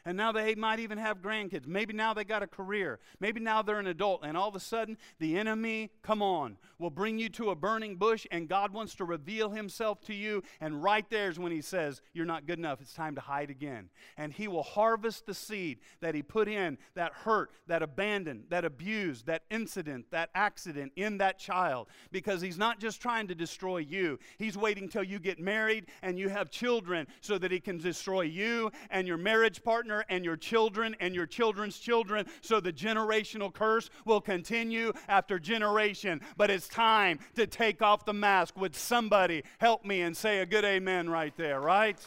and 0.08 0.16
now 0.16 0.32
they 0.32 0.54
might 0.54 0.78
even 0.78 0.96
have 0.96 1.20
grandkids. 1.20 1.66
Maybe 1.66 1.92
now 1.92 2.14
they 2.14 2.24
got 2.24 2.42
a 2.42 2.46
career. 2.46 2.98
Maybe 3.20 3.40
now 3.40 3.60
they're 3.60 3.78
an 3.78 3.86
adult, 3.86 4.22
and 4.24 4.38
all 4.38 4.48
of 4.48 4.56
a 4.56 4.60
sudden, 4.60 4.96
the 5.18 5.36
enemy, 5.36 5.90
come 6.02 6.22
on, 6.22 6.56
will 6.78 6.88
bring 6.88 7.18
you 7.18 7.28
to 7.28 7.50
a 7.50 7.54
burning 7.54 7.96
bush, 7.96 8.26
and 8.30 8.48
God 8.48 8.72
wants 8.72 8.94
to 8.94 9.04
reveal 9.04 9.50
himself 9.50 10.00
to 10.06 10.14
you. 10.14 10.42
And 10.62 10.82
right 10.82 11.04
there's 11.10 11.38
when 11.38 11.52
he 11.52 11.60
says, 11.60 12.00
You're 12.14 12.24
not 12.24 12.46
good 12.46 12.58
enough. 12.58 12.80
It's 12.80 12.94
time 12.94 13.16
to 13.16 13.20
hide 13.20 13.50
again. 13.50 13.90
And 14.16 14.32
he 14.32 14.48
will 14.48 14.62
harvest 14.62 15.26
the 15.26 15.34
seed 15.34 15.80
that 16.00 16.14
he 16.14 16.22
put 16.22 16.48
in 16.48 16.78
that 16.94 17.12
hurt, 17.12 17.50
that 17.66 17.82
abandon, 17.82 18.44
that 18.48 18.64
abuse, 18.64 19.24
that 19.24 19.42
incident, 19.50 20.06
that 20.10 20.30
accident 20.34 20.92
in 20.96 21.18
that 21.18 21.38
child. 21.38 21.88
Because 22.12 22.40
he's 22.40 22.56
not 22.56 22.80
just 22.80 23.02
trying 23.02 23.28
to 23.28 23.34
destroy 23.34 23.76
you, 23.76 24.18
he's 24.38 24.56
waiting 24.56 24.88
till 24.88 25.04
you 25.04 25.18
get 25.18 25.38
married 25.38 25.88
and 26.00 26.18
you 26.18 26.30
have 26.30 26.50
children 26.50 27.06
so 27.20 27.36
that 27.36 27.52
he 27.52 27.60
can 27.60 27.76
destroy 27.76 28.22
you 28.22 28.72
and 28.88 29.06
your 29.06 29.18
marriage 29.18 29.62
partner 29.62 29.97
and 30.08 30.24
your 30.24 30.36
children 30.36 30.96
and 31.00 31.14
your 31.14 31.26
children's 31.26 31.78
children, 31.78 32.26
so 32.40 32.60
the 32.60 32.72
generational 32.72 33.52
curse 33.52 33.90
will 34.04 34.20
continue 34.20 34.92
after 35.08 35.38
generation. 35.38 36.20
But 36.36 36.50
it's 36.50 36.68
time 36.68 37.18
to 37.34 37.46
take 37.46 37.82
off 37.82 38.04
the 38.04 38.12
mask. 38.12 38.56
Would 38.58 38.74
somebody 38.74 39.44
help 39.58 39.84
me 39.84 40.02
and 40.02 40.16
say 40.16 40.38
a 40.40 40.46
good 40.46 40.64
amen 40.64 41.08
right 41.10 41.36
there, 41.36 41.60
right? 41.60 41.98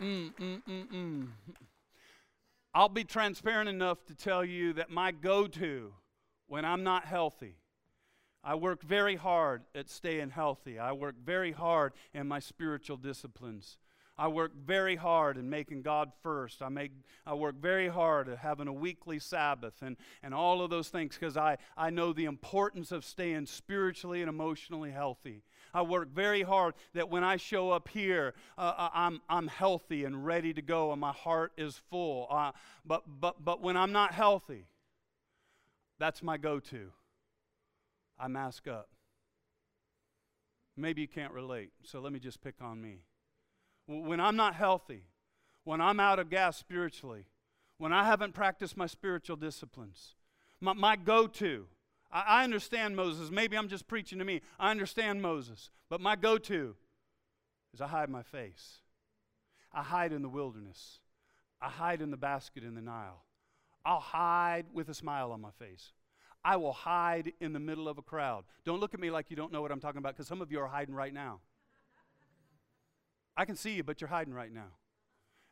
Mm, 0.00 0.34
mm, 0.34 0.62
mm, 0.68 0.88
mm. 0.92 1.28
I'll 2.74 2.88
be 2.88 3.04
transparent 3.04 3.68
enough 3.68 4.04
to 4.06 4.14
tell 4.14 4.44
you 4.44 4.72
that 4.74 4.90
my 4.90 5.12
go 5.12 5.46
to 5.46 5.92
when 6.48 6.64
I'm 6.64 6.82
not 6.82 7.04
healthy, 7.04 7.56
I 8.42 8.56
work 8.56 8.82
very 8.82 9.16
hard 9.16 9.62
at 9.74 9.88
staying 9.88 10.30
healthy. 10.30 10.78
I 10.78 10.92
work 10.92 11.14
very 11.24 11.52
hard 11.52 11.92
in 12.12 12.26
my 12.26 12.40
spiritual 12.40 12.96
disciplines. 12.96 13.78
I 14.22 14.28
work 14.28 14.52
very 14.54 14.94
hard 14.94 15.36
in 15.36 15.50
making 15.50 15.82
God 15.82 16.12
first. 16.22 16.62
I, 16.62 16.68
make, 16.68 16.92
I 17.26 17.34
work 17.34 17.56
very 17.60 17.88
hard 17.88 18.28
at 18.28 18.38
having 18.38 18.68
a 18.68 18.72
weekly 18.72 19.18
Sabbath 19.18 19.74
and, 19.82 19.96
and 20.22 20.32
all 20.32 20.62
of 20.62 20.70
those 20.70 20.90
things 20.90 21.16
because 21.18 21.36
I, 21.36 21.58
I 21.76 21.90
know 21.90 22.12
the 22.12 22.26
importance 22.26 22.92
of 22.92 23.04
staying 23.04 23.46
spiritually 23.46 24.20
and 24.22 24.28
emotionally 24.28 24.92
healthy. 24.92 25.42
I 25.74 25.82
work 25.82 26.08
very 26.14 26.42
hard 26.42 26.74
that 26.94 27.10
when 27.10 27.24
I 27.24 27.36
show 27.36 27.72
up 27.72 27.88
here, 27.88 28.34
uh, 28.56 28.72
uh, 28.78 28.90
I'm, 28.94 29.20
I'm 29.28 29.48
healthy 29.48 30.04
and 30.04 30.24
ready 30.24 30.54
to 30.54 30.62
go 30.62 30.92
and 30.92 31.00
my 31.00 31.10
heart 31.10 31.50
is 31.58 31.82
full. 31.90 32.28
Uh, 32.30 32.52
but, 32.86 33.02
but, 33.08 33.44
but 33.44 33.60
when 33.60 33.76
I'm 33.76 33.90
not 33.90 34.12
healthy, 34.12 34.68
that's 35.98 36.22
my 36.22 36.36
go 36.36 36.60
to. 36.60 36.92
I 38.20 38.28
mask 38.28 38.68
up. 38.68 38.88
Maybe 40.76 41.00
you 41.00 41.08
can't 41.08 41.32
relate, 41.32 41.72
so 41.82 41.98
let 41.98 42.12
me 42.12 42.20
just 42.20 42.40
pick 42.40 42.54
on 42.62 42.80
me 42.80 43.00
when 44.00 44.20
I'm 44.20 44.36
not 44.36 44.54
healthy, 44.54 45.04
when 45.64 45.80
I'm 45.80 46.00
out 46.00 46.18
of 46.18 46.30
gas 46.30 46.56
spiritually, 46.56 47.26
when 47.78 47.92
I 47.92 48.04
haven't 48.04 48.32
practiced 48.34 48.76
my 48.76 48.86
spiritual 48.86 49.36
disciplines, 49.36 50.14
my, 50.60 50.72
my 50.72 50.96
go 50.96 51.26
to, 51.26 51.66
I, 52.12 52.20
I 52.20 52.44
understand 52.44 52.96
Moses. 52.96 53.30
Maybe 53.30 53.56
I'm 53.56 53.68
just 53.68 53.86
preaching 53.86 54.18
to 54.18 54.24
me. 54.24 54.40
I 54.58 54.70
understand 54.70 55.22
Moses. 55.22 55.70
But 55.88 56.00
my 56.00 56.16
go 56.16 56.38
to 56.38 56.74
is 57.74 57.80
I 57.80 57.86
hide 57.86 58.08
my 58.08 58.22
face. 58.22 58.78
I 59.72 59.82
hide 59.82 60.12
in 60.12 60.22
the 60.22 60.28
wilderness. 60.28 61.00
I 61.60 61.68
hide 61.68 62.02
in 62.02 62.10
the 62.10 62.16
basket 62.16 62.64
in 62.64 62.74
the 62.74 62.82
Nile. 62.82 63.24
I'll 63.84 64.00
hide 64.00 64.66
with 64.72 64.88
a 64.88 64.94
smile 64.94 65.32
on 65.32 65.40
my 65.40 65.50
face. 65.50 65.92
I 66.44 66.56
will 66.56 66.72
hide 66.72 67.32
in 67.40 67.52
the 67.52 67.60
middle 67.60 67.88
of 67.88 67.98
a 67.98 68.02
crowd. 68.02 68.44
Don't 68.64 68.80
look 68.80 68.94
at 68.94 69.00
me 69.00 69.10
like 69.10 69.30
you 69.30 69.36
don't 69.36 69.52
know 69.52 69.62
what 69.62 69.70
I'm 69.70 69.80
talking 69.80 69.98
about 69.98 70.14
because 70.14 70.26
some 70.26 70.42
of 70.42 70.50
you 70.50 70.60
are 70.60 70.66
hiding 70.66 70.94
right 70.94 71.14
now. 71.14 71.40
I 73.36 73.44
can 73.44 73.56
see 73.56 73.72
you, 73.72 73.82
but 73.82 74.00
you're 74.00 74.08
hiding 74.08 74.34
right 74.34 74.52
now 74.52 74.72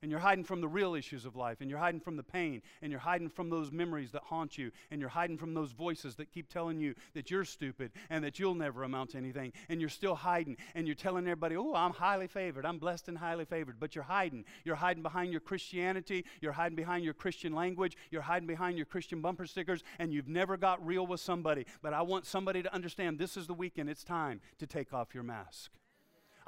and 0.02 0.10
you're 0.10 0.20
hiding 0.20 0.44
from 0.44 0.60
the 0.60 0.68
real 0.68 0.94
issues 0.94 1.26
of 1.26 1.36
life, 1.36 1.60
and 1.60 1.68
you're 1.68 1.78
hiding 1.78 2.00
from 2.00 2.16
the 2.16 2.22
pain, 2.22 2.62
and 2.80 2.90
you're 2.90 3.00
hiding 3.00 3.28
from 3.28 3.50
those 3.50 3.70
memories 3.70 4.12
that 4.12 4.22
haunt 4.22 4.56
you, 4.56 4.70
and 4.90 5.00
you're 5.00 5.10
hiding 5.10 5.36
from 5.36 5.52
those 5.52 5.72
voices 5.72 6.16
that 6.16 6.32
keep 6.32 6.48
telling 6.48 6.80
you 6.80 6.94
that 7.14 7.30
you're 7.30 7.44
stupid 7.44 7.92
and 8.08 8.24
that 8.24 8.38
you'll 8.38 8.54
never 8.54 8.82
amount 8.82 9.10
to 9.10 9.18
anything, 9.18 9.52
and 9.68 9.80
you're 9.80 9.90
still 9.90 10.14
hiding, 10.14 10.56
and 10.74 10.86
you're 10.86 10.94
telling 10.94 11.24
everybody, 11.24 11.56
oh, 11.56 11.74
I'm 11.74 11.92
highly 11.92 12.26
favored, 12.26 12.64
I'm 12.64 12.78
blessed 12.78 13.08
and 13.08 13.18
highly 13.18 13.44
favored, 13.44 13.78
but 13.78 13.94
you're 13.94 14.04
hiding. 14.04 14.44
You're 14.64 14.76
hiding 14.76 15.02
behind 15.02 15.32
your 15.32 15.40
Christianity, 15.40 16.24
you're 16.40 16.52
hiding 16.52 16.76
behind 16.76 17.04
your 17.04 17.14
Christian 17.14 17.54
language, 17.54 17.96
you're 18.10 18.22
hiding 18.22 18.46
behind 18.48 18.78
your 18.78 18.86
Christian 18.86 19.20
bumper 19.20 19.46
stickers, 19.46 19.82
and 19.98 20.12
you've 20.12 20.28
never 20.28 20.56
got 20.56 20.84
real 20.84 21.06
with 21.06 21.20
somebody. 21.20 21.66
But 21.82 21.92
I 21.92 22.02
want 22.02 22.24
somebody 22.24 22.62
to 22.62 22.74
understand 22.74 23.18
this 23.18 23.36
is 23.36 23.46
the 23.46 23.54
weekend, 23.54 23.90
it's 23.90 24.04
time 24.04 24.40
to 24.58 24.66
take 24.66 24.94
off 24.94 25.14
your 25.14 25.24
mask. 25.24 25.70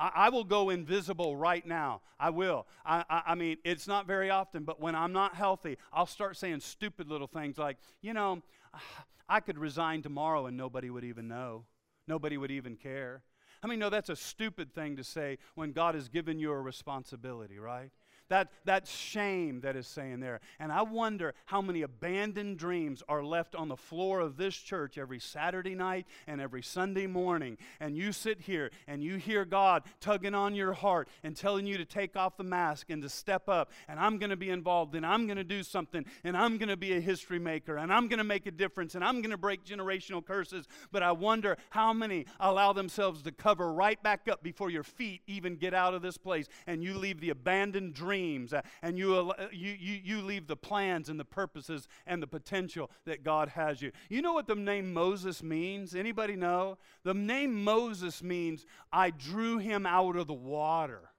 I, 0.02 0.10
I 0.14 0.28
will 0.30 0.42
go 0.44 0.70
invisible 0.70 1.36
right 1.36 1.64
now. 1.64 2.00
I 2.18 2.30
will. 2.30 2.66
I, 2.84 3.04
I, 3.08 3.22
I 3.28 3.34
mean, 3.36 3.58
it's 3.64 3.86
not 3.86 4.06
very 4.06 4.30
often, 4.30 4.64
but 4.64 4.80
when 4.80 4.96
I'm 4.96 5.12
not 5.12 5.36
healthy, 5.36 5.78
I'll 5.92 6.06
start 6.06 6.36
saying 6.36 6.60
stupid 6.60 7.08
little 7.08 7.28
things 7.28 7.56
like, 7.56 7.76
you 8.00 8.12
know, 8.12 8.42
I 9.28 9.40
could 9.40 9.56
resign 9.56 10.02
tomorrow 10.02 10.46
and 10.46 10.56
nobody 10.56 10.90
would 10.90 11.04
even 11.04 11.28
know. 11.28 11.64
Nobody 12.08 12.36
would 12.36 12.50
even 12.50 12.76
care. 12.76 13.22
I 13.62 13.68
mean, 13.68 13.78
no, 13.78 13.88
that's 13.88 14.08
a 14.08 14.16
stupid 14.16 14.74
thing 14.74 14.96
to 14.96 15.04
say 15.04 15.38
when 15.54 15.70
God 15.70 15.94
has 15.94 16.08
given 16.08 16.40
you 16.40 16.50
a 16.50 16.60
responsibility, 16.60 17.60
right? 17.60 17.92
That, 18.32 18.48
that 18.64 18.88
shame 18.88 19.60
that 19.60 19.76
is 19.76 19.86
saying 19.86 20.20
there. 20.20 20.40
And 20.58 20.72
I 20.72 20.80
wonder 20.80 21.34
how 21.44 21.60
many 21.60 21.82
abandoned 21.82 22.56
dreams 22.56 23.02
are 23.06 23.22
left 23.22 23.54
on 23.54 23.68
the 23.68 23.76
floor 23.76 24.20
of 24.20 24.38
this 24.38 24.56
church 24.56 24.96
every 24.96 25.18
Saturday 25.18 25.74
night 25.74 26.06
and 26.26 26.40
every 26.40 26.62
Sunday 26.62 27.06
morning. 27.06 27.58
And 27.78 27.94
you 27.94 28.10
sit 28.10 28.40
here 28.40 28.70
and 28.86 29.04
you 29.04 29.16
hear 29.16 29.44
God 29.44 29.82
tugging 30.00 30.34
on 30.34 30.54
your 30.54 30.72
heart 30.72 31.08
and 31.22 31.36
telling 31.36 31.66
you 31.66 31.76
to 31.76 31.84
take 31.84 32.16
off 32.16 32.38
the 32.38 32.42
mask 32.42 32.88
and 32.88 33.02
to 33.02 33.10
step 33.10 33.50
up. 33.50 33.70
And 33.86 34.00
I'm 34.00 34.16
going 34.16 34.30
to 34.30 34.36
be 34.36 34.48
involved 34.48 34.94
and 34.94 35.04
I'm 35.04 35.26
going 35.26 35.36
to 35.36 35.44
do 35.44 35.62
something 35.62 36.06
and 36.24 36.34
I'm 36.34 36.56
going 36.56 36.70
to 36.70 36.76
be 36.78 36.94
a 36.96 37.00
history 37.00 37.38
maker 37.38 37.76
and 37.76 37.92
I'm 37.92 38.08
going 38.08 38.16
to 38.16 38.24
make 38.24 38.46
a 38.46 38.50
difference 38.50 38.94
and 38.94 39.04
I'm 39.04 39.20
going 39.20 39.32
to 39.32 39.36
break 39.36 39.62
generational 39.62 40.24
curses. 40.24 40.66
But 40.90 41.02
I 41.02 41.12
wonder 41.12 41.58
how 41.68 41.92
many 41.92 42.24
allow 42.40 42.72
themselves 42.72 43.20
to 43.24 43.30
cover 43.30 43.74
right 43.74 44.02
back 44.02 44.26
up 44.26 44.42
before 44.42 44.70
your 44.70 44.84
feet 44.84 45.20
even 45.26 45.56
get 45.56 45.74
out 45.74 45.92
of 45.92 46.00
this 46.00 46.16
place 46.16 46.46
and 46.66 46.82
you 46.82 46.94
leave 46.94 47.20
the 47.20 47.28
abandoned 47.28 47.92
dream 47.92 48.21
dreams 48.22 48.52
uh, 48.52 48.62
and 48.82 48.98
you, 48.98 49.14
uh, 49.16 49.48
you, 49.52 49.74
you, 49.78 50.00
you 50.02 50.22
leave 50.22 50.46
the 50.46 50.56
plans 50.56 51.08
and 51.08 51.18
the 51.18 51.24
purposes 51.24 51.88
and 52.06 52.22
the 52.22 52.26
potential 52.26 52.90
that 53.04 53.22
God 53.22 53.50
has 53.50 53.82
you. 53.82 53.92
You 54.08 54.22
know 54.22 54.32
what 54.32 54.46
the 54.46 54.54
name 54.54 54.92
Moses 54.92 55.42
means? 55.42 55.94
Anybody 55.94 56.36
know? 56.36 56.78
The 57.04 57.14
name 57.14 57.64
Moses 57.64 58.22
means 58.22 58.64
I 58.92 59.10
drew 59.10 59.58
him 59.58 59.86
out 59.86 60.16
of 60.16 60.26
the 60.26 60.34
water. 60.34 61.10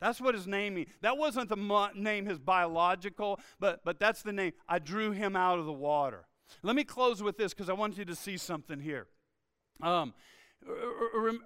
That's 0.00 0.20
what 0.20 0.34
his 0.34 0.46
name 0.46 0.74
means. 0.74 0.88
That 1.00 1.16
wasn't 1.16 1.48
the 1.48 1.56
mo- 1.56 1.90
name, 1.94 2.26
his 2.26 2.38
biological, 2.38 3.38
but, 3.60 3.84
but 3.84 4.00
that's 4.00 4.22
the 4.22 4.32
name. 4.32 4.52
I 4.68 4.78
drew 4.78 5.12
him 5.12 5.36
out 5.36 5.58
of 5.58 5.66
the 5.66 5.72
water. 5.72 6.26
Let 6.62 6.76
me 6.76 6.84
close 6.84 7.22
with 7.22 7.38
this 7.38 7.54
because 7.54 7.68
I 7.68 7.72
want 7.72 7.96
you 7.96 8.04
to 8.04 8.14
see 8.14 8.36
something 8.36 8.80
here. 8.80 9.06
Um, 9.80 10.12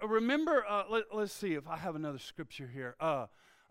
remember, 0.03 0.64
uh, 0.68 0.84
let, 0.91 1.05
us 1.12 1.32
see 1.32 1.55
if 1.55 1.68
I 1.68 1.76
have 1.76 1.97
another 1.97 2.18
scripture 2.18 2.68
here. 2.72 2.97
Uh, 2.99 3.26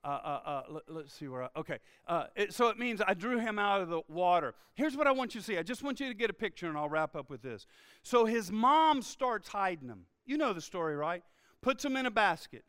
uh, 0.06 0.08
uh, 0.08 0.50
uh, 0.50 0.80
let, 0.88 1.06
us 1.06 1.14
see 1.14 1.28
where 1.28 1.44
I, 1.44 1.50
okay. 1.58 1.80
Uh, 2.08 2.26
it, 2.36 2.54
so 2.54 2.70
it 2.70 2.78
means 2.78 3.02
I 3.06 3.16
drew 3.16 3.40
him 3.40 3.58
out 3.58 3.82
of 3.82 3.90
the 3.90 4.02
water. 4.08 4.54
Here's 4.76 4.96
what 4.96 5.08
I 5.08 5.12
want 5.12 5.34
you 5.34 5.42
to 5.42 5.46
see. 5.46 5.58
I 5.58 5.64
just 5.64 5.82
want 5.82 6.00
you 6.00 6.08
to 6.08 6.14
get 6.14 6.30
a 6.30 6.34
picture 6.34 6.68
and 6.70 6.78
I'll 6.78 6.90
wrap 6.90 7.16
up 7.16 7.30
with 7.30 7.42
this. 7.42 7.66
So 8.04 8.26
his 8.26 8.52
mom 8.52 9.02
starts 9.02 9.48
hiding 9.48 9.90
him. 9.90 10.06
You 10.26 10.38
know 10.38 10.54
the 10.54 10.62
story, 10.62 10.96
right? 10.96 11.24
Puts 11.62 11.84
him 11.84 11.98
in 11.98 12.06
a 12.06 12.12
basket, 12.12 12.66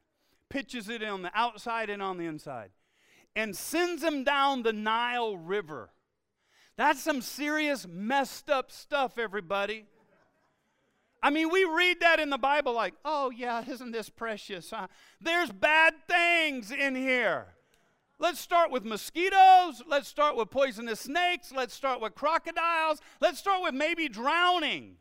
pitches 0.48 0.88
it 0.88 1.02
on 1.02 1.20
the 1.20 1.30
outside 1.34 1.90
and 1.90 2.02
on 2.02 2.16
the 2.16 2.24
inside, 2.24 2.70
and 3.34 3.54
sends 3.54 4.02
him 4.02 4.24
down 4.24 4.62
the 4.62 4.72
Nile 4.72 5.36
River. 5.36 5.90
That's 6.78 7.02
some 7.02 7.20
serious 7.20 7.86
messed 7.86 8.48
up 8.48 8.72
stuff, 8.72 9.18
everybody. 9.18 9.84
I 11.26 11.30
mean, 11.30 11.50
we 11.50 11.64
read 11.64 11.98
that 12.02 12.20
in 12.20 12.30
the 12.30 12.38
Bible 12.38 12.72
like, 12.72 12.94
oh, 13.04 13.30
yeah, 13.30 13.64
isn't 13.68 13.90
this 13.90 14.08
precious? 14.08 14.70
Huh? 14.70 14.86
There's 15.20 15.50
bad 15.50 15.94
things 16.08 16.70
in 16.70 16.94
here. 16.94 17.48
Let's 18.20 18.38
start 18.38 18.70
with 18.70 18.84
mosquitoes. 18.84 19.82
Let's 19.88 20.06
start 20.06 20.36
with 20.36 20.50
poisonous 20.50 21.00
snakes. 21.00 21.50
Let's 21.50 21.74
start 21.74 22.00
with 22.00 22.14
crocodiles. 22.14 23.00
Let's 23.20 23.40
start 23.40 23.60
with 23.64 23.74
maybe 23.74 24.08
drowning. 24.08 24.98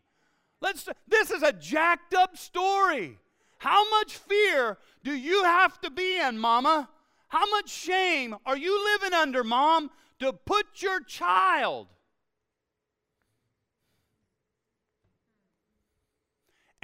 Let's, 0.61 0.89
this 1.07 1.29
is 1.29 1.43
a 1.43 1.53
jacked 1.53 2.15
up 2.15 2.35
story. 2.37 3.19
How 3.59 3.87
much 3.91 4.17
fear 4.17 4.79
do 5.03 5.13
you 5.13 5.43
have 5.43 5.79
to 5.81 5.91
be 5.91 6.19
in, 6.19 6.39
mama? 6.39 6.89
How 7.27 7.47
much 7.51 7.69
shame 7.69 8.35
are 8.47 8.57
you 8.57 8.83
living 8.83 9.13
under, 9.13 9.43
mom, 9.43 9.91
to 10.21 10.33
put 10.33 10.81
your 10.81 11.01
child 11.01 11.89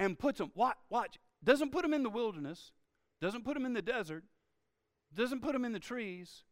and 0.02 0.18
puts 0.18 0.38
them, 0.38 0.50
watch, 0.56 0.76
watch, 0.90 1.18
doesn't 1.44 1.70
put 1.70 1.82
them 1.82 1.94
in 1.94 2.02
the 2.02 2.10
wilderness, 2.10 2.72
doesn't 3.20 3.44
put 3.44 3.54
them 3.54 3.64
in 3.64 3.72
the 3.72 3.82
desert, 3.82 4.24
doesn't 5.14 5.42
put 5.42 5.52
them 5.52 5.64
in 5.64 5.72
the 5.72 5.78
trees, 5.78 6.42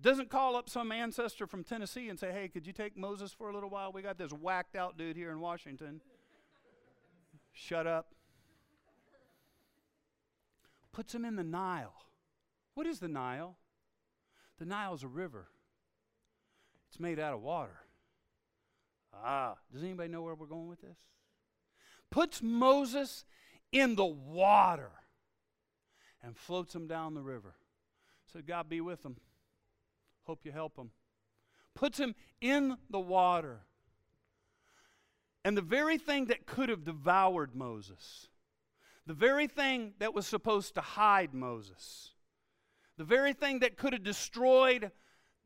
doesn't 0.00 0.30
call 0.30 0.56
up 0.56 0.68
some 0.68 0.90
ancestor 0.90 1.46
from 1.46 1.62
Tennessee 1.62 2.08
and 2.08 2.18
say, 2.18 2.32
hey, 2.32 2.48
could 2.48 2.66
you 2.66 2.72
take 2.72 2.96
Moses 2.96 3.32
for 3.32 3.48
a 3.48 3.54
little 3.54 3.70
while? 3.70 3.92
We 3.92 4.02
got 4.02 4.18
this 4.18 4.32
whacked 4.32 4.74
out 4.74 4.98
dude 4.98 5.16
here 5.16 5.30
in 5.30 5.40
Washington. 5.40 6.00
Shut 7.52 7.86
up. 7.86 8.08
Puts 10.92 11.14
him 11.14 11.24
in 11.24 11.36
the 11.36 11.44
Nile. 11.44 11.94
What 12.74 12.86
is 12.86 12.98
the 12.98 13.08
Nile? 13.08 13.56
The 14.58 14.64
Nile 14.64 14.94
is 14.94 15.04
a 15.04 15.08
river. 15.08 15.46
It's 16.90 16.98
made 16.98 17.20
out 17.20 17.32
of 17.32 17.42
water. 17.42 17.78
Ah, 19.14 19.54
does 19.72 19.84
anybody 19.84 20.10
know 20.10 20.22
where 20.22 20.34
we're 20.34 20.46
going 20.46 20.68
with 20.68 20.80
this? 20.80 20.98
Puts 22.10 22.42
Moses 22.42 23.24
in 23.72 23.96
the 23.96 24.06
water 24.06 24.90
and 26.22 26.36
floats 26.36 26.74
him 26.74 26.86
down 26.86 27.14
the 27.14 27.22
river. 27.22 27.54
Said, 28.32 28.46
God 28.46 28.68
be 28.68 28.80
with 28.80 29.04
him. 29.04 29.16
Hope 30.24 30.40
you 30.44 30.52
help 30.52 30.76
him. 30.76 30.90
Puts 31.74 31.98
him 31.98 32.14
in 32.40 32.76
the 32.90 33.00
water. 33.00 33.60
And 35.44 35.56
the 35.56 35.62
very 35.62 35.98
thing 35.98 36.26
that 36.26 36.46
could 36.46 36.68
have 36.68 36.84
devoured 36.84 37.54
Moses, 37.54 38.28
the 39.06 39.14
very 39.14 39.46
thing 39.46 39.92
that 40.00 40.12
was 40.12 40.26
supposed 40.26 40.74
to 40.74 40.80
hide 40.80 41.32
Moses, 41.32 42.10
the 42.96 43.04
very 43.04 43.32
thing 43.32 43.60
that 43.60 43.76
could 43.76 43.92
have 43.92 44.02
destroyed 44.02 44.90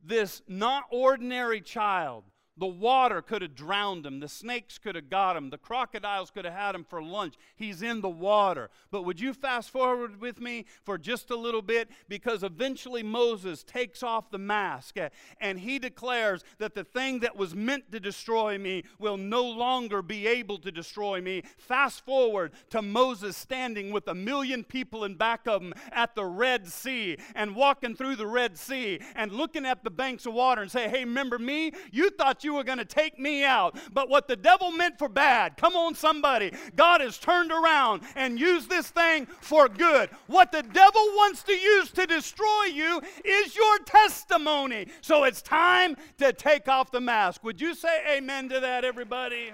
this 0.02 0.40
not 0.48 0.84
ordinary 0.90 1.60
child, 1.60 2.24
the 2.60 2.66
water 2.66 3.22
could 3.22 3.40
have 3.40 3.54
drowned 3.54 4.04
him. 4.04 4.20
The 4.20 4.28
snakes 4.28 4.76
could 4.76 4.94
have 4.94 5.08
got 5.08 5.34
him. 5.34 5.48
The 5.48 5.56
crocodiles 5.56 6.30
could 6.30 6.44
have 6.44 6.52
had 6.52 6.74
him 6.74 6.84
for 6.84 7.02
lunch. 7.02 7.36
He's 7.56 7.80
in 7.80 8.02
the 8.02 8.08
water. 8.10 8.68
But 8.90 9.02
would 9.04 9.18
you 9.18 9.32
fast 9.32 9.70
forward 9.70 10.20
with 10.20 10.38
me 10.38 10.66
for 10.84 10.98
just 10.98 11.30
a 11.30 11.36
little 11.36 11.62
bit? 11.62 11.88
Because 12.06 12.42
eventually 12.42 13.02
Moses 13.02 13.64
takes 13.64 14.02
off 14.02 14.30
the 14.30 14.38
mask 14.38 14.98
eh, 14.98 15.08
and 15.40 15.58
he 15.58 15.78
declares 15.78 16.44
that 16.58 16.74
the 16.74 16.84
thing 16.84 17.20
that 17.20 17.34
was 17.34 17.54
meant 17.54 17.90
to 17.92 17.98
destroy 17.98 18.58
me 18.58 18.84
will 18.98 19.16
no 19.16 19.42
longer 19.42 20.02
be 20.02 20.26
able 20.26 20.58
to 20.58 20.70
destroy 20.70 21.22
me. 21.22 21.42
Fast 21.56 22.04
forward 22.04 22.52
to 22.68 22.82
Moses 22.82 23.38
standing 23.38 23.90
with 23.90 24.06
a 24.06 24.14
million 24.14 24.64
people 24.64 25.04
in 25.04 25.14
back 25.14 25.46
of 25.46 25.62
him 25.62 25.72
at 25.92 26.14
the 26.14 26.26
Red 26.26 26.68
Sea 26.68 27.16
and 27.34 27.56
walking 27.56 27.96
through 27.96 28.16
the 28.16 28.26
Red 28.26 28.58
Sea 28.58 29.00
and 29.16 29.32
looking 29.32 29.64
at 29.64 29.82
the 29.82 29.90
banks 29.90 30.26
of 30.26 30.34
water 30.34 30.60
and 30.60 30.70
say, 30.70 30.90
Hey, 30.90 31.06
remember 31.06 31.38
me? 31.38 31.72
You 31.90 32.10
thought 32.10 32.44
you 32.44 32.49
you 32.50 32.56
were 32.56 32.64
going 32.64 32.78
to 32.78 32.84
take 32.84 33.16
me 33.16 33.44
out. 33.44 33.78
But 33.92 34.08
what 34.08 34.26
the 34.26 34.34
devil 34.34 34.72
meant 34.72 34.98
for 34.98 35.08
bad, 35.08 35.56
come 35.56 35.76
on, 35.76 35.94
somebody, 35.94 36.52
God 36.74 37.00
has 37.00 37.16
turned 37.16 37.52
around 37.52 38.02
and 38.16 38.40
used 38.40 38.68
this 38.68 38.88
thing 38.88 39.26
for 39.40 39.68
good. 39.68 40.10
What 40.26 40.50
the 40.50 40.64
devil 40.64 41.02
wants 41.14 41.44
to 41.44 41.52
use 41.52 41.92
to 41.92 42.06
destroy 42.06 42.64
you 42.74 43.00
is 43.24 43.54
your 43.54 43.78
testimony. 43.86 44.88
So 45.00 45.22
it's 45.22 45.42
time 45.42 45.96
to 46.18 46.32
take 46.32 46.66
off 46.66 46.90
the 46.90 47.00
mask. 47.00 47.44
Would 47.44 47.60
you 47.60 47.74
say 47.74 48.16
amen 48.16 48.48
to 48.48 48.58
that, 48.58 48.84
everybody? 48.84 49.52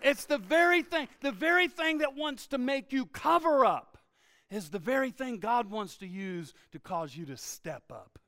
It's 0.00 0.26
the 0.26 0.38
very 0.38 0.82
thing, 0.84 1.08
the 1.22 1.32
very 1.32 1.66
thing 1.66 1.98
that 1.98 2.14
wants 2.14 2.46
to 2.48 2.58
make 2.58 2.92
you 2.92 3.06
cover 3.06 3.66
up 3.66 3.98
is 4.48 4.70
the 4.70 4.78
very 4.78 5.10
thing 5.10 5.40
God 5.40 5.70
wants 5.72 5.96
to 5.98 6.06
use 6.06 6.54
to 6.70 6.78
cause 6.78 7.16
you 7.16 7.26
to 7.26 7.36
step 7.36 7.82
up. 7.90 8.19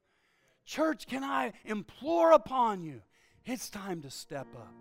Church, 0.65 1.07
can 1.07 1.25
I 1.25 1.53
implore 1.65 2.33
upon 2.33 2.83
you? 2.83 3.03
It's 3.45 3.69
time 3.69 4.03
to 4.03 4.11
step 4.11 4.47
up. 4.57 4.75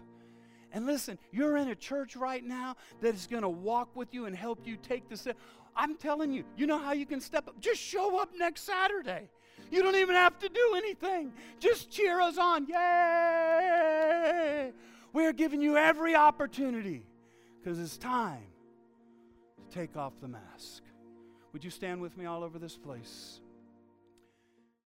And 0.73 0.85
listen, 0.85 1.17
you're 1.31 1.57
in 1.57 1.67
a 1.69 1.75
church 1.75 2.15
right 2.15 2.43
now 2.43 2.75
that 3.01 3.13
is 3.13 3.27
going 3.27 3.41
to 3.43 3.49
walk 3.49 3.93
with 3.95 4.13
you 4.13 4.25
and 4.25 4.35
help 4.35 4.65
you 4.65 4.77
take 4.77 5.09
the 5.09 5.17
step. 5.17 5.37
I'm 5.75 5.95
telling 5.95 6.31
you, 6.31 6.45
you 6.55 6.65
know 6.67 6.77
how 6.77 6.93
you 6.93 7.05
can 7.05 7.19
step 7.19 7.47
up? 7.47 7.59
Just 7.59 7.81
show 7.81 8.21
up 8.21 8.29
next 8.37 8.61
Saturday. 8.63 9.29
You 9.69 9.83
don't 9.83 9.95
even 9.95 10.15
have 10.15 10.39
to 10.39 10.49
do 10.49 10.73
anything. 10.75 11.33
Just 11.59 11.91
cheer 11.91 12.21
us 12.21 12.37
on. 12.37 12.67
Yay! 12.67 13.51
We're 15.13 15.33
giving 15.33 15.61
you 15.61 15.75
every 15.77 16.15
opportunity 16.15 17.05
because 17.59 17.79
it's 17.79 17.97
time 17.97 18.45
to 19.57 19.63
take 19.75 19.97
off 19.97 20.13
the 20.21 20.27
mask. 20.27 20.83
Would 21.53 21.63
you 21.63 21.69
stand 21.69 22.01
with 22.01 22.17
me 22.17 22.25
all 22.25 22.43
over 22.43 22.59
this 22.59 22.77
place? 22.77 23.41